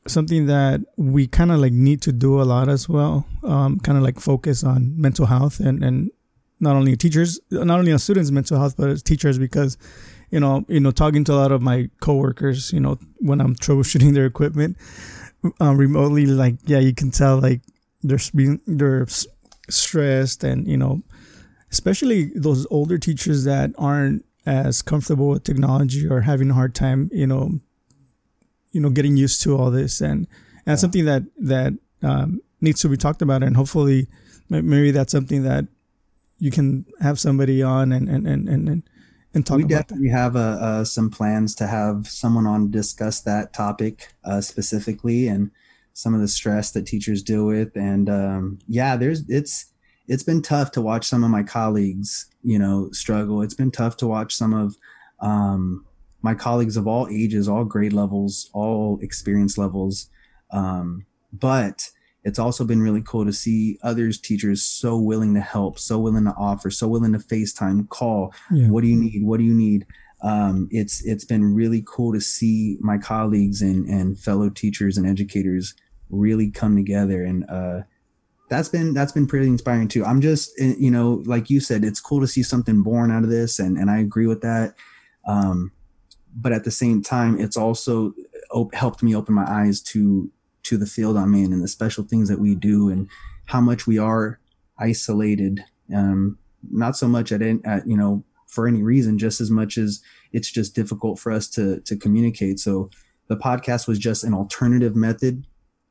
something 0.06 0.46
that 0.46 0.80
we 0.96 1.26
kind 1.26 1.50
of 1.52 1.60
like 1.60 1.72
need 1.72 2.02
to 2.02 2.12
do 2.12 2.40
a 2.40 2.44
lot 2.44 2.68
as 2.68 2.88
well. 2.88 3.26
Um, 3.42 3.78
kind 3.80 3.96
of 3.96 4.04
like 4.04 4.20
focus 4.20 4.64
on 4.64 5.00
mental 5.00 5.26
health 5.26 5.60
and 5.60 5.82
and 5.82 6.10
not 6.60 6.76
only 6.76 6.96
teachers, 6.96 7.40
not 7.50 7.78
only 7.78 7.92
on 7.92 7.98
students' 7.98 8.30
mental 8.30 8.58
health, 8.58 8.76
but 8.76 8.88
as 8.88 9.02
teachers 9.02 9.38
because 9.38 9.76
you 10.30 10.40
know 10.40 10.64
you 10.68 10.80
know 10.80 10.90
talking 10.90 11.24
to 11.24 11.32
a 11.32 11.38
lot 11.42 11.52
of 11.52 11.62
my 11.62 11.88
coworkers, 12.00 12.72
you 12.72 12.80
know 12.80 12.98
when 13.18 13.40
I'm 13.40 13.54
troubleshooting 13.54 14.14
their 14.18 14.26
equipment 14.26 14.76
um, 15.60 15.76
remotely, 15.76 16.26
like 16.26 16.56
yeah, 16.66 16.78
you 16.78 16.94
can 16.94 17.10
tell 17.10 17.38
like 17.38 17.62
they're 18.02 18.18
being 18.34 18.60
they're 18.66 19.06
stressed 19.70 20.44
and 20.44 20.66
you 20.66 20.76
know 20.76 21.02
especially 21.70 22.30
those 22.34 22.66
older 22.70 22.98
teachers 22.98 23.44
that 23.44 23.70
aren't 23.78 24.24
as 24.44 24.82
comfortable 24.82 25.28
with 25.28 25.44
technology 25.44 26.08
or 26.08 26.22
having 26.22 26.50
a 26.50 26.54
hard 26.54 26.74
time 26.74 27.08
you 27.12 27.26
know 27.26 27.60
you 28.72 28.80
know 28.80 28.90
getting 28.90 29.16
used 29.16 29.42
to 29.42 29.56
all 29.56 29.70
this. 29.70 30.00
And, 30.00 30.10
and 30.20 30.28
that's 30.64 30.80
something 30.80 31.04
that 31.04 31.22
that 31.38 31.74
um, 32.02 32.40
needs 32.60 32.80
to 32.80 32.88
be 32.88 32.96
talked 32.96 33.22
about. 33.22 33.42
And 33.42 33.56
hopefully 33.56 34.08
maybe 34.48 34.90
that's 34.90 35.12
something 35.12 35.44
that 35.44 35.66
you 36.38 36.50
can 36.50 36.86
have 37.00 37.20
somebody 37.20 37.62
on 37.62 37.92
and 37.92 38.08
and 38.08 38.26
and 38.26 38.48
and, 38.48 38.82
and 39.34 39.46
talk 39.46 39.58
we 39.58 39.64
about 39.64 39.88
definitely 39.88 40.08
that. 40.08 40.16
have 40.16 40.36
uh, 40.36 40.38
uh, 40.38 40.84
some 40.84 41.10
plans 41.10 41.54
to 41.56 41.66
have 41.66 42.08
someone 42.08 42.46
on 42.46 42.70
discuss 42.70 43.20
that 43.20 43.52
topic 43.52 44.12
uh, 44.24 44.40
specifically 44.40 45.28
and 45.28 45.50
some 45.94 46.14
of 46.14 46.20
the 46.20 46.28
stress 46.28 46.70
that 46.72 46.86
teachers 46.86 47.22
deal 47.22 47.44
with. 47.46 47.76
And 47.76 48.10
um, 48.10 48.58
yeah 48.66 48.96
there's 48.96 49.28
it's 49.28 49.66
it's 50.08 50.22
been 50.22 50.42
tough 50.42 50.72
to 50.72 50.80
watch 50.80 51.06
some 51.06 51.24
of 51.24 51.30
my 51.30 51.42
colleagues 51.42 52.26
you 52.42 52.58
know 52.58 52.90
struggle 52.92 53.42
it's 53.42 53.54
been 53.54 53.70
tough 53.70 53.96
to 53.96 54.06
watch 54.06 54.34
some 54.34 54.52
of 54.52 54.76
um, 55.20 55.86
my 56.22 56.34
colleagues 56.34 56.76
of 56.76 56.86
all 56.86 57.08
ages, 57.08 57.48
all 57.48 57.64
grade 57.64 57.92
levels, 57.92 58.48
all 58.52 58.98
experience 59.02 59.58
levels. 59.58 60.08
Um, 60.50 61.06
but 61.32 61.90
it's 62.24 62.38
also 62.38 62.64
been 62.64 62.80
really 62.80 63.02
cool 63.02 63.24
to 63.24 63.32
see 63.32 63.78
others 63.82 64.20
teachers 64.20 64.62
so 64.62 64.96
willing 64.96 65.34
to 65.34 65.40
help, 65.40 65.78
so 65.78 65.98
willing 65.98 66.24
to 66.24 66.34
offer, 66.38 66.70
so 66.70 66.86
willing 66.86 67.12
to 67.12 67.18
FaceTime, 67.18 67.88
call. 67.88 68.32
Yeah. 68.50 68.68
What 68.68 68.82
do 68.82 68.88
you 68.88 68.96
need? 68.96 69.24
What 69.24 69.38
do 69.38 69.44
you 69.44 69.54
need? 69.54 69.86
Um, 70.22 70.68
it's 70.70 71.04
it's 71.04 71.24
been 71.24 71.54
really 71.54 71.82
cool 71.84 72.12
to 72.12 72.20
see 72.20 72.78
my 72.80 72.96
colleagues 72.96 73.60
and 73.60 73.88
and 73.88 74.16
fellow 74.16 74.50
teachers 74.50 74.96
and 74.96 75.06
educators 75.06 75.74
really 76.10 76.50
come 76.50 76.76
together 76.76 77.24
and 77.24 77.44
uh, 77.50 77.80
that's 78.52 78.68
been 78.68 78.92
that's 78.92 79.12
been 79.12 79.26
pretty 79.26 79.46
inspiring 79.46 79.88
too. 79.88 80.04
I'm 80.04 80.20
just 80.20 80.52
eh, 80.60 80.74
you 80.78 80.90
know 80.90 81.22
like 81.24 81.48
you 81.48 81.58
said, 81.58 81.84
it's 81.84 82.00
cool 82.00 82.20
to 82.20 82.26
see 82.26 82.42
something 82.42 82.82
born 82.82 83.10
out 83.10 83.24
of 83.24 83.30
this, 83.30 83.58
and 83.58 83.78
and 83.78 83.90
I 83.90 83.98
agree 83.98 84.26
with 84.26 84.42
that. 84.42 84.74
Um, 85.26 85.72
but 86.34 86.52
at 86.52 86.64
the 86.64 86.70
same 86.70 87.02
time, 87.02 87.40
it's 87.40 87.56
also 87.56 88.12
op- 88.50 88.74
helped 88.74 89.02
me 89.02 89.16
open 89.16 89.34
my 89.34 89.50
eyes 89.50 89.80
to 89.80 90.30
to 90.64 90.76
the 90.76 90.86
field 90.86 91.16
I'm 91.16 91.34
in 91.34 91.52
and 91.52 91.62
the 91.62 91.68
special 91.68 92.04
things 92.04 92.28
that 92.28 92.38
we 92.38 92.54
do 92.54 92.90
and 92.90 93.08
how 93.46 93.60
much 93.60 93.86
we 93.86 93.98
are 93.98 94.38
isolated. 94.78 95.64
Um, 95.94 96.38
not 96.70 96.96
so 96.96 97.08
much 97.08 97.32
at, 97.32 97.42
at 97.42 97.86
you 97.86 97.96
know 97.96 98.22
for 98.48 98.68
any 98.68 98.82
reason, 98.82 99.18
just 99.18 99.40
as 99.40 99.50
much 99.50 99.78
as 99.78 100.02
it's 100.30 100.50
just 100.50 100.74
difficult 100.74 101.18
for 101.18 101.32
us 101.32 101.48
to 101.50 101.80
to 101.80 101.96
communicate. 101.96 102.60
So 102.60 102.90
the 103.28 103.36
podcast 103.36 103.88
was 103.88 103.98
just 103.98 104.24
an 104.24 104.34
alternative 104.34 104.94
method 104.94 105.46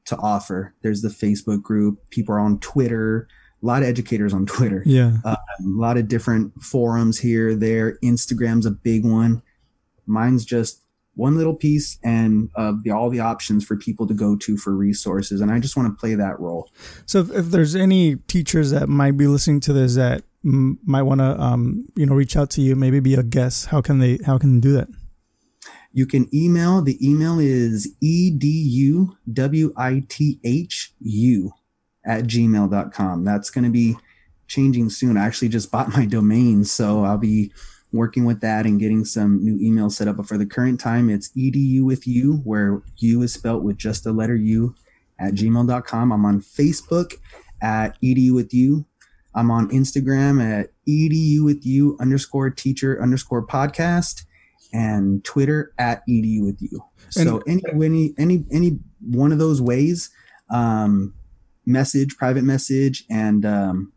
to 0.05 0.17
offer. 0.17 0.73
There's 0.81 1.01
the 1.01 1.09
Facebook 1.09 1.61
group. 1.61 2.09
People 2.09 2.35
are 2.35 2.39
on 2.39 2.59
Twitter. 2.59 3.27
A 3.61 3.65
lot 3.65 3.83
of 3.83 3.87
educators 3.87 4.33
on 4.33 4.45
Twitter. 4.45 4.83
Yeah. 4.85 5.17
Uh, 5.23 5.35
a 5.35 5.63
lot 5.63 5.97
of 5.97 6.07
different 6.07 6.61
forums 6.61 7.19
here, 7.19 7.55
there. 7.55 7.97
Instagram's 8.03 8.65
a 8.65 8.71
big 8.71 9.05
one. 9.05 9.43
Mine's 10.07 10.43
just 10.43 10.81
one 11.13 11.35
little 11.37 11.53
piece 11.53 11.99
and 12.03 12.49
uh, 12.55 12.73
the, 12.83 12.89
all 12.89 13.09
the 13.09 13.19
options 13.19 13.65
for 13.65 13.75
people 13.75 14.07
to 14.07 14.13
go 14.13 14.35
to 14.35 14.57
for 14.57 14.75
resources. 14.75 15.41
And 15.41 15.51
I 15.51 15.59
just 15.59 15.77
want 15.77 15.89
to 15.89 15.99
play 15.99 16.15
that 16.15 16.39
role. 16.39 16.71
So 17.05 17.19
if, 17.19 17.29
if 17.31 17.45
there's 17.47 17.75
any 17.75 18.15
teachers 18.15 18.71
that 18.71 18.89
might 18.89 19.17
be 19.17 19.27
listening 19.27 19.59
to 19.61 19.73
this 19.73 19.95
that 19.95 20.23
m- 20.43 20.79
might 20.85 21.03
want 21.03 21.19
to, 21.19 21.39
um, 21.39 21.85
you 21.95 22.05
know, 22.05 22.15
reach 22.15 22.35
out 22.35 22.49
to 22.51 22.61
you, 22.61 22.75
maybe 22.75 22.99
be 22.99 23.13
a 23.13 23.23
guest, 23.23 23.67
how 23.67 23.81
can 23.81 23.99
they, 23.99 24.19
how 24.25 24.37
can 24.37 24.55
they 24.55 24.61
do 24.61 24.73
that? 24.73 24.87
You 25.93 26.05
can 26.05 26.33
email. 26.33 26.81
The 26.81 26.97
email 27.05 27.39
is 27.39 27.93
eduwithu 28.03 29.13
at 32.03 32.23
gmail.com. 32.23 33.23
That's 33.23 33.49
going 33.49 33.63
to 33.63 33.69
be 33.69 33.97
changing 34.47 34.89
soon. 34.89 35.17
I 35.17 35.25
actually 35.25 35.49
just 35.49 35.71
bought 35.71 35.89
my 35.97 36.05
domain, 36.05 36.63
so 36.63 37.03
I'll 37.03 37.17
be 37.17 37.51
working 37.91 38.23
with 38.23 38.39
that 38.39 38.65
and 38.65 38.79
getting 38.79 39.03
some 39.03 39.43
new 39.43 39.57
emails 39.57 39.93
set 39.93 40.07
up. 40.07 40.17
But 40.17 40.27
for 40.27 40.37
the 40.37 40.45
current 40.45 40.79
time, 40.79 41.09
it's 41.09 41.29
edu 41.35 41.83
with 41.83 42.07
you, 42.07 42.37
where 42.43 42.81
you 42.97 43.21
is 43.21 43.33
spelt 43.33 43.63
with 43.63 43.77
just 43.77 44.03
the 44.03 44.13
letter 44.13 44.35
U 44.35 44.75
at 45.19 45.33
gmail.com. 45.33 46.11
I'm 46.11 46.25
on 46.25 46.41
Facebook 46.41 47.15
at 47.61 47.99
edu 48.01 48.33
with 48.33 48.53
you. 48.53 48.85
I'm 49.35 49.51
on 49.51 49.69
Instagram 49.71 50.41
at 50.41 50.71
edu 50.87 51.43
with 51.43 51.65
you 51.65 51.97
underscore 51.99 52.49
teacher 52.49 53.01
underscore 53.01 53.45
podcast 53.45 54.25
and 54.73 55.23
Twitter 55.23 55.73
at 55.77 56.01
edu 56.07 56.45
with 56.45 56.61
you. 56.61 56.83
So 57.09 57.41
any 57.47 57.63
any 57.75 58.13
any 58.17 58.45
any 58.51 58.79
one 59.01 59.31
of 59.31 59.39
those 59.39 59.61
ways, 59.61 60.09
um, 60.49 61.13
message, 61.65 62.15
private 62.17 62.43
message, 62.43 63.03
and 63.09 63.45
um, 63.45 63.91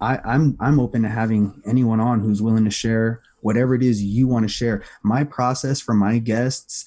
I, 0.00 0.18
I'm 0.24 0.56
I'm 0.60 0.80
open 0.80 1.02
to 1.02 1.08
having 1.08 1.62
anyone 1.66 2.00
on 2.00 2.20
who's 2.20 2.42
willing 2.42 2.64
to 2.64 2.70
share 2.70 3.22
whatever 3.40 3.74
it 3.74 3.82
is 3.82 4.02
you 4.02 4.26
want 4.26 4.44
to 4.44 4.48
share. 4.48 4.82
My 5.02 5.24
process 5.24 5.80
for 5.80 5.94
my 5.94 6.18
guests 6.18 6.84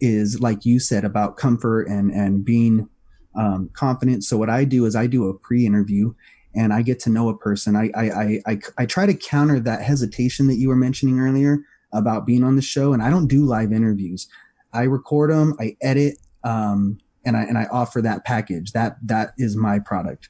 is 0.00 0.40
like 0.40 0.64
you 0.64 0.80
said 0.80 1.04
about 1.04 1.36
comfort 1.36 1.86
and 1.88 2.10
and 2.10 2.44
being 2.44 2.88
um, 3.36 3.70
confident. 3.72 4.24
So 4.24 4.36
what 4.36 4.50
I 4.50 4.64
do 4.64 4.84
is 4.86 4.94
I 4.96 5.06
do 5.06 5.28
a 5.28 5.34
pre-interview 5.34 6.14
and 6.54 6.72
I 6.72 6.82
get 6.82 7.00
to 7.00 7.10
know 7.10 7.28
a 7.28 7.36
person. 7.36 7.76
I 7.76 7.90
I, 7.94 8.04
I 8.04 8.40
I 8.46 8.58
I 8.78 8.86
try 8.86 9.06
to 9.06 9.14
counter 9.14 9.60
that 9.60 9.82
hesitation 9.82 10.46
that 10.48 10.56
you 10.56 10.68
were 10.68 10.76
mentioning 10.76 11.20
earlier 11.20 11.60
about 11.94 12.26
being 12.26 12.44
on 12.44 12.56
the 12.56 12.62
show, 12.62 12.92
and 12.92 13.02
I 13.02 13.08
don't 13.08 13.28
do 13.28 13.46
live 13.46 13.72
interviews. 13.72 14.28
I 14.72 14.82
record 14.82 15.30
them, 15.30 15.54
I 15.60 15.76
edit, 15.80 16.18
um, 16.42 16.98
and 17.24 17.36
I 17.36 17.42
and 17.44 17.56
I 17.56 17.64
offer 17.72 18.02
that 18.02 18.24
package. 18.24 18.72
That 18.72 18.96
that 19.06 19.32
is 19.38 19.56
my 19.56 19.78
product. 19.78 20.28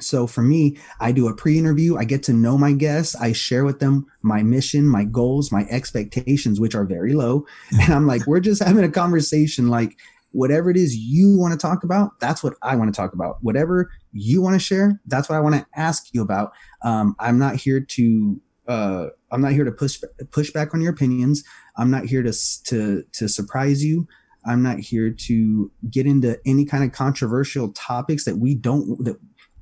So 0.00 0.26
for 0.26 0.42
me, 0.42 0.76
I 1.00 1.12
do 1.12 1.28
a 1.28 1.34
pre-interview. 1.34 1.96
I 1.96 2.04
get 2.04 2.24
to 2.24 2.32
know 2.32 2.58
my 2.58 2.72
guests. 2.72 3.14
I 3.14 3.32
share 3.32 3.64
with 3.64 3.78
them 3.78 4.06
my 4.22 4.42
mission, 4.42 4.86
my 4.86 5.04
goals, 5.04 5.52
my 5.52 5.66
expectations, 5.70 6.58
which 6.58 6.74
are 6.74 6.84
very 6.84 7.12
low. 7.12 7.46
And 7.80 7.94
I'm 7.94 8.06
like, 8.06 8.26
we're 8.26 8.40
just 8.40 8.62
having 8.62 8.84
a 8.84 8.90
conversation. 8.90 9.68
Like 9.68 9.96
whatever 10.32 10.68
it 10.68 10.76
is 10.76 10.96
you 10.96 11.38
want 11.38 11.52
to 11.52 11.58
talk 11.58 11.84
about, 11.84 12.18
that's 12.18 12.42
what 12.42 12.54
I 12.60 12.74
want 12.74 12.92
to 12.92 12.96
talk 12.96 13.12
about. 13.12 13.36
Whatever 13.40 13.90
you 14.12 14.42
want 14.42 14.54
to 14.54 14.58
share, 14.58 15.00
that's 15.06 15.28
what 15.28 15.36
I 15.36 15.40
want 15.40 15.54
to 15.54 15.66
ask 15.76 16.08
you 16.12 16.22
about. 16.22 16.52
Um, 16.82 17.14
I'm 17.20 17.38
not 17.38 17.54
here 17.54 17.80
to 17.80 18.40
uh, 18.66 19.06
I'm 19.30 19.40
not 19.40 19.52
here 19.52 19.64
to 19.64 19.72
push 19.72 20.00
push 20.30 20.50
back 20.50 20.74
on 20.74 20.80
your 20.80 20.92
opinions. 20.92 21.44
I'm 21.76 21.90
not 21.90 22.06
here 22.06 22.22
to 22.22 22.32
to 22.64 23.04
to 23.12 23.28
surprise 23.28 23.84
you. 23.84 24.08
I'm 24.46 24.62
not 24.62 24.78
here 24.78 25.10
to 25.10 25.70
get 25.90 26.06
into 26.06 26.38
any 26.44 26.64
kind 26.64 26.84
of 26.84 26.92
controversial 26.92 27.70
topics 27.72 28.24
that 28.24 28.36
we 28.36 28.54
don't 28.54 29.04
that 29.04 29.16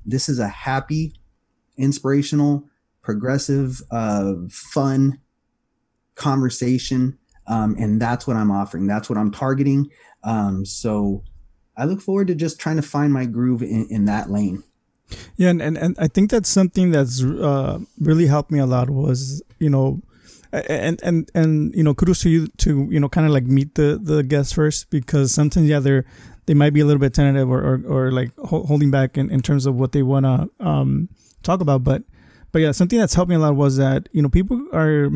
this 0.05 0.27
is 0.27 0.39
a 0.39 0.47
happy, 0.47 1.13
inspirational, 1.77 2.65
progressive, 3.01 3.81
uh, 3.91 4.33
fun 4.49 5.19
conversation. 6.15 7.17
Um, 7.47 7.75
and 7.77 8.01
that's 8.01 8.25
what 8.25 8.37
I'm 8.37 8.51
offering. 8.51 8.87
That's 8.87 9.09
what 9.09 9.17
I'm 9.17 9.31
targeting. 9.31 9.89
Um, 10.23 10.65
so 10.65 11.23
I 11.75 11.85
look 11.85 12.01
forward 12.01 12.27
to 12.27 12.35
just 12.35 12.59
trying 12.59 12.77
to 12.77 12.81
find 12.81 13.11
my 13.11 13.25
groove 13.25 13.61
in, 13.61 13.87
in 13.89 14.05
that 14.05 14.29
lane. 14.29 14.63
Yeah, 15.37 15.49
and, 15.49 15.61
and, 15.61 15.77
and 15.77 15.95
I 15.99 16.07
think 16.07 16.29
that's 16.29 16.49
something 16.49 16.91
that's 16.91 17.23
uh, 17.23 17.79
really 17.99 18.27
helped 18.27 18.51
me 18.51 18.59
a 18.59 18.65
lot 18.65 18.89
was, 18.89 19.41
you 19.59 19.69
know, 19.69 20.01
and 20.53 21.01
and 21.03 21.29
and 21.33 21.73
you 21.75 21.83
know 21.83 21.93
kudos 21.93 22.21
to 22.21 22.29
you 22.29 22.47
to 22.57 22.87
you 22.91 22.99
know 22.99 23.09
kind 23.09 23.25
of 23.25 23.33
like 23.33 23.45
meet 23.45 23.73
the 23.75 23.99
the 24.01 24.21
guests 24.21 24.53
first 24.53 24.89
because 24.91 25.33
sometimes 25.33 25.67
yeah 25.67 25.79
they're 25.79 26.05
they 26.45 26.53
might 26.53 26.73
be 26.73 26.79
a 26.79 26.85
little 26.85 26.99
bit 26.99 27.13
tentative 27.13 27.49
or 27.49 27.59
or, 27.59 27.81
or 27.87 28.11
like 28.11 28.31
holding 28.37 28.91
back 28.91 29.17
in, 29.17 29.31
in 29.31 29.41
terms 29.41 29.65
of 29.65 29.75
what 29.75 29.93
they 29.93 30.03
want 30.03 30.25
to 30.25 30.65
um, 30.65 31.09
talk 31.41 31.61
about 31.61 31.83
but 31.83 32.03
but 32.51 32.61
yeah 32.61 32.71
something 32.71 32.99
that's 32.99 33.15
helped 33.15 33.29
me 33.29 33.35
a 33.35 33.39
lot 33.39 33.55
was 33.55 33.77
that 33.77 34.07
you 34.11 34.21
know 34.21 34.29
people 34.29 34.61
are 34.73 35.09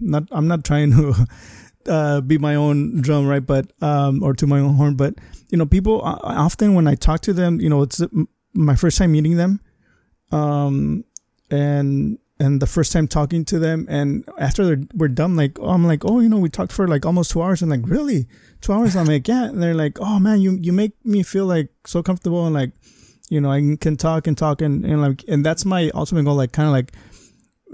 not 0.00 0.24
i'm 0.32 0.48
not 0.48 0.64
trying 0.64 0.90
to 0.90 1.26
uh, 1.86 2.20
be 2.20 2.38
my 2.38 2.54
own 2.54 3.00
drum 3.00 3.26
right 3.26 3.46
but 3.46 3.72
um 3.82 4.22
or 4.22 4.34
to 4.34 4.46
my 4.46 4.58
own 4.58 4.74
horn 4.74 4.94
but 4.94 5.14
you 5.50 5.58
know 5.58 5.66
people 5.66 6.04
uh, 6.04 6.18
often 6.22 6.74
when 6.74 6.88
i 6.88 6.94
talk 6.94 7.20
to 7.20 7.32
them 7.32 7.60
you 7.60 7.68
know 7.68 7.82
it's 7.82 8.02
my 8.54 8.76
first 8.76 8.98
time 8.98 9.12
meeting 9.12 9.36
them 9.36 9.60
um 10.30 11.04
and 11.50 12.18
and 12.38 12.60
the 12.60 12.66
first 12.66 12.92
time 12.92 13.06
talking 13.06 13.44
to 13.44 13.58
them 13.58 13.86
and 13.88 14.24
after 14.38 14.80
we're 14.94 15.08
done 15.08 15.36
like 15.36 15.58
oh, 15.60 15.70
i'm 15.70 15.86
like 15.86 16.04
oh 16.04 16.18
you 16.20 16.28
know 16.28 16.38
we 16.38 16.48
talked 16.48 16.72
for 16.72 16.88
like 16.88 17.06
almost 17.06 17.30
two 17.30 17.42
hours. 17.42 17.62
And 17.62 17.70
like 17.70 17.82
really? 17.84 18.26
Two 18.60 18.72
hours? 18.72 18.96
I'm 18.96 19.06
like 19.06 19.28
yeah. 19.28 19.44
And 19.44 19.62
they're 19.62 19.74
like 19.74 19.98
oh 20.00 20.18
man 20.18 20.40
you 20.40 20.58
you 20.60 20.72
make 20.72 20.92
me 21.04 21.22
feel 21.22 21.46
like 21.46 21.68
so 21.86 22.02
comfortable 22.02 22.44
and 22.46 22.54
like 22.54 22.72
you 23.32 23.40
know 23.40 23.50
i 23.50 23.60
can 23.80 23.96
talk 23.96 24.26
and 24.26 24.36
talk 24.36 24.60
and, 24.60 24.84
and 24.84 25.00
like 25.00 25.24
and 25.26 25.44
that's 25.44 25.64
my 25.64 25.90
ultimate 25.94 26.24
goal 26.24 26.34
like 26.34 26.52
kind 26.52 26.66
of 26.66 26.72
like 26.72 26.92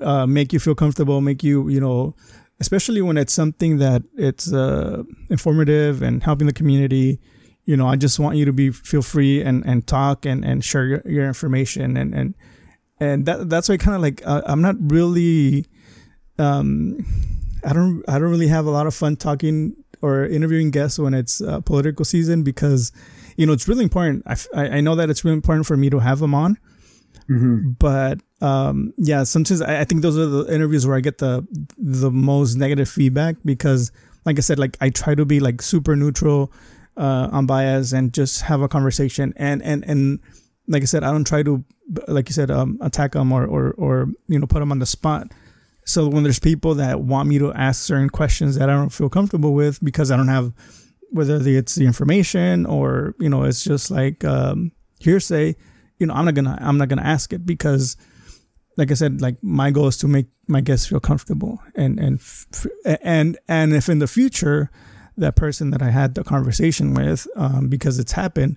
uh, 0.00 0.24
make 0.24 0.52
you 0.52 0.60
feel 0.60 0.76
comfortable 0.76 1.20
make 1.20 1.42
you 1.42 1.68
you 1.68 1.80
know 1.80 2.14
especially 2.60 3.02
when 3.02 3.16
it's 3.16 3.32
something 3.32 3.78
that 3.78 4.02
it's 4.16 4.52
uh, 4.52 5.02
informative 5.30 6.00
and 6.02 6.22
helping 6.22 6.46
the 6.46 6.52
community 6.52 7.20
you 7.68 7.76
know 7.76 7.86
i 7.86 7.96
just 7.96 8.18
want 8.18 8.36
you 8.36 8.44
to 8.44 8.52
be 8.52 8.70
feel 8.70 9.02
free 9.02 9.42
and 9.42 9.64
and 9.66 9.86
talk 9.86 10.24
and 10.24 10.44
and 10.44 10.64
share 10.64 10.86
your, 10.86 11.02
your 11.04 11.26
information 11.26 11.96
and 11.96 12.14
and 12.14 12.34
and 13.00 13.26
that 13.26 13.48
that's 13.48 13.68
why 13.68 13.76
kind 13.76 13.94
of 13.94 14.02
like 14.02 14.22
uh, 14.26 14.42
I'm 14.46 14.62
not 14.62 14.76
really 14.78 15.66
um 16.38 17.04
I 17.64 17.72
don't 17.72 18.02
I 18.08 18.18
don't 18.18 18.30
really 18.30 18.48
have 18.48 18.66
a 18.66 18.70
lot 18.70 18.86
of 18.86 18.94
fun 18.94 19.16
talking 19.16 19.76
or 20.00 20.26
interviewing 20.26 20.70
guests 20.70 20.98
when 20.98 21.14
it's 21.14 21.40
uh, 21.40 21.60
political 21.60 22.04
season 22.04 22.42
because 22.42 22.92
you 23.36 23.46
know 23.46 23.52
it's 23.52 23.68
really 23.68 23.84
important. 23.84 24.22
I, 24.26 24.36
I 24.54 24.80
know 24.80 24.94
that 24.94 25.10
it's 25.10 25.24
really 25.24 25.36
important 25.36 25.66
for 25.66 25.76
me 25.76 25.90
to 25.90 25.98
have 25.98 26.18
them 26.18 26.34
on, 26.34 26.56
mm-hmm. 27.28 27.70
but 27.78 28.20
um 28.40 28.92
yeah 28.96 29.24
sometimes 29.24 29.60
I, 29.60 29.80
I 29.80 29.84
think 29.84 30.02
those 30.02 30.16
are 30.16 30.26
the 30.26 30.54
interviews 30.54 30.86
where 30.86 30.96
I 30.96 31.00
get 31.00 31.18
the 31.18 31.46
the 31.76 32.10
most 32.10 32.54
negative 32.54 32.88
feedback 32.88 33.36
because 33.44 33.90
like 34.24 34.38
I 34.38 34.40
said 34.40 34.58
like 34.58 34.76
I 34.80 34.90
try 34.90 35.14
to 35.14 35.24
be 35.24 35.40
like 35.40 35.62
super 35.62 35.94
neutral, 35.96 36.52
uh, 36.98 37.28
unbiased 37.32 37.92
and 37.92 38.12
just 38.12 38.42
have 38.42 38.60
a 38.60 38.68
conversation 38.68 39.32
and 39.36 39.62
and 39.62 39.84
and 39.84 40.20
like 40.66 40.82
I 40.82 40.86
said 40.86 41.04
I 41.04 41.12
don't 41.12 41.26
try 41.26 41.42
to 41.44 41.64
like 42.06 42.28
you 42.28 42.32
said, 42.32 42.50
um, 42.50 42.78
attack 42.80 43.12
them 43.12 43.32
or, 43.32 43.44
or, 43.46 43.72
or, 43.72 44.08
you 44.26 44.38
know, 44.38 44.46
put 44.46 44.60
them 44.60 44.72
on 44.72 44.78
the 44.78 44.86
spot. 44.86 45.32
So 45.84 46.06
when 46.06 46.22
there's 46.22 46.38
people 46.38 46.74
that 46.74 47.00
want 47.00 47.28
me 47.28 47.38
to 47.38 47.52
ask 47.54 47.82
certain 47.82 48.10
questions 48.10 48.56
that 48.56 48.68
I 48.68 48.74
don't 48.74 48.90
feel 48.90 49.08
comfortable 49.08 49.54
with 49.54 49.82
because 49.82 50.10
I 50.10 50.16
don't 50.16 50.28
have, 50.28 50.52
whether 51.10 51.36
it's 51.36 51.76
the 51.76 51.86
information 51.86 52.66
or, 52.66 53.14
you 53.18 53.28
know, 53.28 53.44
it's 53.44 53.64
just 53.64 53.90
like, 53.90 54.22
um, 54.24 54.72
hearsay, 55.00 55.56
you 55.98 56.06
know, 56.06 56.14
I'm 56.14 56.26
not 56.26 56.34
gonna, 56.34 56.58
I'm 56.60 56.76
not 56.76 56.88
gonna 56.88 57.02
ask 57.02 57.32
it 57.32 57.46
because 57.46 57.96
like 58.76 58.90
I 58.90 58.94
said, 58.94 59.22
like 59.22 59.42
my 59.42 59.70
goal 59.70 59.88
is 59.88 59.96
to 59.98 60.08
make 60.08 60.26
my 60.46 60.60
guests 60.60 60.86
feel 60.86 61.00
comfortable 61.00 61.60
and, 61.74 61.98
and, 61.98 62.20
and, 63.02 63.38
and 63.48 63.72
if 63.72 63.88
in 63.88 63.98
the 63.98 64.06
future, 64.06 64.70
that 65.20 65.36
person 65.36 65.70
that 65.70 65.82
I 65.82 65.90
had 65.90 66.14
the 66.14 66.24
conversation 66.24 66.94
with, 66.94 67.26
um, 67.36 67.68
because 67.68 67.98
it's 67.98 68.12
happened, 68.12 68.56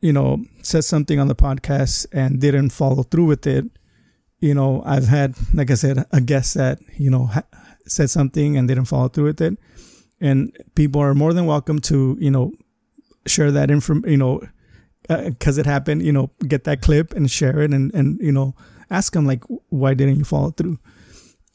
you 0.00 0.12
know, 0.12 0.44
said 0.62 0.84
something 0.84 1.18
on 1.18 1.28
the 1.28 1.34
podcast 1.34 2.06
and 2.12 2.40
didn't 2.40 2.70
follow 2.70 3.02
through 3.02 3.26
with 3.26 3.46
it, 3.46 3.64
you 4.40 4.54
know, 4.54 4.82
I've 4.86 5.08
had, 5.08 5.34
like 5.52 5.70
I 5.70 5.74
said, 5.74 6.04
a 6.12 6.20
guest 6.20 6.54
that, 6.54 6.78
you 6.96 7.10
know, 7.10 7.26
ha- 7.26 7.42
said 7.86 8.10
something 8.10 8.56
and 8.56 8.68
didn't 8.68 8.84
follow 8.84 9.08
through 9.08 9.24
with 9.24 9.40
it. 9.40 9.58
And 10.20 10.56
people 10.74 11.00
are 11.00 11.14
more 11.14 11.32
than 11.32 11.46
welcome 11.46 11.80
to, 11.80 12.16
you 12.20 12.30
know, 12.30 12.52
share 13.26 13.50
that 13.50 13.70
info, 13.70 14.00
you 14.06 14.16
know, 14.16 14.42
because 15.08 15.58
uh, 15.58 15.60
it 15.60 15.66
happened, 15.66 16.02
you 16.02 16.12
know, 16.12 16.30
get 16.46 16.64
that 16.64 16.82
clip 16.82 17.14
and 17.14 17.30
share 17.30 17.60
it 17.60 17.72
and, 17.72 17.92
and, 17.94 18.20
you 18.20 18.32
know, 18.32 18.54
ask 18.90 19.12
them 19.12 19.26
like, 19.26 19.42
why 19.70 19.94
didn't 19.94 20.16
you 20.16 20.24
follow 20.24 20.50
through? 20.50 20.78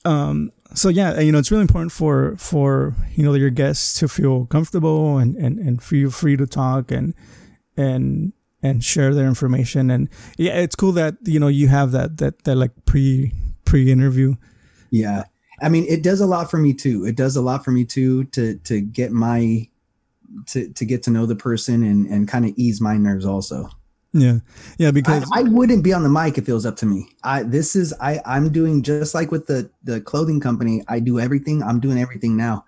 Um, 0.06 0.52
so 0.74 0.90
yeah, 0.90 1.20
you 1.20 1.32
know, 1.32 1.40
it's 1.40 1.52
really 1.52 1.62
important 1.62 1.92
for, 1.92 2.36
for, 2.38 2.96
you 3.16 3.24
know, 3.24 3.34
your 3.34 3.50
guests 3.50 4.00
to 4.00 4.08
feel 4.08 4.46
comfortable 4.48 5.18
and, 5.18 5.36
and, 5.36 5.60
and 5.60 5.82
feel 5.82 6.12
free 6.12 6.38
to 6.38 6.48
talk 6.48 6.92
and, 6.92 7.14
and 7.78 8.34
and 8.64 8.84
share 8.84 9.14
their 9.14 9.28
information. 9.28 9.92
And 9.92 10.10
yeah 10.38 10.54
it's 10.54 10.76
cool 10.76 10.94
that 10.94 11.16
you 11.24 11.40
know 11.40 11.50
you 11.50 11.68
have 11.68 11.92
that 11.92 12.18
that 12.18 12.46
that 12.46 12.56
like 12.56 12.72
pre 12.86 13.34
pre 13.66 13.92
interview 13.92 14.36
yeah. 14.90 15.24
I 15.60 15.70
mean 15.70 15.86
it 15.90 16.04
does 16.04 16.22
a 16.22 16.28
lot 16.28 16.52
for 16.52 16.58
me 16.58 16.74
too. 16.74 17.04
It 17.06 17.16
does 17.16 17.36
a 17.36 17.42
lot 17.42 17.66
for 17.66 17.72
me 17.72 17.84
too 17.84 18.26
to 18.26 18.58
to 18.60 18.80
get 18.80 19.12
my 19.12 19.68
to 20.48 20.72
to 20.72 20.86
get 20.86 21.04
to 21.04 21.12
know 21.12 21.26
the 21.26 21.36
person 21.36 21.84
and 21.84 22.06
and 22.08 22.28
kind 22.28 22.46
of 22.46 22.54
ease 22.56 22.80
my 22.80 22.96
nerves 22.98 23.26
also 23.26 23.70
yeah. 24.14 24.40
Yeah 24.78 24.92
because 24.92 25.30
I, 25.34 25.40
I, 25.40 25.44
wouldn't 25.44 25.84
be 25.84 25.92
on 25.92 26.04
the 26.04 26.10
mic 26.10 26.38
if 26.38 26.48
it 26.48 26.54
was 26.54 26.66
up 26.66 26.76
to 26.78 26.86
me. 26.86 27.10
I 27.24 27.44
this 27.44 27.76
is 27.76 27.94
i 28.00 28.22
i'm 28.26 28.52
doing 28.52 28.84
just 28.84 29.16
like 29.16 29.32
with 29.32 29.48
the 29.48 29.70
the 29.84 30.02
clothing 30.02 30.40
company. 30.40 30.84
I 30.88 31.00
do 31.00 31.20
everything. 31.20 31.64
I'm 31.64 31.80
doing 31.80 31.98
everything 31.98 32.38
now. 32.38 32.66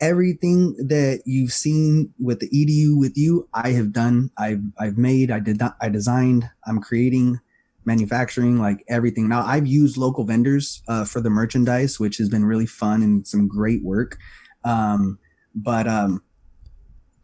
Everything 0.00 0.76
that 0.76 1.22
you've 1.24 1.52
seen 1.52 2.12
with 2.20 2.40
the 2.40 2.48
edu 2.50 2.98
with 2.98 3.16
you 3.16 3.48
i 3.54 3.70
have 3.70 3.92
done. 3.92 4.30
I've 4.36 4.62
i've 4.78 4.98
made 4.98 5.30
i 5.30 5.40
did 5.40 5.58
not 5.58 5.76
i 5.80 5.88
designed 5.88 6.48
i'm 6.66 6.80
creating 6.80 7.40
manufacturing 7.86 8.58
like 8.58 8.84
everything. 8.88 9.26
Now 9.28 9.46
i've 9.46 9.66
used 9.66 9.96
local 9.96 10.24
vendors 10.24 10.82
uh, 10.86 11.06
for 11.06 11.22
the 11.22 11.30
merchandise 11.30 11.98
which 11.98 12.18
has 12.18 12.28
been 12.28 12.44
really 12.44 12.66
fun 12.66 13.02
and 13.02 13.26
some 13.26 13.48
great 13.48 13.82
work. 13.82 14.18
Um, 14.64 15.18
but 15.54 15.88
um, 15.88 16.22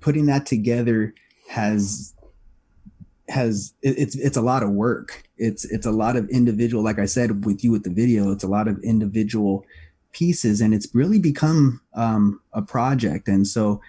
putting 0.01 0.27
that 0.27 0.47
together 0.47 1.15
has 1.49 2.14
has 3.29 3.75
it, 3.83 3.99
it's 3.99 4.17
it's 4.17 4.37
a 4.37 4.43
lot 4.43 4.63
of 4.63 4.71
work. 4.71 5.25
It's 5.37 5.65
it's 5.65 5.87
a 5.87 5.91
lot 5.91 6.17
of 6.17 6.29
individual 6.29 6.83
like 6.83 6.99
i 6.99 7.07
said 7.07 7.45
with 7.45 7.65
you 7.65 7.73
with 7.73 7.83
the 7.83 7.91
video 7.91 8.31
it's 8.31 8.45
a 8.45 8.49
lot 8.49 8.69
of 8.69 8.79
individual 8.85 9.65
pieces 10.13 10.61
and 10.61 10.73
it's 10.73 10.95
really 10.95 11.19
become 11.19 11.81
um, 11.95 12.41
a 12.53 12.63
project. 12.63 13.27
And 13.29 13.47
so 13.47 13.81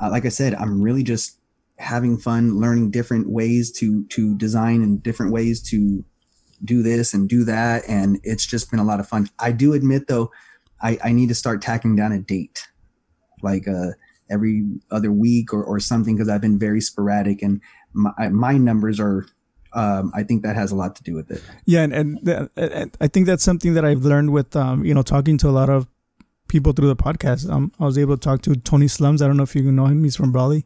uh, 0.00 0.10
like 0.10 0.24
i 0.24 0.28
said 0.28 0.54
i'm 0.54 0.82
really 0.82 1.02
just 1.02 1.38
having 1.78 2.16
fun 2.16 2.58
learning 2.58 2.90
different 2.90 3.28
ways 3.28 3.70
to 3.70 4.04
to 4.06 4.36
design 4.36 4.82
and 4.82 5.02
different 5.02 5.32
ways 5.32 5.60
to 5.70 6.04
do 6.64 6.82
this 6.82 7.12
and 7.12 7.28
do 7.28 7.44
that. 7.44 7.82
And 7.88 8.20
it's 8.22 8.46
just 8.46 8.70
been 8.70 8.80
a 8.80 8.84
lot 8.84 9.00
of 9.00 9.08
fun. 9.08 9.28
I 9.38 9.52
do 9.52 9.74
admit 9.74 10.08
though 10.08 10.30
i, 10.82 10.98
I 11.04 11.12
need 11.12 11.28
to 11.28 11.34
start 11.34 11.62
tacking 11.62 11.96
down 11.96 12.12
a 12.12 12.18
date 12.18 12.66
like 13.42 13.68
uh 13.68 13.92
every 14.30 14.64
other 14.90 15.12
week 15.12 15.52
or, 15.52 15.62
or 15.62 15.78
something 15.78 16.16
because 16.16 16.28
I've 16.28 16.40
been 16.40 16.58
very 16.58 16.80
sporadic 16.80 17.42
and 17.42 17.60
my, 17.94 18.28
my 18.28 18.58
numbers 18.58 19.00
are 19.00 19.26
um, 19.74 20.12
I 20.14 20.22
think 20.22 20.42
that 20.42 20.54
has 20.54 20.70
a 20.70 20.76
lot 20.76 20.94
to 20.96 21.02
do 21.02 21.14
with 21.14 21.30
it. 21.30 21.42
Yeah, 21.64 21.82
and, 21.82 21.92
and, 21.92 22.50
and 22.56 22.96
I 23.00 23.08
think 23.08 23.26
that's 23.26 23.42
something 23.42 23.74
that 23.74 23.84
I've 23.84 24.04
learned 24.04 24.32
with 24.32 24.54
um, 24.54 24.84
you 24.84 24.94
know 24.94 25.02
talking 25.02 25.36
to 25.38 25.48
a 25.48 25.50
lot 25.50 25.68
of 25.68 25.88
people 26.48 26.72
through 26.72 26.88
the 26.88 26.96
podcast. 26.96 27.50
Um, 27.50 27.72
I 27.80 27.84
was 27.84 27.98
able 27.98 28.16
to 28.16 28.20
talk 28.20 28.42
to 28.42 28.54
Tony 28.54 28.88
Slums. 28.88 29.20
I 29.20 29.26
don't 29.26 29.36
know 29.36 29.42
if 29.42 29.56
you 29.56 29.70
know 29.72 29.86
him. 29.86 30.04
He's 30.04 30.16
from 30.16 30.32
Brawley. 30.32 30.64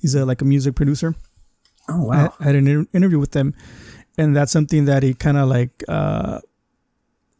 He's 0.00 0.14
a, 0.14 0.24
like 0.24 0.42
a 0.42 0.44
music 0.44 0.74
producer. 0.74 1.14
Oh 1.88 2.04
wow! 2.04 2.34
I, 2.38 2.42
I 2.42 2.46
had 2.46 2.54
an 2.56 2.66
inter- 2.66 2.90
interview 2.92 3.18
with 3.18 3.34
him, 3.34 3.54
and 4.16 4.36
that's 4.36 4.52
something 4.52 4.86
that 4.86 5.02
he 5.02 5.14
kind 5.14 5.36
of 5.36 5.48
like, 5.48 5.84
uh, 5.88 6.40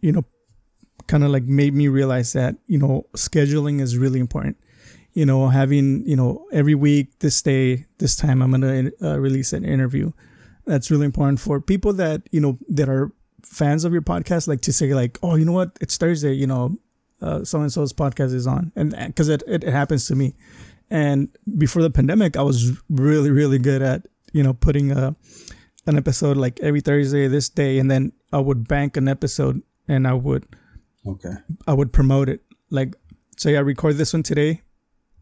you 0.00 0.12
know, 0.12 0.24
kind 1.06 1.24
of 1.24 1.30
like 1.30 1.44
made 1.44 1.74
me 1.74 1.88
realize 1.88 2.32
that 2.34 2.56
you 2.66 2.78
know 2.78 3.06
scheduling 3.16 3.80
is 3.80 3.98
really 3.98 4.20
important. 4.20 4.56
You 5.18 5.26
know, 5.26 5.48
having 5.48 6.06
you 6.06 6.14
know 6.14 6.46
every 6.52 6.76
week 6.76 7.18
this 7.18 7.42
day 7.42 7.86
this 7.98 8.14
time 8.14 8.40
I'm 8.40 8.52
gonna 8.52 8.90
uh, 9.02 9.18
release 9.18 9.52
an 9.52 9.64
interview. 9.64 10.12
That's 10.64 10.92
really 10.92 11.06
important 11.06 11.40
for 11.40 11.60
people 11.60 11.92
that 11.94 12.22
you 12.30 12.40
know 12.40 12.56
that 12.68 12.88
are 12.88 13.10
fans 13.42 13.84
of 13.84 13.92
your 13.92 14.02
podcast. 14.02 14.46
Like 14.46 14.60
to 14.62 14.72
say 14.72 14.94
like, 14.94 15.18
oh, 15.20 15.34
you 15.34 15.44
know 15.44 15.56
what, 15.60 15.76
it's 15.80 15.96
Thursday. 15.96 16.34
You 16.34 16.46
know, 16.46 16.76
uh, 17.20 17.42
so 17.42 17.60
and 17.60 17.72
so's 17.72 17.92
podcast 17.92 18.32
is 18.32 18.46
on, 18.46 18.70
and 18.76 18.94
uh, 18.94 19.08
because 19.08 19.28
it, 19.28 19.42
it 19.48 19.64
it 19.64 19.72
happens 19.72 20.06
to 20.06 20.14
me. 20.14 20.36
And 20.88 21.28
before 21.58 21.82
the 21.82 21.90
pandemic, 21.90 22.36
I 22.36 22.42
was 22.42 22.78
really 22.88 23.32
really 23.32 23.58
good 23.58 23.82
at 23.82 24.06
you 24.32 24.44
know 24.44 24.54
putting 24.54 24.92
a 24.92 25.16
an 25.86 25.96
episode 25.96 26.36
like 26.36 26.60
every 26.60 26.80
Thursday 26.80 27.26
this 27.26 27.48
day, 27.48 27.80
and 27.80 27.90
then 27.90 28.12
I 28.32 28.38
would 28.38 28.68
bank 28.68 28.96
an 28.96 29.08
episode 29.08 29.62
and 29.88 30.06
I 30.06 30.14
would 30.14 30.46
okay 31.04 31.34
I 31.66 31.72
would 31.72 31.92
promote 31.92 32.28
it 32.28 32.42
like 32.70 32.94
say 33.36 33.56
I 33.56 33.60
record 33.60 33.96
this 33.96 34.12
one 34.12 34.22
today, 34.22 34.62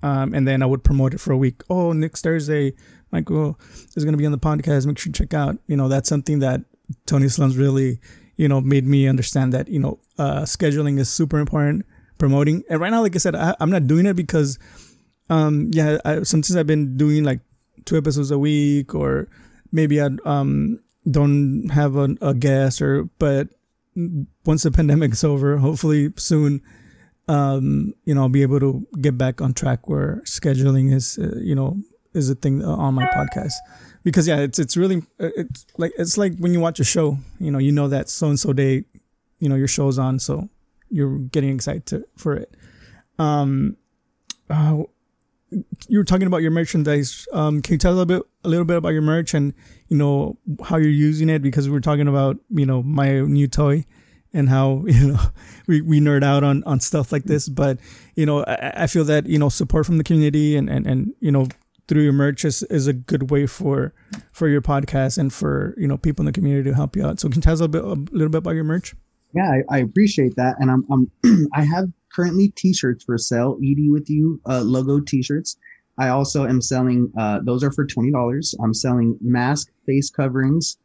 um, 0.02 0.34
and 0.34 0.46
then 0.46 0.62
I 0.62 0.66
would 0.66 0.84
promote 0.84 1.14
it 1.14 1.20
for 1.20 1.32
a 1.32 1.36
week. 1.36 1.62
Oh, 1.70 1.92
next 1.92 2.22
Thursday, 2.22 2.74
Michael 3.10 3.58
is 3.94 4.04
going 4.04 4.12
to 4.12 4.18
be 4.18 4.26
on 4.26 4.32
the 4.32 4.38
podcast. 4.38 4.86
Make 4.86 4.98
sure 4.98 5.10
you 5.10 5.14
check 5.14 5.34
out. 5.34 5.58
You 5.66 5.76
know 5.76 5.88
that's 5.88 6.08
something 6.08 6.40
that 6.40 6.62
Tony 7.06 7.28
Slums 7.28 7.56
really 7.56 8.00
you 8.36 8.48
know 8.48 8.60
made 8.60 8.86
me 8.86 9.08
understand 9.08 9.52
that 9.52 9.68
you 9.68 9.78
know 9.78 9.98
uh, 10.18 10.42
scheduling 10.42 10.98
is 10.98 11.08
super 11.08 11.38
important. 11.38 11.86
Promoting 12.18 12.64
and 12.70 12.80
right 12.80 12.90
now, 12.90 13.02
like 13.02 13.14
I 13.14 13.18
said, 13.18 13.34
I, 13.34 13.54
I'm 13.60 13.70
not 13.70 13.86
doing 13.86 14.06
it 14.06 14.14
because 14.14 14.58
um 15.28 15.68
yeah 15.72 15.98
I, 16.04 16.22
sometimes 16.22 16.56
I've 16.56 16.66
been 16.66 16.96
doing 16.96 17.24
like 17.24 17.40
two 17.84 17.98
episodes 17.98 18.30
a 18.30 18.38
week 18.38 18.94
or 18.94 19.28
maybe 19.70 20.00
I 20.00 20.08
um 20.24 20.80
don't 21.10 21.68
have 21.68 21.96
a, 21.96 22.16
a 22.22 22.32
guest 22.32 22.80
or 22.80 23.04
but 23.18 23.48
once 24.44 24.62
the 24.62 24.70
pandemic's 24.72 25.24
over, 25.24 25.58
hopefully 25.58 26.12
soon, 26.16 26.62
um, 27.28 27.94
you 28.04 28.14
know, 28.14 28.22
I'll 28.22 28.28
be 28.28 28.42
able 28.42 28.60
to 28.60 28.86
get 29.00 29.18
back 29.18 29.40
on 29.40 29.52
track 29.52 29.88
where 29.88 30.22
scheduling 30.24 30.92
is, 30.92 31.18
uh, 31.18 31.38
you 31.40 31.54
know, 31.54 31.78
is 32.14 32.30
a 32.30 32.34
thing 32.34 32.64
on 32.64 32.94
my 32.94 33.06
podcast. 33.06 33.54
Because 34.04 34.28
yeah, 34.28 34.38
it's 34.38 34.58
it's 34.58 34.76
really 34.76 34.98
uh, 35.18 35.30
it's 35.36 35.66
like 35.76 35.92
it's 35.98 36.16
like 36.16 36.36
when 36.38 36.52
you 36.52 36.60
watch 36.60 36.78
a 36.78 36.84
show, 36.84 37.18
you 37.40 37.50
know, 37.50 37.58
you 37.58 37.72
know 37.72 37.88
that 37.88 38.08
so 38.08 38.28
and 38.28 38.38
so 38.38 38.52
day, 38.52 38.84
you 39.40 39.48
know, 39.48 39.56
your 39.56 39.68
show's 39.68 39.98
on, 39.98 40.18
so 40.20 40.48
you're 40.88 41.18
getting 41.18 41.54
excited 41.54 41.86
to, 41.86 42.06
for 42.16 42.36
it. 42.36 42.56
Um, 43.18 43.76
uh, 44.48 44.84
you 45.88 45.98
were 45.98 46.04
talking 46.04 46.28
about 46.28 46.42
your 46.42 46.52
merchandise. 46.52 47.26
Um, 47.32 47.62
can 47.62 47.74
you 47.74 47.78
tell 47.78 47.92
a 47.92 47.96
little 47.96 48.06
bit 48.06 48.22
a 48.44 48.48
little 48.48 48.64
bit 48.64 48.76
about 48.76 48.90
your 48.90 49.02
merch 49.02 49.34
and 49.34 49.52
you 49.88 49.96
know 49.96 50.38
how 50.64 50.76
you're 50.76 50.88
using 50.88 51.28
it? 51.28 51.42
Because 51.42 51.68
we 51.68 51.72
were 51.72 51.80
talking 51.80 52.06
about 52.06 52.36
you 52.50 52.66
know 52.66 52.84
my 52.84 53.20
new 53.20 53.48
toy 53.48 53.84
and 54.36 54.48
how 54.48 54.84
you 54.86 55.12
know 55.12 55.20
we, 55.66 55.80
we 55.80 56.00
nerd 56.00 56.22
out 56.22 56.44
on 56.44 56.62
on 56.64 56.80
stuff 56.80 57.12
like 57.12 57.24
this. 57.24 57.48
But 57.48 57.78
you 58.14 58.26
know 58.26 58.44
I, 58.44 58.84
I 58.84 58.86
feel 58.86 59.04
that 59.04 59.26
you 59.26 59.38
know 59.38 59.48
support 59.48 59.86
from 59.86 59.98
the 59.98 60.04
community 60.04 60.56
and 60.56 60.68
and 60.68 60.86
and 60.86 61.14
you 61.20 61.32
know 61.32 61.48
through 61.88 62.02
your 62.02 62.12
merch 62.12 62.44
is, 62.44 62.64
is 62.64 62.88
a 62.88 62.92
good 62.92 63.30
way 63.30 63.46
for 63.46 63.94
for 64.32 64.48
your 64.48 64.60
podcast 64.60 65.18
and 65.18 65.32
for 65.32 65.74
you 65.76 65.86
know 65.86 65.96
people 65.96 66.22
in 66.22 66.26
the 66.26 66.32
community 66.32 66.70
to 66.70 66.74
help 66.74 66.96
you 66.96 67.06
out. 67.06 67.20
So 67.20 67.28
can 67.28 67.38
you 67.38 67.42
tell 67.42 67.54
us 67.54 67.60
a, 67.60 67.68
bit, 67.68 67.84
a 67.84 67.94
little 67.94 68.28
bit 68.28 68.38
about 68.38 68.54
your 68.54 68.64
merch? 68.64 68.94
Yeah, 69.34 69.50
I, 69.50 69.76
I 69.76 69.78
appreciate 69.80 70.34
that, 70.36 70.56
and 70.60 70.70
I'm, 70.70 70.84
I'm 70.90 71.48
I 71.54 71.62
have 71.62 71.90
currently 72.16 72.48
t-shirts 72.56 73.04
for 73.04 73.18
sale 73.18 73.58
edu 73.62 73.92
with 73.92 74.08
you 74.08 74.40
uh, 74.48 74.62
logo 74.62 74.98
t-shirts 75.00 75.58
i 75.98 76.08
also 76.08 76.46
am 76.46 76.62
selling 76.62 77.12
uh, 77.18 77.40
those 77.44 77.62
are 77.62 77.70
for 77.70 77.86
$20 77.86 78.54
i'm 78.64 78.72
selling 78.72 79.18
mask 79.20 79.68
face 79.84 80.08
coverings 80.08 80.78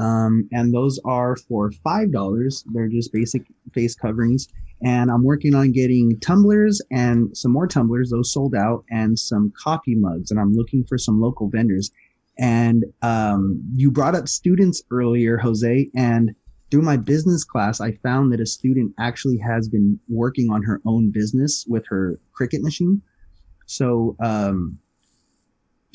um, 0.00 0.48
and 0.52 0.74
those 0.74 0.98
are 1.04 1.36
for 1.36 1.70
$5 1.70 2.64
they're 2.72 2.88
just 2.88 3.12
basic 3.12 3.42
face 3.72 3.94
coverings. 3.94 4.48
And 4.82 5.10
i'm 5.10 5.24
working 5.24 5.54
on 5.54 5.72
getting 5.72 6.18
tumblers 6.20 6.82
and 6.90 7.34
some 7.36 7.52
more 7.52 7.66
tumblers. 7.66 8.10
Those 8.10 8.32
sold 8.32 8.54
out 8.54 8.84
and 8.90 9.18
some 9.18 9.52
coffee 9.56 9.94
mugs. 9.94 10.30
And 10.30 10.40
i'm 10.40 10.52
looking 10.52 10.84
for 10.84 10.98
some 10.98 11.20
local 11.20 11.48
vendors. 11.48 11.90
And 12.38 12.84
um, 13.02 13.62
you 13.74 13.90
brought 13.90 14.16
up 14.16 14.28
students 14.28 14.82
earlier 14.90 15.38
jose. 15.38 15.88
And 15.94 16.34
through 16.70 16.82
my 16.82 16.96
business 16.96 17.44
class, 17.44 17.80
I 17.80 17.92
found 17.92 18.32
that 18.32 18.40
a 18.40 18.46
student 18.46 18.92
actually 18.98 19.38
has 19.38 19.68
been 19.68 20.00
working 20.08 20.50
on 20.50 20.62
her 20.64 20.80
own 20.84 21.12
business 21.12 21.64
with 21.68 21.86
her 21.86 22.18
Cricut 22.38 22.62
machine. 22.62 23.00
So 23.66 24.16
um, 24.20 24.78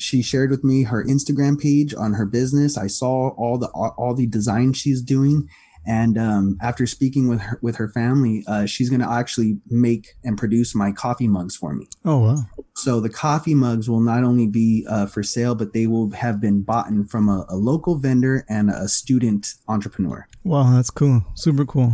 she 0.00 0.22
shared 0.22 0.50
with 0.50 0.64
me 0.64 0.84
her 0.84 1.04
Instagram 1.04 1.60
page 1.60 1.94
on 1.94 2.14
her 2.14 2.26
business. 2.26 2.78
I 2.78 2.86
saw 2.86 3.30
all 3.30 3.58
the 3.58 3.68
all 3.68 4.14
the 4.14 4.26
design 4.26 4.72
she's 4.72 5.02
doing, 5.02 5.48
and 5.86 6.18
um, 6.18 6.58
after 6.60 6.86
speaking 6.86 7.28
with 7.28 7.40
her 7.40 7.58
with 7.62 7.76
her 7.76 7.88
family, 7.88 8.44
uh, 8.46 8.66
she's 8.66 8.88
going 8.90 9.00
to 9.00 9.10
actually 9.10 9.58
make 9.68 10.14
and 10.24 10.38
produce 10.38 10.74
my 10.74 10.92
coffee 10.92 11.28
mugs 11.28 11.56
for 11.56 11.74
me. 11.74 11.86
Oh 12.04 12.18
wow! 12.18 12.36
So 12.74 13.00
the 13.00 13.10
coffee 13.10 13.54
mugs 13.54 13.88
will 13.88 14.00
not 14.00 14.24
only 14.24 14.46
be 14.46 14.86
uh, 14.88 15.06
for 15.06 15.22
sale, 15.22 15.54
but 15.54 15.72
they 15.72 15.86
will 15.86 16.10
have 16.12 16.40
been 16.40 16.62
bought 16.62 16.88
from 17.08 17.28
a, 17.28 17.44
a, 17.48 17.56
local 17.56 17.96
vendor 17.96 18.44
and 18.48 18.70
a 18.70 18.88
student 18.88 19.54
entrepreneur. 19.68 20.26
Wow, 20.44 20.74
that's 20.74 20.90
cool! 20.90 21.24
Super 21.34 21.64
cool. 21.64 21.92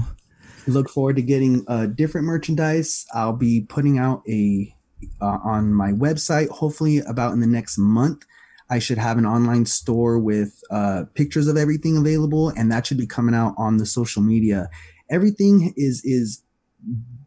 Look 0.68 0.88
forward 0.88 1.16
to 1.16 1.22
getting 1.22 1.64
uh, 1.68 1.86
different 1.86 2.26
merchandise. 2.26 3.06
I'll 3.14 3.32
be 3.32 3.60
putting 3.68 3.98
out 3.98 4.22
a 4.28 4.75
uh, 5.20 5.38
on 5.44 5.72
my 5.72 5.92
website, 5.92 6.48
hopefully 6.48 6.98
about 6.98 7.32
in 7.32 7.40
the 7.40 7.46
next 7.46 7.78
month. 7.78 8.24
I 8.68 8.80
should 8.80 8.98
have 8.98 9.16
an 9.16 9.26
online 9.26 9.66
store 9.66 10.18
with 10.18 10.60
uh, 10.70 11.04
pictures 11.14 11.46
of 11.46 11.56
everything 11.56 11.96
available, 11.96 12.48
and 12.50 12.70
that 12.72 12.86
should 12.86 12.98
be 12.98 13.06
coming 13.06 13.34
out 13.34 13.54
on 13.56 13.76
the 13.76 13.86
social 13.86 14.22
media. 14.22 14.68
Everything 15.08 15.72
is 15.76 16.02
is 16.04 16.42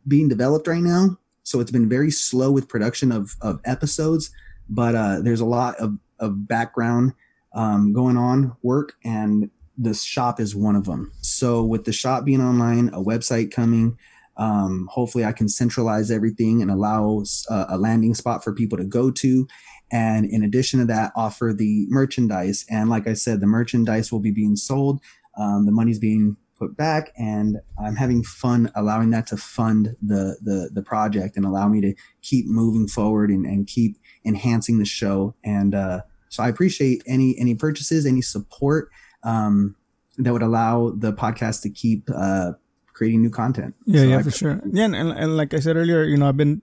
being 0.07 0.27
developed 0.27 0.67
right 0.67 0.81
now, 0.81 1.17
so 1.43 1.59
it's 1.61 1.71
been 1.71 1.87
very 1.87 2.11
slow 2.11 2.51
with 2.51 2.67
production 2.67 3.11
of 3.11 3.35
of 3.41 3.61
episodes. 3.63 4.31
But 4.67 4.95
uh, 4.95 5.21
there's 5.21 5.39
a 5.39 5.45
lot 5.45 5.77
of 5.77 5.97
of 6.19 6.47
background 6.47 7.13
um, 7.53 7.93
going 7.93 8.17
on 8.17 8.55
work, 8.61 8.95
and 9.05 9.49
the 9.77 9.93
shop 9.93 10.41
is 10.41 10.55
one 10.55 10.75
of 10.75 10.85
them. 10.85 11.11
So 11.21 11.63
with 11.63 11.85
the 11.85 11.93
shop 11.93 12.25
being 12.25 12.41
online, 12.41 12.89
a 12.89 13.01
website 13.01 13.51
coming, 13.51 13.97
um, 14.39 14.87
hopefully 14.89 15.25
I 15.25 15.33
can 15.33 15.49
centralize 15.49 16.09
everything 16.09 16.61
and 16.61 16.71
allow 16.71 17.23
uh, 17.49 17.65
a 17.69 17.77
landing 17.77 18.15
spot 18.15 18.43
for 18.43 18.53
people 18.53 18.77
to 18.77 18.85
go 18.85 19.11
to. 19.11 19.47
And 19.91 20.25
in 20.25 20.43
addition 20.43 20.79
to 20.79 20.85
that 20.85 21.11
offer 21.15 21.53
the 21.55 21.85
merchandise. 21.89 22.65
And 22.69 22.89
like 22.89 23.07
i 23.07 23.13
said 23.13 23.41
the 23.41 23.47
merchandise 23.47 24.11
will 24.11 24.21
be 24.21 24.31
being 24.31 24.55
sold. 24.55 25.01
Um, 25.37 25.65
the 25.65 25.71
money's 25.71 25.99
being 25.99 26.37
put 26.57 26.75
back 26.75 27.13
and 27.17 27.61
i'm 27.81 27.95
having 27.95 28.21
fun 28.21 28.69
allowing 28.75 29.11
that 29.11 29.25
to 29.25 29.37
fund 29.37 29.95
the 30.01 30.37
the, 30.41 30.69
the 30.73 30.81
project 30.81 31.37
and 31.37 31.45
allow 31.45 31.69
me 31.69 31.79
to 31.79 31.93
keep 32.21 32.45
moving 32.47 32.85
forward 32.85 33.29
and, 33.29 33.45
and 33.45 33.65
keep 33.67 33.97
enhancing 34.25 34.77
the 34.77 34.85
show. 34.85 35.35
And 35.43 35.75
uh, 35.75 36.01
so 36.29 36.43
i 36.43 36.47
appreciate 36.47 37.03
any 37.05 37.37
any 37.37 37.55
purchases 37.55 38.05
any 38.05 38.21
support 38.21 38.89
um, 39.23 39.75
that 40.17 40.31
would 40.31 40.41
allow 40.41 40.91
the 40.91 41.11
podcast 41.11 41.61
to 41.63 41.69
keep 41.69 42.09
uh, 42.13 42.51
creating 42.99 43.21
new 43.21 43.29
content. 43.41 43.73
Yeah 43.85 44.01
so 44.01 44.07
yeah 44.11 44.17
I, 44.19 44.23
for 44.23 44.31
sure. 44.31 44.61
Yeah 44.77 44.91
and, 44.91 44.95
and 45.23 45.37
like 45.37 45.53
i 45.53 45.59
said 45.65 45.77
earlier 45.81 46.03
you 46.03 46.17
know 46.19 46.27
i've 46.27 46.41
been 46.43 46.61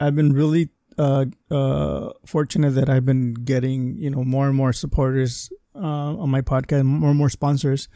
i've 0.00 0.16
been 0.20 0.32
really 0.32 0.70
uh, 0.98 1.26
uh, 1.50 2.10
fortunate 2.26 2.70
that 2.70 2.88
I've 2.90 3.06
been 3.06 3.34
getting 3.34 3.96
you 3.98 4.10
know 4.10 4.24
more 4.24 4.48
and 4.48 4.56
more 4.56 4.72
supporters 4.72 5.50
uh, 5.74 6.16
on 6.22 6.28
my 6.28 6.42
podcast, 6.42 6.84
more 6.84 7.10
and 7.10 7.18
more 7.18 7.28
sponsors, 7.30 7.88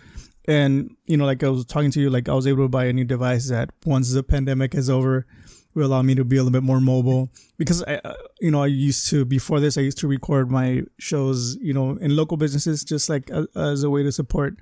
and 0.47 0.95
you 1.07 1.17
know 1.17 1.27
like 1.27 1.43
I 1.43 1.49
was 1.49 1.67
talking 1.67 1.91
to 1.93 2.01
you, 2.01 2.11
like 2.11 2.29
I 2.29 2.35
was 2.35 2.47
able 2.47 2.65
to 2.65 2.69
buy 2.69 2.85
a 2.85 2.93
new 2.93 3.05
device 3.05 3.49
that 3.49 3.71
once 3.85 4.13
the 4.13 4.23
pandemic 4.23 4.75
is 4.75 4.89
over, 4.89 5.27
will 5.75 5.87
allow 5.87 6.03
me 6.03 6.15
to 6.15 6.25
be 6.25 6.37
a 6.37 6.43
little 6.45 6.53
bit 6.53 6.63
more 6.63 6.81
mobile. 6.81 7.31
Because 7.59 7.83
I, 7.83 8.01
uh, 8.05 8.15
you 8.41 8.53
know 8.53 8.63
I 8.63 8.67
used 8.67 9.09
to 9.11 9.25
before 9.25 9.59
this 9.59 9.77
I 9.77 9.81
used 9.81 9.99
to 9.99 10.07
record 10.07 10.51
my 10.51 10.83
shows 10.99 11.57
you 11.61 11.75
know 11.75 11.97
in 11.97 12.15
local 12.15 12.37
businesses 12.37 12.85
just 12.85 13.09
like 13.09 13.31
a, 13.31 13.49
as 13.57 13.83
a 13.83 13.91
way 13.91 14.05
to 14.05 14.13
support 14.13 14.55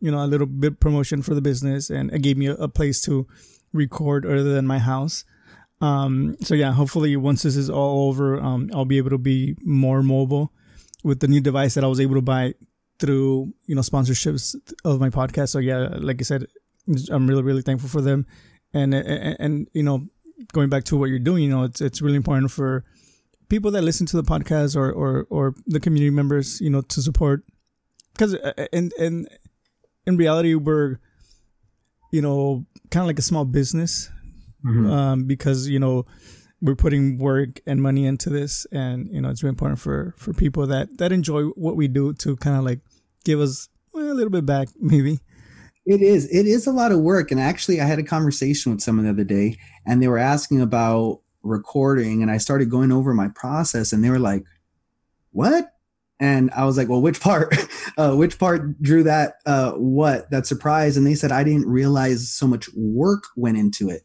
you 0.00 0.10
know 0.10 0.24
a 0.24 0.26
little 0.26 0.46
bit 0.46 0.80
promotion 0.80 1.22
for 1.22 1.34
the 1.34 1.40
business 1.40 1.90
and 1.90 2.12
it 2.12 2.22
gave 2.22 2.36
me 2.36 2.46
a, 2.46 2.54
a 2.54 2.68
place 2.68 3.00
to 3.02 3.26
record 3.72 4.24
other 4.24 4.52
than 4.54 4.66
my 4.66 4.78
house. 4.78 5.24
Um, 5.80 6.36
so 6.40 6.54
yeah, 6.54 6.72
hopefully 6.72 7.16
once 7.16 7.42
this 7.42 7.56
is 7.56 7.68
all 7.68 8.08
over, 8.08 8.40
um, 8.40 8.70
I'll 8.72 8.84
be 8.84 8.98
able 8.98 9.10
to 9.10 9.18
be 9.18 9.56
more 9.62 10.02
mobile 10.02 10.52
with 11.02 11.20
the 11.20 11.28
new 11.28 11.40
device 11.40 11.74
that 11.74 11.84
I 11.84 11.88
was 11.88 12.00
able 12.00 12.14
to 12.14 12.22
buy 12.22 12.54
through 12.98 13.52
you 13.66 13.74
know 13.74 13.82
sponsorships 13.82 14.54
of 14.84 15.00
my 15.00 15.10
podcast. 15.10 15.50
So 15.50 15.58
yeah, 15.58 15.88
like 15.98 16.20
I 16.20 16.24
said, 16.24 16.46
I'm 17.10 17.26
really 17.26 17.42
really 17.42 17.62
thankful 17.62 17.88
for 17.88 18.00
them, 18.00 18.26
and 18.72 18.94
and, 18.94 19.36
and 19.38 19.68
you 19.72 19.82
know 19.82 20.06
going 20.52 20.68
back 20.68 20.84
to 20.84 20.96
what 20.96 21.10
you're 21.10 21.18
doing, 21.18 21.44
you 21.44 21.50
know 21.50 21.64
it's 21.64 21.80
it's 21.80 22.00
really 22.00 22.16
important 22.16 22.50
for 22.50 22.84
people 23.48 23.70
that 23.70 23.82
listen 23.82 24.06
to 24.06 24.16
the 24.16 24.22
podcast 24.22 24.76
or 24.76 24.90
or 24.90 25.26
or 25.30 25.54
the 25.66 25.80
community 25.80 26.10
members, 26.10 26.60
you 26.60 26.70
know, 26.70 26.80
to 26.80 27.02
support. 27.02 27.44
Because 28.12 28.34
uh, 28.34 28.66
in 28.72 29.26
in 30.06 30.16
reality 30.16 30.54
we're 30.54 30.98
you 32.12 32.22
know 32.22 32.64
kind 32.90 33.02
of 33.02 33.06
like 33.06 33.18
a 33.18 33.22
small 33.22 33.44
business 33.44 34.10
Mhm. 34.64 34.90
um, 34.90 35.24
because 35.24 35.68
you 35.68 35.78
know 35.78 36.06
we're 36.62 36.74
putting 36.74 37.18
work 37.18 37.60
and 37.66 37.82
money 37.82 38.06
into 38.06 38.30
this, 38.30 38.66
and 38.72 39.08
you 39.12 39.20
know 39.20 39.28
it's 39.28 39.42
very 39.42 39.50
important 39.50 39.78
for 39.78 40.14
for 40.16 40.32
people 40.32 40.66
that 40.68 40.96
that 40.96 41.12
enjoy 41.12 41.42
what 41.48 41.76
we 41.76 41.86
do 41.88 42.14
to 42.14 42.34
kind 42.36 42.56
of 42.56 42.64
like 42.64 42.80
give 43.24 43.38
us 43.40 43.68
well, 43.92 44.10
a 44.10 44.14
little 44.14 44.30
bit 44.30 44.46
back, 44.46 44.68
maybe. 44.80 45.20
It 45.84 46.00
is. 46.00 46.24
It 46.32 46.46
is 46.46 46.66
a 46.66 46.72
lot 46.72 46.92
of 46.92 47.00
work. 47.00 47.30
And 47.30 47.38
actually, 47.38 47.78
I 47.78 47.84
had 47.84 47.98
a 47.98 48.02
conversation 48.02 48.72
with 48.72 48.80
someone 48.80 49.04
the 49.04 49.10
other 49.10 49.24
day, 49.24 49.58
and 49.84 50.00
they 50.02 50.08
were 50.08 50.16
asking 50.16 50.62
about 50.62 51.20
recording, 51.42 52.22
and 52.22 52.30
I 52.30 52.38
started 52.38 52.70
going 52.70 52.90
over 52.90 53.12
my 53.12 53.28
process, 53.28 53.92
and 53.92 54.02
they 54.02 54.08
were 54.08 54.18
like, 54.18 54.44
"What?" 55.32 55.73
And 56.20 56.50
I 56.52 56.64
was 56.64 56.76
like, 56.76 56.88
"Well, 56.88 57.02
which 57.02 57.20
part? 57.20 57.54
uh, 57.98 58.14
which 58.14 58.38
part 58.38 58.80
drew 58.80 59.02
that? 59.02 59.34
Uh, 59.46 59.72
what 59.72 60.30
that 60.30 60.46
surprise?" 60.46 60.96
And 60.96 61.06
they 61.06 61.14
said, 61.14 61.32
"I 61.32 61.44
didn't 61.44 61.66
realize 61.66 62.30
so 62.30 62.46
much 62.46 62.68
work 62.74 63.24
went 63.36 63.58
into 63.58 63.90
it." 63.90 64.02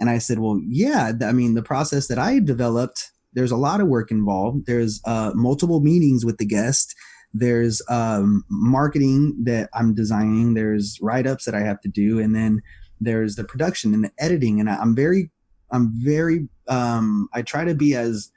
And 0.00 0.10
I 0.10 0.18
said, 0.18 0.38
"Well, 0.38 0.60
yeah. 0.66 1.12
I 1.22 1.32
mean, 1.32 1.54
the 1.54 1.62
process 1.62 2.08
that 2.08 2.18
I 2.18 2.40
developed, 2.40 3.12
there's 3.32 3.52
a 3.52 3.56
lot 3.56 3.80
of 3.80 3.88
work 3.88 4.10
involved. 4.10 4.66
There's 4.66 5.00
uh, 5.04 5.32
multiple 5.34 5.80
meetings 5.80 6.24
with 6.24 6.38
the 6.38 6.46
guest." 6.46 6.94
there's 7.34 7.80
um, 7.88 8.44
marketing 8.50 9.34
that 9.44 9.70
I'm 9.74 9.94
designing, 9.94 10.54
there's 10.54 10.98
write 11.00 11.26
ups 11.26 11.44
that 11.44 11.54
I 11.54 11.60
have 11.60 11.80
to 11.80 11.88
do, 11.88 12.18
and 12.18 12.34
then 12.34 12.62
there's 13.00 13.36
the 13.36 13.44
production 13.44 13.94
and 13.94 14.04
the 14.04 14.12
editing. 14.18 14.60
And 14.60 14.68
I'm 14.68 14.94
very, 14.94 15.30
I'm 15.70 15.92
very, 15.94 16.48
um, 16.68 17.28
I 17.32 17.42
try 17.42 17.64
to 17.64 17.74
be 17.74 17.94
as 17.94 18.30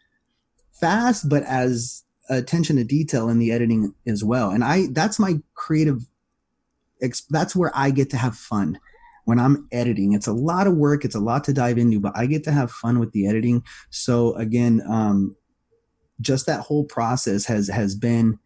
fast, 0.80 1.28
but 1.30 1.44
as 1.44 2.04
attention 2.30 2.76
to 2.78 2.84
detail 2.84 3.30
in 3.30 3.40
the 3.40 3.52
editing 3.52 3.94
as 4.08 4.24
well. 4.24 4.50
And 4.50 4.64
I, 4.64 4.88
that's 4.92 5.20
my 5.20 5.40
creative, 5.54 6.04
that's 7.30 7.56
where 7.56 7.72
I 7.76 7.92
get 7.92 8.10
to 8.12 8.18
have 8.18 8.36
fun 8.36 8.80
when 9.26 9.40
I'm 9.40 9.68
editing. 9.72 10.14
It's 10.14 10.28
a 10.28 10.34
lot 10.34 10.68
of 10.68 10.76
work, 10.76 11.06
it's 11.06 11.16
a 11.16 11.20
lot 11.20 11.44
to 11.46 11.54
dive 11.54 11.78
into, 11.78 12.00
but 12.00 12.14
I 12.16 12.26
get 12.26 12.44
to 12.46 12.52
have 12.52 12.72
fun 12.72 13.00
with 13.00 13.12
the 13.12 13.28
editing. 13.28 13.64
So 13.90 14.36
again, 14.36 14.82
um, 14.88 15.36
just 16.22 16.46
that 16.46 16.62
whole 16.62 16.86
process 16.86 17.46
has 17.46 17.68
has 17.68 17.96
been 17.96 18.40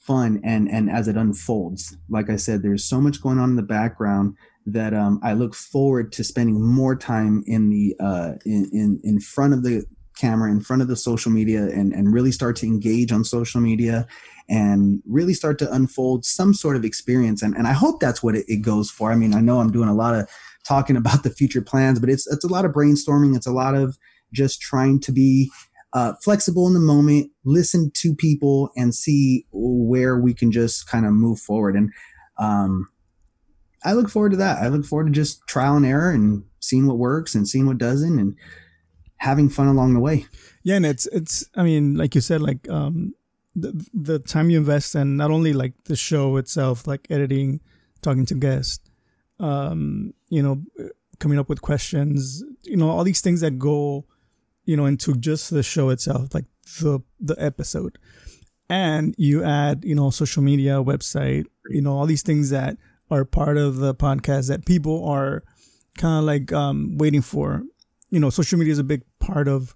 fun 0.00 0.40
and 0.44 0.68
and 0.70 0.90
as 0.90 1.08
it 1.08 1.16
unfolds 1.16 1.96
like 2.08 2.30
i 2.30 2.36
said 2.36 2.62
there's 2.62 2.84
so 2.84 3.00
much 3.00 3.20
going 3.22 3.38
on 3.38 3.50
in 3.50 3.56
the 3.56 3.62
background 3.62 4.34
that 4.66 4.94
um, 4.94 5.20
i 5.22 5.32
look 5.32 5.54
forward 5.54 6.12
to 6.12 6.24
spending 6.24 6.62
more 6.62 6.96
time 6.96 7.42
in 7.46 7.70
the 7.70 7.94
uh, 8.00 8.32
in, 8.46 8.70
in 8.72 9.00
in 9.04 9.20
front 9.20 9.52
of 9.52 9.62
the 9.62 9.84
camera 10.20 10.50
in 10.50 10.60
front 10.60 10.82
of 10.82 10.88
the 10.88 10.96
social 10.96 11.30
media 11.30 11.62
and 11.62 11.92
and 11.92 12.12
really 12.12 12.32
start 12.32 12.56
to 12.56 12.66
engage 12.66 13.12
on 13.12 13.24
social 13.24 13.60
media 13.60 14.06
and 14.48 15.02
really 15.06 15.34
start 15.34 15.58
to 15.58 15.72
unfold 15.72 16.24
some 16.24 16.52
sort 16.52 16.76
of 16.76 16.84
experience 16.84 17.42
and, 17.42 17.56
and 17.56 17.66
i 17.66 17.72
hope 17.72 18.00
that's 18.00 18.22
what 18.22 18.36
it, 18.36 18.44
it 18.48 18.58
goes 18.58 18.90
for 18.90 19.10
i 19.10 19.14
mean 19.14 19.34
i 19.34 19.40
know 19.40 19.60
i'm 19.60 19.72
doing 19.72 19.88
a 19.88 19.94
lot 19.94 20.14
of 20.14 20.28
talking 20.64 20.96
about 21.02 21.22
the 21.22 21.30
future 21.30 21.62
plans 21.62 21.98
but 21.98 22.10
it's 22.10 22.26
it's 22.26 22.44
a 22.44 22.52
lot 22.52 22.64
of 22.64 22.72
brainstorming 22.72 23.34
it's 23.34 23.46
a 23.46 23.52
lot 23.52 23.74
of 23.74 23.96
just 24.32 24.60
trying 24.60 25.00
to 25.00 25.12
be 25.12 25.50
uh, 25.92 26.12
flexible 26.22 26.66
in 26.66 26.74
the 26.74 26.80
moment, 26.80 27.30
listen 27.44 27.90
to 27.94 28.14
people, 28.14 28.70
and 28.76 28.94
see 28.94 29.46
where 29.52 30.18
we 30.18 30.32
can 30.32 30.52
just 30.52 30.88
kind 30.88 31.04
of 31.04 31.12
move 31.12 31.40
forward. 31.40 31.74
And 31.74 31.90
um, 32.38 32.88
I 33.84 33.92
look 33.92 34.08
forward 34.08 34.30
to 34.30 34.36
that. 34.38 34.58
I 34.58 34.68
look 34.68 34.84
forward 34.84 35.06
to 35.06 35.12
just 35.12 35.46
trial 35.48 35.76
and 35.76 35.86
error 35.86 36.10
and 36.10 36.44
seeing 36.60 36.86
what 36.86 36.98
works 36.98 37.34
and 37.34 37.48
seeing 37.48 37.66
what 37.66 37.78
doesn't, 37.78 38.18
and 38.18 38.36
having 39.20 39.48
fun 39.48 39.68
along 39.68 39.94
the 39.94 40.00
way. 40.00 40.26
Yeah, 40.62 40.76
and 40.76 40.86
it's 40.86 41.06
it's. 41.06 41.48
I 41.54 41.62
mean, 41.62 41.96
like 41.96 42.14
you 42.14 42.20
said, 42.20 42.42
like 42.42 42.68
um, 42.68 43.14
the 43.54 43.72
the 43.94 44.18
time 44.18 44.50
you 44.50 44.58
invest 44.58 44.94
in 44.94 45.16
not 45.16 45.30
only 45.30 45.52
like 45.52 45.72
the 45.84 45.96
show 45.96 46.36
itself, 46.36 46.86
like 46.86 47.06
editing, 47.10 47.60
talking 48.02 48.26
to 48.26 48.34
guests, 48.34 48.80
um, 49.38 50.12
you 50.28 50.42
know, 50.42 50.62
coming 51.18 51.38
up 51.38 51.48
with 51.48 51.62
questions, 51.62 52.42
you 52.64 52.76
know, 52.76 52.90
all 52.90 53.04
these 53.04 53.20
things 53.20 53.40
that 53.40 53.58
go 53.58 54.04
you 54.70 54.76
know 54.76 54.86
into 54.86 55.14
just 55.16 55.50
the 55.50 55.62
show 55.62 55.88
itself 55.88 56.32
like 56.34 56.44
the 56.80 57.00
the 57.18 57.34
episode 57.42 57.98
and 58.68 59.14
you 59.18 59.42
add 59.42 59.84
you 59.84 59.96
know 59.96 60.10
social 60.10 60.42
media 60.42 60.74
website 60.74 61.44
you 61.70 61.80
know 61.80 61.96
all 61.96 62.06
these 62.06 62.22
things 62.22 62.50
that 62.50 62.76
are 63.10 63.24
part 63.24 63.56
of 63.56 63.78
the 63.78 63.94
podcast 63.94 64.48
that 64.48 64.64
people 64.64 65.04
are 65.08 65.42
kind 65.98 66.20
of 66.20 66.24
like 66.24 66.52
um 66.52 66.96
waiting 66.98 67.22
for 67.22 67.64
you 68.10 68.20
know 68.20 68.30
social 68.30 68.58
media 68.58 68.72
is 68.72 68.78
a 68.78 68.84
big 68.84 69.02
part 69.18 69.48
of 69.48 69.74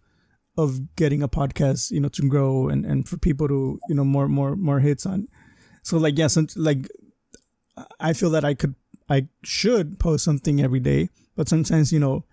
of 0.56 0.94
getting 0.96 1.22
a 1.22 1.28
podcast 1.28 1.90
you 1.90 2.00
know 2.00 2.08
to 2.08 2.28
grow 2.28 2.68
and 2.68 2.84
and 2.84 3.08
for 3.08 3.16
people 3.16 3.48
to 3.48 3.78
you 3.88 3.94
know 3.94 4.04
more 4.04 4.28
more 4.28 4.56
more 4.56 4.80
hits 4.80 5.06
on. 5.06 5.28
So 5.82 5.98
like 5.98 6.16
yeah 6.18 6.28
like 6.56 6.88
i 7.98 8.12
feel 8.12 8.30
that 8.30 8.44
i 8.44 8.54
could 8.54 8.76
i 9.10 9.26
should 9.42 9.98
post 9.98 10.24
something 10.24 10.60
every 10.60 10.78
day 10.78 11.08
but 11.36 11.48
sometimes 11.48 11.92
you 11.92 11.98
know 11.98 12.24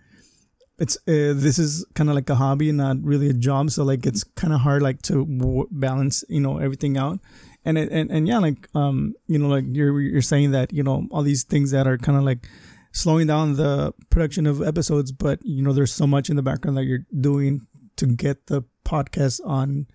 it's 0.82 0.98
uh, 1.08 1.38
this 1.38 1.60
is 1.60 1.86
kind 1.94 2.10
of 2.10 2.16
like 2.16 2.30
a 2.30 2.36
hobby 2.36 2.72
not 2.72 2.98
really 3.04 3.30
a 3.30 3.34
job. 3.34 3.70
So 3.70 3.84
like 3.84 4.08
it's 4.08 4.24
kind 4.24 4.52
of 4.52 4.62
hard 4.62 4.82
like 4.82 5.04
to 5.04 5.26
w- 5.26 5.68
balance 5.70 6.24
you 6.28 6.40
know 6.42 6.58
everything 6.58 6.98
out. 6.98 7.20
And 7.64 7.78
it, 7.78 7.92
and 7.92 8.10
and 8.10 8.28
yeah 8.28 8.40
like 8.40 8.68
um 8.74 9.14
you 9.28 9.38
know 9.38 9.48
like 9.48 9.66
you're 9.68 10.02
you're 10.02 10.24
saying 10.24 10.52
that 10.52 10.74
you 10.74 10.82
know 10.82 11.06
all 11.12 11.22
these 11.22 11.44
things 11.44 11.70
that 11.70 11.86
are 11.86 12.00
kind 12.00 12.18
of 12.18 12.24
like 12.24 12.48
slowing 12.92 13.28
down 13.28 13.56
the 13.56 13.94
production 14.10 14.46
of 14.46 14.62
episodes 14.62 15.12
but 15.12 15.40
you 15.44 15.62
know 15.62 15.74
there's 15.74 15.94
so 15.94 16.06
much 16.06 16.30
in 16.30 16.36
the 16.36 16.42
background 16.42 16.78
that 16.78 16.86
you're 16.86 17.06
doing 17.20 17.66
to 17.96 18.06
get 18.06 18.48
the 18.48 18.64
podcast 18.86 19.40
on 19.46 19.88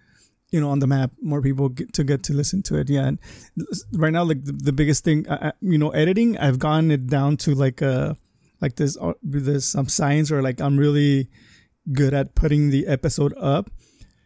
you 0.51 0.61
know 0.61 0.71
on 0.71 0.79
the 0.79 0.87
map 0.87 1.11
more 1.21 1.43
people 1.43 1.69
get 1.69 1.93
to 1.93 2.05
get 2.05 2.23
to 2.23 2.33
listen 2.33 2.63
to 2.63 2.77
it 2.77 2.89
yeah 2.89 3.07
and 3.07 3.19
right 3.93 4.13
now 4.13 4.23
like 4.23 4.45
the, 4.45 4.53
the 4.53 4.73
biggest 4.73 5.05
thing 5.05 5.27
I, 5.31 5.53
you 5.61 5.77
know 5.77 5.91
editing 5.91 6.39
i've 6.39 6.59
gotten 6.59 6.91
it 6.91 7.07
down 7.07 7.37
to 7.39 7.55
like 7.55 7.83
a 7.83 8.17
like 8.61 8.77
this 8.77 8.97
uh, 9.01 9.13
this 9.23 9.75
um, 9.75 9.89
science 9.89 10.31
or 10.31 10.43
like 10.43 10.61
I'm 10.61 10.77
really 10.77 11.29
good 11.93 12.15
at 12.15 12.35
putting 12.35 12.71
the 12.71 12.87
episode 12.87 13.35
up. 13.39 13.71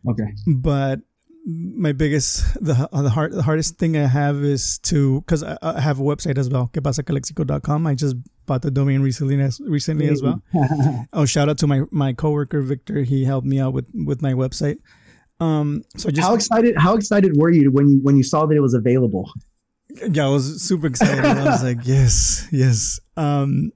Okay. 0.09 0.35
But 0.47 1.01
my 1.47 1.93
biggest 1.93 2.55
the 2.63 2.89
the 2.93 3.11
hard 3.11 3.33
the 3.33 3.43
hardest 3.43 3.79
thing 3.79 3.97
I 3.97 4.07
have 4.07 4.37
is 4.37 4.79
to 4.85 5.21
because 5.23 5.43
I, 5.43 5.57
I 5.63 5.81
have 5.81 5.99
a 5.99 6.03
website 6.03 6.39
as 6.39 6.51
well, 6.51 6.71
quepasacalexico.com. 6.73 7.87
I 7.87 7.95
just 7.95 8.17
bought 8.47 8.63
the 8.63 8.71
domain 8.71 9.01
recently 9.01 9.41
as 9.41 9.61
recently 9.61 10.09
as 10.09 10.23
well. 10.23 10.43
Oh, 11.13 11.25
shout 11.25 11.49
out 11.49 11.59
to 11.59 11.67
my 11.67 11.83
my 11.91 12.13
coworker 12.13 12.63
Victor. 12.63 13.03
He 13.03 13.25
helped 13.25 13.47
me 13.47 13.59
out 13.61 13.73
with 13.73 13.91
with 13.95 14.23
my 14.23 14.35
website. 14.35 14.79
Um, 15.41 15.85
so 15.97 16.11
just 16.11 16.27
how 16.27 16.35
excited? 16.35 16.75
How 16.77 16.95
excited 16.95 17.37
were 17.37 17.51
you 17.51 17.71
when 17.71 17.89
you 17.89 17.99
when 18.03 18.17
you 18.17 18.23
saw 18.23 18.47
that 18.47 18.55
it 18.55 18.61
was 18.61 18.75
available? 18.75 19.31
yeah, 20.11 20.27
I 20.27 20.29
was 20.29 20.63
super 20.63 20.87
excited. 20.87 21.25
I 21.25 21.45
was 21.45 21.63
like, 21.63 21.79
yes, 21.85 22.47
yes. 22.53 23.01
Um, 23.17 23.73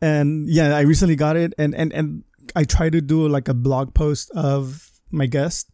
and 0.00 0.48
yeah, 0.48 0.76
I 0.76 0.82
recently 0.82 1.16
got 1.16 1.36
it, 1.36 1.54
and 1.58 1.74
and 1.74 1.92
and 1.92 2.24
I 2.56 2.64
tried 2.64 2.92
to 2.92 3.00
do 3.00 3.28
like 3.28 3.48
a 3.48 3.54
blog 3.54 3.94
post 3.94 4.30
of 4.34 4.90
my 5.10 5.26
guest, 5.26 5.70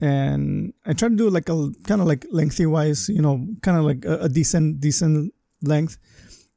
and 0.00 0.72
I 0.84 0.92
tried 0.92 1.10
to 1.10 1.16
do 1.16 1.30
like 1.30 1.48
a 1.48 1.70
kind 1.84 2.00
of 2.00 2.06
like 2.06 2.26
lengthy 2.30 2.66
wise, 2.66 3.08
you 3.08 3.22
know, 3.22 3.46
kind 3.62 3.78
of 3.78 3.84
like 3.84 4.04
a, 4.04 4.24
a 4.24 4.28
decent 4.28 4.80
decent 4.80 5.32
length, 5.62 5.98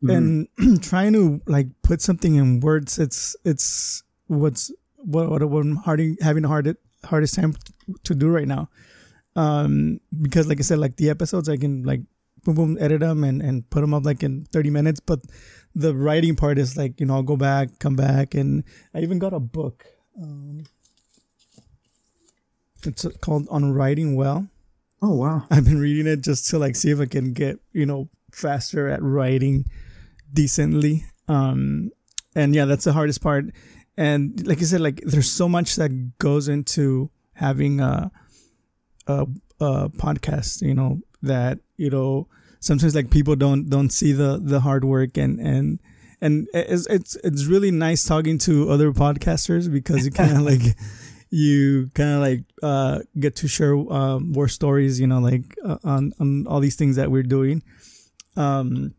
and 0.01 0.47
trying 0.81 1.13
to 1.13 1.41
like 1.47 1.67
put 1.83 2.01
something 2.01 2.35
in 2.35 2.59
words. 2.59 2.99
It's 2.99 3.35
it's 3.45 4.03
what's 4.27 4.71
what 4.97 5.29
what, 5.29 5.49
what 5.49 5.61
I'm 5.61 5.75
harding, 5.77 6.17
having 6.21 6.45
a 6.45 6.47
hard 6.47 6.75
hardest 7.05 7.35
time 7.35 7.55
to 8.03 8.15
do 8.15 8.27
right 8.29 8.47
now, 8.47 8.69
um, 9.35 9.99
because 10.21 10.47
like 10.47 10.59
I 10.59 10.63
said, 10.63 10.79
like 10.79 10.97
the 10.97 11.09
episodes 11.09 11.47
I 11.47 11.57
can 11.57 11.83
like 11.83 12.01
boom 12.43 12.55
boom 12.55 12.77
edit 12.79 13.01
them 13.01 13.23
and, 13.23 13.41
and 13.41 13.69
put 13.69 13.81
them 13.81 13.93
up 13.93 14.05
like 14.05 14.23
in 14.23 14.45
30 14.45 14.69
minutes. 14.71 14.99
But 14.99 15.19
the 15.75 15.95
writing 15.95 16.35
part 16.35 16.57
is 16.57 16.75
like 16.75 16.99
you 16.99 17.05
know 17.05 17.15
i'll 17.15 17.23
go 17.23 17.37
back 17.37 17.79
come 17.79 17.95
back. 17.95 18.33
And 18.33 18.63
i 18.93 18.99
even 18.99 19.19
got 19.19 19.33
a 19.33 19.39
book 19.39 19.85
um, 20.21 20.65
it's 22.87 23.05
called 23.21 23.47
on 23.49 23.73
writing 23.73 24.15
well. 24.15 24.47
Oh 25.01 25.15
wow. 25.15 25.45
i've 25.51 25.65
been 25.65 25.79
reading 25.79 26.07
it 26.07 26.21
just 26.21 26.49
to 26.49 26.57
like 26.57 26.75
see 26.75 26.89
if 26.89 26.99
i 26.99 27.05
can 27.05 27.31
get 27.31 27.59
you 27.71 27.85
know 27.85 28.09
faster 28.31 28.87
at 28.87 29.01
writing 29.01 29.65
decently. 30.33 31.05
Um 31.27 31.91
and 32.35 32.55
yeah 32.55 32.65
that's 32.65 32.85
the 32.85 32.93
hardest 32.93 33.21
part. 33.21 33.45
And 33.95 34.45
like 34.47 34.59
i 34.59 34.63
said 34.63 34.81
like 34.81 35.01
there's 35.05 35.31
so 35.31 35.47
much 35.47 35.75
that 35.75 36.17
goes 36.17 36.47
into 36.47 37.11
having 37.33 37.79
a 37.79 38.11
a, 39.07 39.27
a 39.61 39.89
podcast 39.89 40.61
you 40.61 40.73
know 40.73 40.99
that 41.21 41.59
you 41.77 41.89
know 41.89 42.27
sometimes 42.59 42.95
like 42.95 43.09
people 43.09 43.35
don't 43.35 43.69
don't 43.69 43.89
see 43.89 44.11
the 44.11 44.39
the 44.41 44.61
hard 44.61 44.83
work 44.83 45.17
and 45.17 45.39
and 45.39 45.79
and 46.21 46.47
it's 46.53 46.87
it's 46.87 47.15
it's 47.23 47.45
really 47.45 47.71
nice 47.71 48.03
talking 48.03 48.37
to 48.39 48.69
other 48.69 48.91
podcasters 48.91 49.71
because 49.71 50.05
you 50.05 50.11
kind 50.11 50.31
of 50.31 50.41
like 50.51 50.77
you 51.29 51.89
kind 51.93 52.11
of 52.15 52.21
like 52.21 52.43
uh 52.63 52.99
get 53.19 53.35
to 53.35 53.47
share 53.47 53.75
um, 53.91 54.31
more 54.31 54.47
stories 54.47 54.99
you 54.99 55.07
know 55.07 55.19
like 55.19 55.57
uh, 55.63 55.77
on 55.83 56.13
on 56.19 56.47
all 56.47 56.59
these 56.59 56.75
things 56.75 56.95
that 56.95 57.11
we're 57.11 57.23
doing 57.23 57.61
um 58.37 58.93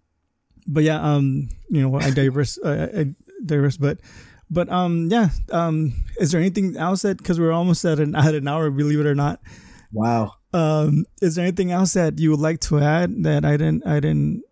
but 0.66 0.83
yeah 0.85 1.01
um 1.01 1.49
you 1.70 1.81
know 1.81 1.99
i 1.99 2.11
diverse 2.11 2.59
I, 2.64 2.85
I 2.85 3.14
diverse 3.45 3.76
but 3.76 3.99
But 4.51 4.68
um, 4.72 5.09
yeah. 5.11 5.29
Um, 5.53 5.93
is 6.18 6.33
there 6.33 6.41
anything 6.41 6.76
else 6.76 7.03
that 7.03 7.18
because 7.18 7.39
we're 7.39 7.53
almost 7.53 7.85
at 7.85 8.01
an 8.01 8.14
at 8.26 8.35
an 8.35 8.49
hour, 8.49 8.70
believe 8.70 9.01
it 9.01 9.07
or 9.07 9.14
not. 9.14 9.41
Wow. 9.93 10.33
Um, 10.53 11.05
is 11.20 11.35
there 11.35 11.45
anything 11.45 11.70
else 11.70 11.93
that 11.93 12.18
you 12.18 12.31
would 12.31 12.41
like 12.41 12.61
to 12.61 12.79
add 12.81 13.24
that 13.24 13.45
I 13.45 13.57
didn't 13.57 13.87
I 13.87 14.01
didn't 14.01 14.43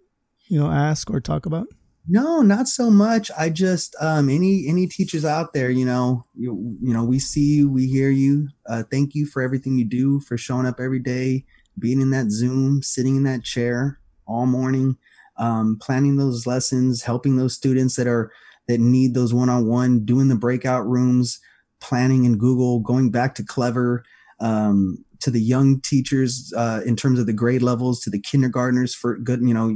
you 0.49 0.61
know 0.61 0.71
ask 0.71 1.11
or 1.11 1.21
talk 1.21 1.47
about? 1.47 1.69
No, 2.09 2.41
not 2.43 2.69
so 2.69 2.91
much. 2.91 3.31
I 3.37 3.51
just 3.51 3.97
um, 4.01 4.29
any 4.29 4.67
any 4.69 4.87
teachers 4.87 5.25
out 5.25 5.53
there, 5.53 5.71
you 5.71 5.85
know, 5.85 6.25
you 6.35 6.77
you 6.81 6.93
know, 6.93 7.05
we 7.05 7.19
see 7.19 7.57
you, 7.57 7.71
we 7.71 7.89
hear 7.89 8.11
you. 8.11 8.49
Uh, 8.69 8.85
thank 8.91 9.15
you 9.15 9.27
for 9.27 9.43
everything 9.43 9.77
you 9.77 9.85
do, 9.85 10.21
for 10.21 10.39
showing 10.39 10.67
up 10.67 10.79
every 10.79 11.01
day, 11.01 11.45
being 11.79 12.01
in 12.01 12.11
that 12.11 12.31
Zoom, 12.31 12.83
sitting 12.83 13.17
in 13.17 13.25
that 13.25 13.43
chair 13.43 13.99
all 14.27 14.47
morning, 14.47 14.97
um, 15.37 15.79
planning 15.81 16.17
those 16.17 16.47
lessons, 16.47 17.03
helping 17.03 17.37
those 17.37 17.55
students 17.55 17.97
that 17.97 18.07
are 18.07 18.31
that 18.69 18.79
need 18.79 19.15
those 19.15 19.35
one 19.35 19.49
on 19.49 19.67
one, 19.67 20.05
doing 20.05 20.29
the 20.29 20.37
breakout 20.37 20.87
rooms, 20.87 21.41
planning 21.81 22.25
in 22.25 22.39
Google, 22.39 22.81
going 22.81 23.11
back 23.11 23.35
to 23.37 23.45
Clever, 23.45 24.05
um, 24.39 25.05
to 25.21 25.31
the 25.31 25.41
young 25.41 25.81
teachers 25.81 26.53
uh, 26.57 26.83
in 26.87 26.95
terms 26.95 27.19
of 27.19 27.27
the 27.27 27.33
grade 27.33 27.63
levels, 27.63 28.01
to 28.01 28.11
the 28.11 28.21
kindergartners 28.21 28.95
for 28.95 29.17
good, 29.19 29.41
you 29.43 29.55
know, 29.55 29.75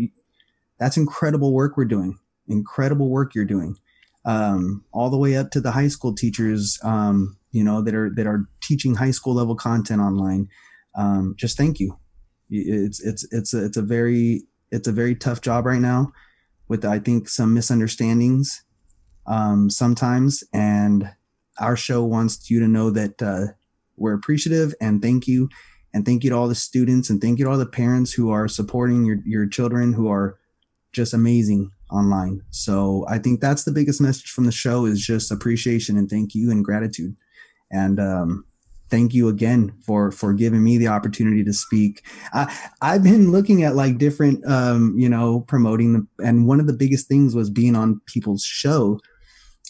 that's 0.81 0.97
incredible 0.97 1.53
work 1.53 1.77
we're 1.77 1.85
doing. 1.85 2.19
Incredible 2.49 3.11
work 3.11 3.35
you're 3.35 3.45
doing. 3.45 3.77
Um, 4.25 4.85
all 4.93 5.11
the 5.11 5.19
way 5.19 5.37
up 5.37 5.51
to 5.53 5.61
the 5.61 5.71
high 5.71 5.89
school 5.89 6.15
teachers, 6.15 6.79
um, 6.83 7.37
you 7.53 7.63
know, 7.63 7.83
that 7.83 7.95
are 7.95 8.11
that 8.17 8.27
are 8.27 8.49
teaching 8.63 8.97
high 8.97 9.13
school 9.13 9.35
level 9.35 9.55
content 9.55 10.01
online. 10.01 10.49
Um, 10.97 11.35
just 11.39 11.57
thank 11.57 11.79
you. 11.79 11.99
It's 12.49 13.01
it's 13.01 13.31
it's 13.31 13.55
a, 13.55 13.65
it's 13.67 13.77
a 13.77 13.83
very 13.83 14.43
it's 14.73 14.89
a 14.89 14.93
very 14.93 15.15
tough 15.15 15.43
job 15.43 15.67
right 15.67 15.81
now, 15.81 16.13
with 16.67 16.85
I 16.85 16.99
think 16.99 17.29
some 17.29 17.55
misunderstandings 17.55 18.65
um, 19.27 19.71
sometimes, 19.71 20.43
and 20.53 21.13
our 21.59 21.77
show 21.77 22.03
wants 22.03 22.51
you 22.51 22.59
to 22.61 22.69
know 22.69 22.91
that 22.91 23.23
uh, 23.23 23.53
we're 23.97 24.15
appreciative 24.15 24.75
and 24.81 25.03
thank 25.03 25.29
you, 25.29 25.51
and 25.93 26.05
thank 26.07 26.25
you 26.25 26.31
to 26.31 26.37
all 26.37 26.49
the 26.49 26.55
students 26.55 27.11
and 27.11 27.21
thank 27.21 27.39
you 27.39 27.45
to 27.45 27.51
all 27.51 27.59
the 27.59 27.67
parents 27.67 28.13
who 28.13 28.31
are 28.31 28.49
supporting 28.49 29.05
your 29.05 29.19
your 29.25 29.47
children 29.47 29.93
who 29.93 30.09
are 30.09 30.40
just 30.93 31.15
amazing 31.15 31.71
online. 31.91 32.43
So 32.51 33.05
I 33.09 33.19
think 33.19 33.41
that's 33.41 33.65
the 33.65 33.73
biggest 33.73 34.01
message 34.01 34.31
from 34.31 34.45
the 34.45 34.53
show 34.53 34.87
is 34.87 35.01
just 35.01 35.31
appreciation 35.31 35.97
and 35.97 36.09
thank 36.09 36.35
you 36.35 36.51
and 36.51 36.65
gratitude. 36.65 37.17
And 37.71 38.01
um, 38.01 38.45
thank 38.91 39.15
you 39.15 39.29
again 39.29 39.73
for 39.85 40.11
for 40.11 40.33
giving 40.33 40.63
me 40.63 40.77
the 40.77 40.89
opportunity 40.89 41.45
to 41.45 41.53
speak. 41.53 42.03
I, 42.33 42.53
I've 42.83 43.03
been 43.03 43.31
looking 43.31 43.63
at 43.63 43.77
like 43.77 43.99
different, 43.99 44.45
um, 44.47 44.95
you 44.99 45.09
know, 45.09 45.41
promoting 45.43 45.93
the, 45.93 46.25
and 46.25 46.47
one 46.47 46.61
of 46.61 46.67
the 46.67 46.73
biggest 46.73 47.07
things 47.07 47.35
was 47.35 47.51
being 47.51 47.77
on 47.77 48.01
people's 48.07 48.43
show. 48.43 49.01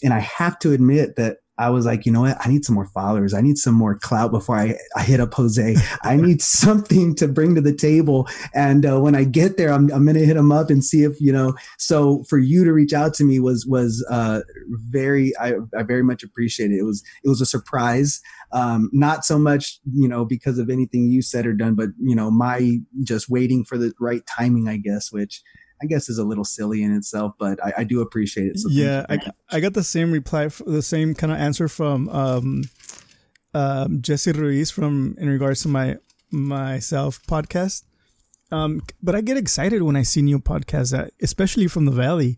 And 0.03 0.13
I 0.13 0.19
have 0.19 0.57
to 0.59 0.73
admit 0.73 1.15
that 1.17 1.37
I 1.61 1.69
was 1.69 1.85
like, 1.85 2.07
you 2.07 2.11
know 2.11 2.21
what? 2.21 2.37
I 2.43 2.49
need 2.49 2.65
some 2.65 2.73
more 2.73 2.87
followers. 2.87 3.35
I 3.35 3.41
need 3.41 3.59
some 3.59 3.75
more 3.75 3.95
clout 3.95 4.31
before 4.31 4.57
I, 4.57 4.79
I 4.95 5.03
hit 5.03 5.19
up 5.19 5.31
Jose. 5.35 5.75
I 6.01 6.15
need 6.15 6.41
something 6.61 7.13
to 7.15 7.27
bring 7.27 7.53
to 7.53 7.61
the 7.61 7.73
table. 7.73 8.27
And 8.55 8.83
uh, 8.83 8.99
when 8.99 9.15
I 9.15 9.25
get 9.25 9.57
there, 9.57 9.71
I'm, 9.71 9.91
I'm 9.91 10.03
going 10.05 10.17
to 10.17 10.25
hit 10.25 10.37
him 10.37 10.51
up 10.51 10.71
and 10.71 10.83
see 10.83 11.03
if, 11.03 11.21
you 11.21 11.31
know, 11.31 11.53
so 11.77 12.23
for 12.23 12.39
you 12.39 12.63
to 12.63 12.73
reach 12.73 12.93
out 12.93 13.13
to 13.15 13.23
me 13.23 13.39
was, 13.39 13.67
was 13.67 14.03
uh, 14.09 14.41
very, 14.89 15.37
I, 15.37 15.53
I 15.77 15.83
very 15.83 16.03
much 16.03 16.23
appreciate 16.23 16.71
it. 16.71 16.79
It 16.79 16.83
was, 16.83 17.03
it 17.23 17.29
was 17.29 17.41
a 17.41 17.45
surprise. 17.45 18.21
Um, 18.51 18.89
not 18.91 19.23
so 19.23 19.37
much, 19.37 19.79
you 19.93 20.07
know, 20.07 20.25
because 20.25 20.57
of 20.57 20.71
anything 20.71 21.11
you 21.11 21.21
said 21.21 21.45
or 21.45 21.53
done, 21.53 21.75
but, 21.75 21.89
you 21.99 22.15
know, 22.15 22.31
my 22.31 22.79
just 23.03 23.29
waiting 23.29 23.63
for 23.65 23.77
the 23.77 23.93
right 23.99 24.23
timing, 24.25 24.67
I 24.67 24.77
guess, 24.77 25.11
which 25.11 25.43
I 25.81 25.85
guess 25.85 26.09
is 26.09 26.17
a 26.17 26.23
little 26.23 26.43
silly 26.43 26.83
in 26.83 26.95
itself, 26.95 27.33
but 27.39 27.63
I, 27.63 27.73
I 27.79 27.83
do 27.83 28.01
appreciate 28.01 28.47
it. 28.47 28.59
So 28.59 28.69
yeah, 28.69 29.05
I, 29.09 29.19
I 29.49 29.59
got 29.59 29.73
the 29.73 29.83
same 29.83 30.11
reply, 30.11 30.47
the 30.65 30.81
same 30.81 31.13
kind 31.15 31.33
of 31.33 31.39
answer 31.39 31.67
from 31.67 32.09
um, 32.09 32.63
um, 33.53 34.01
Jesse 34.01 34.31
Ruiz 34.31 34.71
from 34.71 35.15
in 35.19 35.29
regards 35.29 35.61
to 35.63 35.67
my 35.67 35.97
myself 36.31 37.21
podcast. 37.23 37.83
Um, 38.51 38.81
but 39.01 39.15
I 39.15 39.21
get 39.21 39.37
excited 39.37 39.81
when 39.81 39.95
I 39.95 40.03
see 40.03 40.21
new 40.21 40.39
podcasts, 40.39 40.91
that, 40.91 41.11
especially 41.21 41.67
from 41.67 41.85
the 41.85 41.91
Valley. 41.91 42.37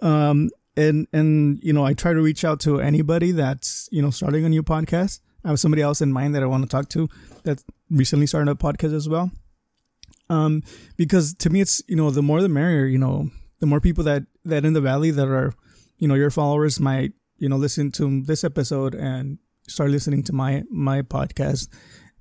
Um, 0.00 0.50
and 0.76 1.06
and 1.12 1.60
you 1.62 1.72
know, 1.72 1.84
I 1.84 1.94
try 1.94 2.12
to 2.12 2.20
reach 2.20 2.44
out 2.44 2.60
to 2.60 2.80
anybody 2.80 3.32
that's 3.32 3.88
you 3.90 4.02
know 4.02 4.10
starting 4.10 4.44
a 4.44 4.48
new 4.48 4.62
podcast. 4.62 5.20
I 5.44 5.48
have 5.48 5.60
somebody 5.60 5.82
else 5.82 6.00
in 6.00 6.12
mind 6.12 6.34
that 6.34 6.42
I 6.42 6.46
want 6.46 6.62
to 6.62 6.68
talk 6.68 6.88
to 6.90 7.08
that 7.42 7.62
recently 7.90 8.26
started 8.26 8.50
a 8.50 8.54
podcast 8.54 8.94
as 8.94 9.08
well 9.08 9.32
um, 10.32 10.62
because 10.96 11.34
to 11.34 11.50
me 11.50 11.60
it's 11.60 11.82
you 11.86 11.96
know 11.96 12.10
the 12.10 12.22
more 12.22 12.40
the 12.40 12.48
merrier. 12.48 12.86
You 12.86 12.98
know, 12.98 13.30
the 13.60 13.66
more 13.66 13.80
people 13.80 14.04
that 14.04 14.24
that 14.44 14.64
in 14.64 14.72
the 14.72 14.80
valley 14.80 15.10
that 15.10 15.28
are, 15.28 15.52
you 15.98 16.08
know, 16.08 16.14
your 16.14 16.30
followers 16.30 16.80
might 16.80 17.12
you 17.36 17.48
know 17.48 17.56
listen 17.56 17.92
to 17.92 18.22
this 18.22 18.42
episode 18.42 18.94
and 18.94 19.38
start 19.68 19.90
listening 19.90 20.22
to 20.24 20.32
my 20.32 20.62
my 20.70 21.02
podcast, 21.02 21.68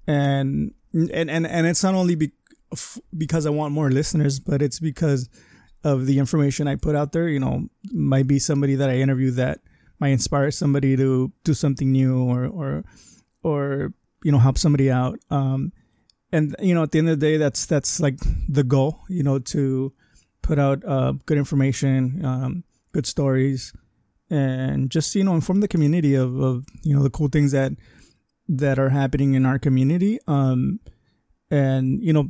and 0.06 0.74
and 0.94 1.32
and 1.32 1.48
and 1.48 1.68
it's 1.68 1.84
not 1.84 1.96
only 1.96 2.16
be, 2.16 2.32
because 3.18 3.46
I 3.46 3.50
want 3.50 3.74
more 3.74 3.90
listeners, 3.90 4.40
but 4.40 4.62
it's 4.62 4.80
because 4.80 5.30
of 5.84 6.06
the 6.06 6.20
information 6.20 6.68
I 6.68 6.76
put 6.76 6.96
out 6.96 7.14
there. 7.14 7.30
You 7.30 7.40
know, 7.40 7.70
might 7.94 8.28
be 8.28 8.40
somebody 8.40 8.76
that 8.76 8.90
I 8.90 8.96
interview 8.96 9.32
that 9.32 9.62
might 10.00 10.10
inspire 10.10 10.52
somebody 10.52 10.98
to 10.98 11.32
do 11.46 11.54
something 11.54 11.90
new 11.94 12.22
or 12.22 12.46
or 12.46 12.84
or 13.42 13.94
you 14.22 14.34
know 14.34 14.40
help 14.40 14.58
somebody 14.58 14.92
out. 14.92 15.18
Um, 15.30 15.72
and 16.32 16.56
you 16.60 16.74
know 16.74 16.84
at 16.84 16.92
the 16.92 17.00
end 17.00 17.10
of 17.10 17.20
the 17.20 17.26
day 17.26 17.38
that's 17.38 17.66
that's 17.66 18.00
like 18.00 18.18
the 18.48 18.64
goal 18.64 19.02
you 19.10 19.24
know 19.24 19.40
to 19.40 19.94
put 20.42 20.58
out 20.60 20.84
uh, 20.86 21.14
good 21.26 21.38
information 21.38 22.24
um, 22.26 22.64
good 22.94 23.06
stories 23.06 23.74
and 24.30 24.90
just 24.90 25.14
you 25.16 25.24
know 25.24 25.36
inform 25.36 25.60
the 25.60 25.68
community 25.68 26.16
of, 26.16 26.40
of 26.40 26.66
you 26.84 26.96
know 26.96 27.04
the 27.04 27.10
cool 27.10 27.28
things 27.28 27.52
that 27.52 27.74
that 28.48 28.80
are 28.80 28.90
happening 28.90 29.34
in 29.34 29.46
our 29.46 29.60
community 29.60 30.20
um, 30.28 30.80
and 31.50 32.02
you 32.02 32.14
know 32.14 32.30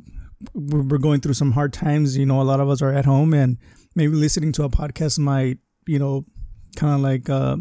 we're 0.53 0.97
going 0.97 1.21
through 1.21 1.35
some 1.35 1.51
hard 1.51 1.71
times 1.71 2.17
you 2.17 2.25
know 2.25 2.41
a 2.41 2.43
lot 2.43 2.59
of 2.59 2.69
us 2.69 2.81
are 2.81 2.93
at 2.93 3.05
home 3.05 3.33
and 3.33 3.57
maybe 3.95 4.13
listening 4.13 4.51
to 4.51 4.63
a 4.63 4.69
podcast 4.69 5.19
might 5.19 5.57
you 5.85 5.99
know 5.99 6.23
kind 6.75 6.95
of 6.95 7.01
like 7.01 7.29
uh, 7.29 7.57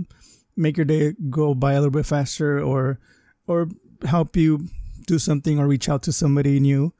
make 0.56 0.76
your 0.76 0.86
day 0.86 1.12
go 1.28 1.54
by 1.54 1.72
a 1.72 1.76
little 1.76 1.90
bit 1.90 2.06
faster 2.06 2.60
or 2.60 2.98
or 3.46 3.68
help 4.04 4.36
you 4.36 4.66
do 5.06 5.18
something 5.18 5.58
or 5.58 5.66
reach 5.66 5.88
out 5.88 6.02
to 6.04 6.12
somebody 6.12 6.60
new. 6.60 6.92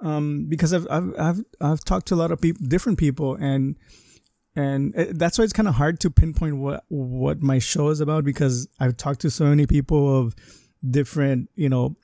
Um, 0.00 0.46
because 0.48 0.74
I've, 0.74 0.86
I've, 0.90 1.14
I've, 1.18 1.44
I've 1.60 1.84
talked 1.84 2.06
to 2.08 2.14
a 2.14 2.16
lot 2.16 2.30
of 2.30 2.40
people, 2.40 2.66
different 2.66 2.98
people 2.98 3.34
and, 3.36 3.76
and 4.54 4.94
it, 4.94 5.18
that's 5.18 5.38
why 5.38 5.44
it's 5.44 5.54
kind 5.54 5.68
of 5.68 5.74
hard 5.74 6.00
to 6.00 6.10
pinpoint 6.10 6.58
what, 6.58 6.84
what 6.88 7.40
my 7.40 7.58
show 7.58 7.88
is 7.88 8.00
about 8.00 8.24
because 8.24 8.68
I've 8.78 8.96
talked 8.96 9.20
to 9.20 9.30
so 9.30 9.46
many 9.46 9.66
people 9.66 10.18
of 10.18 10.34
different, 10.88 11.48
you 11.54 11.70
know, 11.70 11.96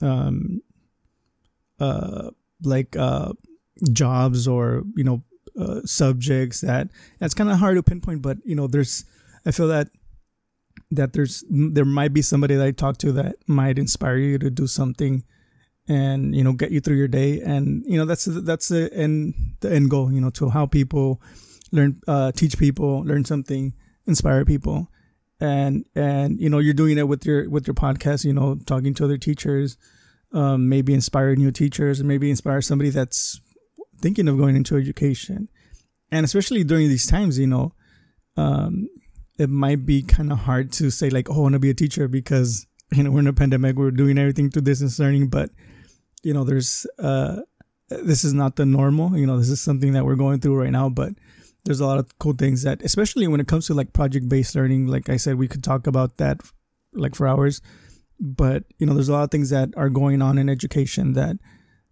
um, 0.00 0.62
uh, 1.78 2.30
like, 2.62 2.96
uh, 2.96 3.32
jobs 3.92 4.48
or, 4.48 4.84
you 4.96 5.04
know, 5.04 5.22
uh, 5.58 5.80
subjects 5.84 6.62
that 6.62 6.88
that's 7.18 7.34
kind 7.34 7.50
of 7.50 7.58
hard 7.58 7.76
to 7.76 7.82
pinpoint, 7.82 8.22
but 8.22 8.38
you 8.44 8.54
know, 8.54 8.66
there's, 8.66 9.04
I 9.46 9.50
feel 9.50 9.68
that 9.68 9.88
that 10.90 11.12
there's 11.12 11.44
there 11.50 11.84
might 11.84 12.12
be 12.12 12.22
somebody 12.22 12.54
that 12.54 12.66
I 12.66 12.70
talk 12.70 12.98
to 12.98 13.12
that 13.12 13.36
might 13.46 13.78
inspire 13.78 14.16
you 14.16 14.38
to 14.38 14.50
do 14.50 14.66
something 14.66 15.24
and 15.88 16.34
you 16.34 16.42
know 16.42 16.52
get 16.52 16.70
you 16.70 16.80
through 16.80 16.96
your 16.96 17.08
day. 17.08 17.40
And 17.40 17.84
you 17.86 17.98
know 17.98 18.04
that's 18.04 18.24
that's 18.24 18.68
the 18.68 18.92
end 18.92 19.34
the 19.60 19.72
end 19.72 19.90
goal 19.90 20.12
you 20.12 20.20
know 20.20 20.30
to 20.30 20.50
help 20.50 20.72
people 20.72 21.20
learn 21.72 22.00
uh, 22.06 22.32
teach 22.32 22.58
people 22.58 23.02
learn 23.04 23.24
something 23.24 23.74
inspire 24.06 24.44
people. 24.44 24.88
And 25.40 25.84
and 25.94 26.40
you 26.40 26.48
know 26.48 26.58
you're 26.58 26.74
doing 26.74 26.98
it 26.98 27.08
with 27.08 27.26
your 27.26 27.48
with 27.50 27.66
your 27.66 27.74
podcast 27.74 28.24
you 28.24 28.32
know 28.32 28.56
talking 28.66 28.94
to 28.94 29.04
other 29.04 29.18
teachers 29.18 29.76
um, 30.32 30.68
maybe 30.68 30.94
inspire 30.94 31.34
new 31.36 31.50
teachers 31.50 32.00
and 32.00 32.08
maybe 32.08 32.30
inspire 32.30 32.60
somebody 32.60 32.90
that's 32.90 33.40
thinking 34.00 34.28
of 34.28 34.38
going 34.38 34.56
into 34.56 34.76
education. 34.76 35.48
And 36.10 36.24
especially 36.24 36.64
during 36.64 36.88
these 36.88 37.06
times 37.06 37.38
you 37.38 37.46
know 37.46 37.74
um, 38.36 38.88
it 39.38 39.50
might 39.50 39.84
be 39.84 40.02
kind 40.02 40.32
of 40.32 40.38
hard 40.40 40.72
to 40.72 40.90
say 40.90 41.10
like, 41.10 41.28
oh, 41.28 41.34
I 41.34 41.38
want 41.38 41.52
to 41.54 41.58
be 41.58 41.70
a 41.70 41.74
teacher 41.74 42.08
because 42.08 42.66
you 42.92 43.02
know 43.02 43.10
we're 43.10 43.20
in 43.20 43.26
a 43.26 43.32
pandemic, 43.32 43.76
we're 43.76 43.90
doing 43.90 44.18
everything 44.18 44.50
through 44.50 44.62
distance 44.62 44.98
learning, 44.98 45.28
but 45.28 45.50
you 46.22 46.32
know, 46.32 46.44
there's 46.44 46.86
uh, 46.98 47.42
this 47.88 48.24
is 48.24 48.32
not 48.32 48.56
the 48.56 48.66
normal. 48.66 49.16
You 49.16 49.26
know, 49.26 49.38
this 49.38 49.50
is 49.50 49.60
something 49.60 49.92
that 49.92 50.04
we're 50.04 50.16
going 50.16 50.40
through 50.40 50.56
right 50.56 50.70
now, 50.70 50.88
but 50.88 51.12
there's 51.64 51.80
a 51.80 51.86
lot 51.86 51.98
of 51.98 52.18
cool 52.18 52.34
things 52.34 52.62
that, 52.62 52.82
especially 52.82 53.26
when 53.26 53.40
it 53.40 53.48
comes 53.48 53.66
to 53.66 53.74
like 53.74 53.92
project 53.92 54.28
based 54.28 54.54
learning. 54.54 54.86
Like 54.86 55.08
I 55.08 55.16
said, 55.16 55.36
we 55.36 55.48
could 55.48 55.64
talk 55.64 55.86
about 55.86 56.16
that 56.16 56.40
like 56.92 57.14
for 57.14 57.26
hours, 57.26 57.60
but 58.20 58.64
you 58.78 58.86
know, 58.86 58.94
there's 58.94 59.08
a 59.08 59.12
lot 59.12 59.24
of 59.24 59.30
things 59.30 59.50
that 59.50 59.70
are 59.76 59.90
going 59.90 60.22
on 60.22 60.38
in 60.38 60.48
education 60.48 61.12
that 61.14 61.36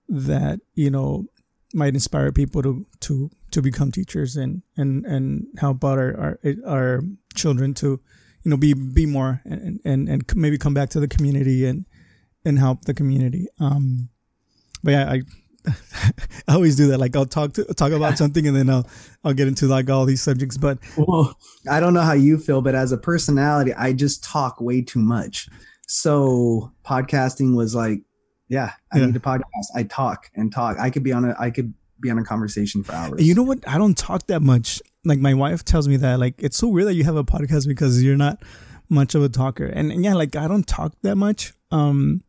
that 0.09 0.61
you 0.74 0.90
know 0.90 1.26
might 1.75 1.95
inspire 1.95 2.33
people 2.33 2.62
to 2.62 2.87
to 3.01 3.31
to 3.51 3.62
become 3.62 3.91
teachers 3.91 4.37
and 4.37 4.62
and 4.77 5.05
and 5.07 5.47
help 5.59 5.85
out 5.85 5.99
our 5.99 6.39
our, 6.45 6.57
our 6.66 7.01
children 7.35 7.75
to 7.75 8.01
you 8.43 8.51
know 8.51 8.57
be 8.57 8.75
be 8.75 9.07
more 9.07 9.41
and 9.45 9.81
and 9.85 10.09
and 10.09 10.25
maybe 10.35 10.59
come 10.59 10.75
back 10.75 10.91
to 10.91 11.01
the 11.01 11.09
community 11.09 11.64
and 11.64 11.87
and 12.45 12.59
help 12.59 12.83
the 12.85 12.95
community 12.95 13.47
um 13.61 14.09
but 14.83 14.93
yeah 14.93 15.11
i 15.11 15.23
I 16.49 16.55
always 16.55 16.75
do 16.75 16.89
that. 16.89 16.99
Like 16.99 17.14
I'll 17.14 17.27
talk 17.27 17.53
to 17.55 17.64
talk 17.64 17.93
about 17.93 18.18
something 18.23 18.47
and 18.47 18.57
then 18.57 18.68
I'll 18.68 18.87
I'll 19.25 19.33
get 19.33 19.49
into 19.49 19.66
like 19.66 19.89
all 19.89 20.05
these 20.05 20.23
subjects. 20.23 20.57
But 20.57 20.79
well, 20.97 21.39
I 21.70 21.81
don't 21.81 21.95
know 21.95 22.01
how 22.03 22.14
you 22.14 22.39
feel, 22.39 22.62
but 22.62 22.75
as 22.75 22.93
a 22.93 22.99
personality, 22.99 23.73
I 23.75 23.93
just 23.93 24.25
talk 24.25 24.61
way 24.61 24.83
too 24.83 24.99
much. 24.99 25.49
So 25.87 26.73
podcasting 26.85 27.55
was 27.55 27.75
like, 27.75 28.01
yeah, 28.53 28.72
I 28.92 28.98
yeah. 28.98 29.07
need 29.07 29.16
a 29.16 29.18
podcast. 29.18 29.68
I 29.74 29.84
talk 29.84 30.30
and 30.34 30.53
talk. 30.53 30.78
I 30.78 30.90
could 30.90 31.03
be 31.03 31.11
on 31.11 31.24
a 31.24 31.34
I 31.40 31.50
could 31.50 31.72
be 32.00 32.11
on 32.11 32.18
a 32.18 32.24
conversation 32.24 32.82
for 32.82 32.92
hours. 32.92 33.26
You 33.26 33.34
know 33.34 33.44
what? 33.44 33.66
I 33.66 33.78
don't 33.78 33.96
talk 33.96 34.26
that 34.26 34.42
much. 34.42 34.82
Like 35.07 35.20
my 35.20 35.32
wife 35.32 35.64
tells 35.64 35.88
me 35.88 35.96
that 35.96 36.18
like 36.18 36.34
it's 36.36 36.59
so 36.59 36.68
weird 36.68 36.88
that 36.88 36.94
you 36.94 37.05
have 37.05 37.16
a 37.16 37.24
podcast 37.24 37.66
because 37.66 38.03
you're 38.03 38.18
not 38.18 38.42
much 38.90 39.14
of 39.14 39.22
a 39.22 39.30
talker. 39.30 39.64
And, 39.64 39.90
and 39.90 40.05
yeah, 40.05 40.12
like 40.12 40.36
I 40.36 40.48
don't 40.48 40.66
talk 40.66 40.92
that 41.00 41.16
much. 41.16 41.55
Um 41.70 42.22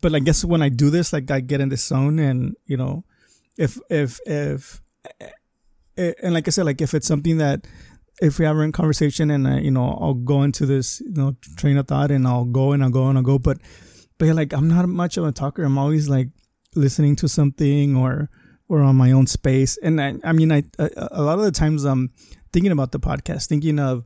but 0.00 0.14
I 0.14 0.20
guess 0.20 0.44
when 0.44 0.62
I 0.62 0.68
do 0.68 0.88
this, 0.88 1.12
like 1.12 1.28
I 1.32 1.40
get 1.40 1.60
in 1.60 1.68
the 1.68 1.76
zone 1.76 2.20
and 2.20 2.54
you 2.66 2.76
know, 2.76 3.02
if 3.58 3.76
if 3.90 4.20
if 4.24 4.80
eh, 5.20 5.30
eh, 5.98 6.12
and 6.22 6.32
like 6.32 6.46
I 6.46 6.52
said, 6.52 6.64
like 6.64 6.80
if 6.80 6.94
it's 6.94 7.08
something 7.08 7.38
that 7.38 7.66
if 8.22 8.38
we 8.38 8.44
have 8.44 8.56
a 8.56 8.70
conversation 8.70 9.32
and 9.32 9.48
I, 9.48 9.58
you 9.58 9.72
know 9.72 9.98
I'll 10.00 10.14
go 10.14 10.42
into 10.42 10.64
this 10.64 11.00
you 11.00 11.14
know 11.14 11.34
train 11.56 11.76
of 11.76 11.88
thought 11.88 12.12
and 12.12 12.24
I'll 12.24 12.44
go 12.44 12.70
and 12.70 12.84
I'll 12.84 12.90
go 12.90 13.08
and 13.08 13.18
I'll 13.18 13.24
go, 13.24 13.40
but 13.40 13.58
but 14.18 14.28
like 14.34 14.52
I'm 14.52 14.68
not 14.68 14.88
much 14.88 15.16
of 15.16 15.24
a 15.24 15.32
talker. 15.32 15.62
I'm 15.64 15.78
always 15.78 16.08
like 16.08 16.28
listening 16.74 17.16
to 17.16 17.28
something 17.28 17.96
or 17.96 18.30
or 18.68 18.82
on 18.82 18.96
my 18.96 19.12
own 19.12 19.26
space. 19.26 19.78
And 19.78 20.00
I, 20.00 20.14
I 20.24 20.32
mean, 20.32 20.50
I, 20.50 20.64
I 20.78 20.90
a 21.12 21.22
lot 21.22 21.38
of 21.38 21.44
the 21.44 21.52
times 21.52 21.84
I'm 21.84 22.10
thinking 22.52 22.72
about 22.72 22.92
the 22.92 23.00
podcast, 23.00 23.46
thinking 23.46 23.78
of 23.78 24.04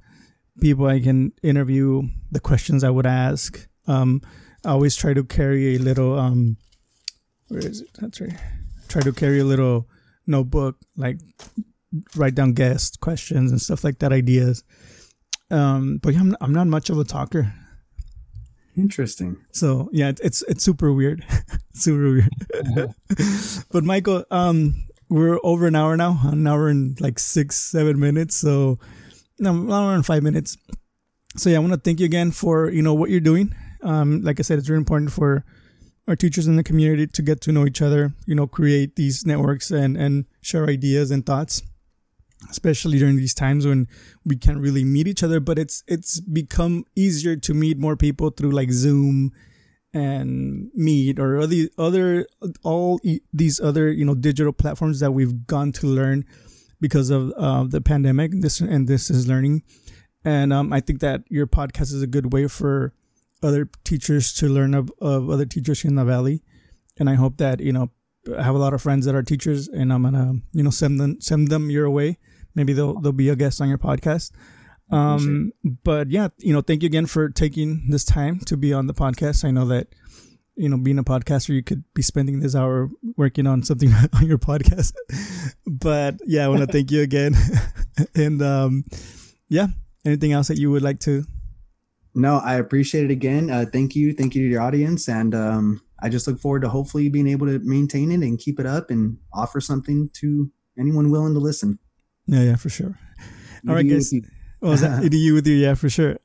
people 0.61 0.87
I 0.87 1.01
can 1.01 1.33
interview, 1.43 2.03
the 2.31 2.41
questions 2.41 2.85
I 2.85 2.91
would 2.91 3.07
ask. 3.07 3.67
Um, 3.87 4.21
I 4.65 4.71
always 4.71 4.97
try 4.97 5.15
to 5.15 5.25
carry 5.25 5.77
a 5.77 5.79
little 5.79 6.19
um, 6.19 6.57
where 7.49 7.67
is 7.67 7.81
it? 7.81 7.89
That's 7.99 8.21
right. 8.21 8.37
Try 8.89 9.03
to 9.03 9.13
carry 9.13 9.41
a 9.41 9.45
little 9.45 9.89
notebook, 10.27 10.77
like 10.97 11.19
write 12.15 12.35
down 12.35 12.53
guest 12.53 13.01
questions 13.01 13.51
and 13.51 13.61
stuff 13.61 13.83
like 13.83 13.99
that, 13.99 14.13
ideas. 14.13 14.63
Um, 15.51 15.99
but 16.03 16.15
yeah, 16.15 16.21
I'm, 16.21 16.37
I'm 16.41 16.53
not 16.53 16.69
much 16.69 16.91
of 16.91 16.99
a 16.99 17.05
talker. 17.05 17.53
Interesting. 18.77 19.37
So 19.53 19.89
yeah, 19.93 20.13
it's 20.23 20.43
it's 20.43 20.63
super 20.63 20.93
weird, 20.93 21.25
super 21.75 22.11
weird. 22.11 22.95
but 23.71 23.85
Michael, 23.85 24.25
um, 24.31 24.87
we're 25.09 25.39
over 25.43 25.67
an 25.67 25.75
hour 25.75 25.97
now, 25.97 26.21
an 26.25 26.47
hour 26.47 26.69
and 26.69 27.01
like 27.01 27.19
six, 27.19 27.57
seven 27.57 27.99
minutes. 27.99 28.37
So 28.37 28.79
no, 29.39 29.51
an 29.51 29.73
hour 29.73 29.95
and 29.95 30.07
five 30.07 30.23
minutes. 30.23 30.57
So 31.37 31.51
yeah, 31.51 31.57
I 31.57 31.61
want 31.61 31.73
to 31.73 31.81
thank 31.81 32.01
you 32.01 32.07
again 32.07 32.31
for 32.31 32.71
you 32.71 32.83
know 32.83 32.95
what 32.95 33.11
you're 33.11 33.21
doing. 33.21 33.55
Um, 33.83 34.23
like 34.23 34.39
I 34.39 34.43
said, 34.43 34.59
it's 34.59 34.69
really 34.69 34.79
important 34.79 35.13
for 35.13 35.45
our 36.07 36.17
teachers 36.17 36.47
in 36.47 36.57
the 36.57 36.65
community 36.65 37.07
to 37.07 37.23
get 37.23 37.41
to 37.43 37.53
know 37.53 37.67
each 37.67 37.83
other. 37.83 38.13
You 38.27 38.35
know, 38.35 38.47
create 38.47 38.97
these 38.97 39.27
networks 39.27 39.71
and 39.71 39.97
and 39.97 40.27
share 40.43 40.67
ideas 40.67 41.11
and 41.11 41.27
thoughts 41.27 41.63
especially 42.49 42.99
during 42.99 43.17
these 43.17 43.35
times 43.35 43.67
when 43.67 43.87
we 44.25 44.37
can't 44.37 44.59
really 44.59 44.85
meet 44.85 45.07
each 45.07 45.23
other 45.23 45.41
but 45.41 45.59
it's 45.59 45.83
it's 45.87 46.21
become 46.21 46.85
easier 46.97 47.37
to 47.37 47.53
meet 47.53 47.79
more 47.79 47.97
people 47.97 48.31
through 48.31 48.51
like 48.51 48.71
zoom 48.71 49.31
and 49.93 50.71
meet 50.75 51.19
or 51.19 51.39
other 51.39 51.69
other 51.77 52.27
all 52.63 53.01
these 53.33 53.61
other 53.61 53.91
you 53.91 54.05
know 54.05 54.15
digital 54.15 54.53
platforms 54.53 55.01
that 55.01 55.13
we've 55.13 55.47
gone 55.47 55.73
to 55.73 55.87
learn 55.87 56.25
because 56.81 57.11
of 57.11 57.33
uh, 57.37 57.65
the 57.65 57.81
pandemic 57.81 58.31
this 58.41 58.61
and 58.61 58.89
this 58.89 59.11
is 59.11 59.27
learning. 59.27 59.63
And 60.25 60.53
um, 60.53 60.73
i 60.73 60.81
think 60.81 61.01
that 61.01 61.23
your 61.29 61.47
podcast 61.47 61.93
is 61.93 62.03
a 62.03 62.07
good 62.07 62.33
way 62.33 62.47
for 62.47 62.93
other 63.43 63.69
teachers 63.85 64.35
to 64.35 64.49
learn 64.49 64.75
of, 64.75 64.93
of 65.01 65.31
other 65.31 65.47
teachers 65.47 65.85
in 65.85 65.97
the 65.97 66.05
valley. 66.05 66.43
And 66.99 67.11
i 67.11 67.15
hope 67.15 67.39
that 67.39 67.61
you 67.61 67.73
know 67.73 67.91
I 68.39 68.43
have 68.43 68.55
a 68.55 68.59
lot 68.59 68.75
of 68.75 68.83
friends 68.83 69.07
that 69.07 69.15
are 69.15 69.23
teachers, 69.23 69.67
and 69.67 69.93
I'm 69.93 70.03
gonna 70.03 70.35
you 70.53 70.63
know 70.63 70.71
send 70.71 71.01
them 71.01 71.21
send 71.21 71.49
them 71.49 71.71
your 71.71 71.91
way 71.91 72.19
maybe 72.55 72.73
they'll 72.73 73.01
they'll 73.01 73.13
be 73.13 73.29
a 73.29 73.37
guest 73.37 73.61
on 73.61 73.69
your 73.69 73.79
podcast. 73.79 74.33
Um, 74.91 75.53
but 75.85 76.11
yeah, 76.11 76.29
you 76.39 76.53
know, 76.53 76.63
thank 76.63 76.83
you 76.83 76.87
again 76.87 77.07
for 77.07 77.29
taking 77.29 77.91
this 77.91 78.05
time 78.05 78.41
to 78.41 78.57
be 78.57 78.73
on 78.73 78.89
the 78.89 78.95
podcast. 78.95 79.45
I 79.45 79.53
know 79.53 79.65
that 79.67 79.87
you 80.61 80.69
know, 80.69 80.77
being 80.77 80.99
a 80.99 81.05
podcaster, 81.05 81.51
you 81.51 81.63
could 81.63 81.85
be 81.95 82.03
spending 82.03 82.41
this 82.41 82.55
hour 82.55 82.91
working 83.17 83.47
on 83.47 83.63
something 83.63 83.91
on 84.13 84.27
your 84.27 84.37
podcast. 84.37 84.93
but 85.67 86.17
yeah, 86.27 86.45
I 86.45 86.49
want 86.49 86.61
to 86.61 86.67
thank 86.73 86.91
you 86.91 87.01
again. 87.01 87.35
and 88.15 88.43
um, 88.43 88.85
yeah, 89.49 89.69
anything 90.05 90.33
else 90.33 90.49
that 90.49 90.59
you 90.59 90.71
would 90.71 90.83
like 90.83 91.01
to? 91.01 91.25
No, 92.15 92.39
I 92.39 92.57
appreciate 92.57 93.05
it 93.05 93.11
again. 93.11 93.51
Uh, 93.51 93.65
thank 93.73 93.95
you, 93.95 94.13
thank 94.13 94.35
you 94.35 94.43
to 94.43 94.49
your 94.49 94.61
audience, 94.61 95.09
and 95.09 95.35
um, 95.35 95.81
I 96.03 96.09
just 96.09 96.27
look 96.27 96.41
forward 96.41 96.63
to 96.63 96.69
hopefully 96.69 97.09
being 97.09 97.29
able 97.29 97.47
to 97.47 97.59
maintain 97.61 98.11
it 98.11 98.21
and 98.21 98.39
keep 98.39 98.61
it 98.61 98.67
up 98.67 98.91
and 98.91 99.17
offer 99.33 99.61
something 99.61 100.11
to 100.15 100.51
anyone 100.79 101.11
willing 101.11 101.35
to 101.35 101.41
listen. 101.41 101.79
Yeah, 102.31 102.43
yeah, 102.43 102.57
for 102.57 102.69
sure. 102.69 102.97
All 103.69 103.75
right, 103.75 103.87
guys. 103.87 104.15
Oh, 104.63 104.71
was 104.71 104.83
that 104.83 105.03
EDU 105.05 105.35
with 105.35 105.49
you? 105.49 105.57
Yeah, 105.57 105.75
for 105.75 105.91
sure. 105.91 106.17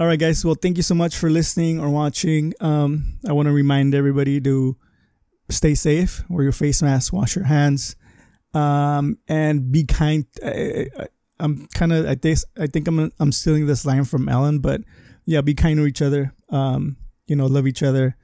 All 0.00 0.08
right, 0.08 0.18
guys. 0.18 0.44
Well, 0.44 0.56
thank 0.56 0.76
you 0.76 0.82
so 0.82 0.94
much 0.96 1.16
for 1.16 1.30
listening 1.30 1.78
or 1.78 1.88
watching. 1.88 2.52
Um, 2.60 3.18
I 3.28 3.32
want 3.32 3.46
to 3.46 3.52
remind 3.52 3.94
everybody 3.94 4.40
to 4.40 4.76
stay 5.50 5.76
safe, 5.76 6.24
wear 6.28 6.42
your 6.42 6.52
face 6.52 6.82
mask, 6.82 7.12
wash 7.12 7.36
your 7.36 7.44
hands, 7.44 7.94
um, 8.54 9.18
and 9.28 9.70
be 9.70 9.84
kind. 9.84 10.26
I, 10.44 10.88
am 11.38 11.68
kind 11.74 11.92
of, 11.92 12.06
I 12.06 12.16
think, 12.16 12.38
I 12.58 12.66
think 12.66 12.88
I'm, 12.88 13.12
I'm 13.20 13.30
stealing 13.30 13.66
this 13.66 13.86
line 13.86 14.02
from 14.02 14.28
Ellen, 14.28 14.58
but 14.58 14.80
yeah, 15.26 15.42
be 15.42 15.54
kind 15.54 15.78
to 15.78 15.86
each 15.86 16.02
other. 16.02 16.34
Um, 16.48 16.96
you 17.28 17.36
know, 17.36 17.46
love 17.46 17.68
each 17.68 17.84
other. 17.84 18.16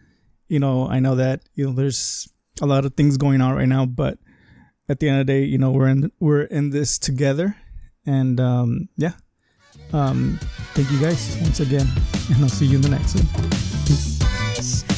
You 0.49 0.59
know, 0.59 0.89
I 0.89 0.99
know 0.99 1.14
that 1.14 1.43
you 1.55 1.66
know 1.66 1.72
there's 1.72 2.28
a 2.61 2.66
lot 2.66 2.84
of 2.84 2.95
things 2.95 3.16
going 3.16 3.41
on 3.41 3.55
right 3.55 3.68
now, 3.68 3.86
but 3.86 4.18
at 4.89 5.01
the 5.01 5.09
end 5.09 5.20
of 5.20 5.26
the 5.26 5.32
day, 5.32 5.45
you 5.45 5.59
know, 5.59 5.70
we're 5.70 5.89
in 5.89 6.11
we're 6.18 6.43
in 6.43 6.70
this 6.70 6.99
together, 6.99 7.57
and 8.07 8.41
um, 8.41 8.89
yeah. 8.97 9.12
Um, 9.93 10.39
thank 10.74 10.91
you 10.91 11.01
guys 11.01 11.39
once 11.41 11.61
again, 11.61 11.86
and 12.30 12.43
I'll 12.43 12.49
see 12.49 12.66
you 12.66 12.76
in 12.76 12.82
the 12.82 12.91
next 12.91 13.14
one. 13.14 13.26
Peace. 13.86 14.97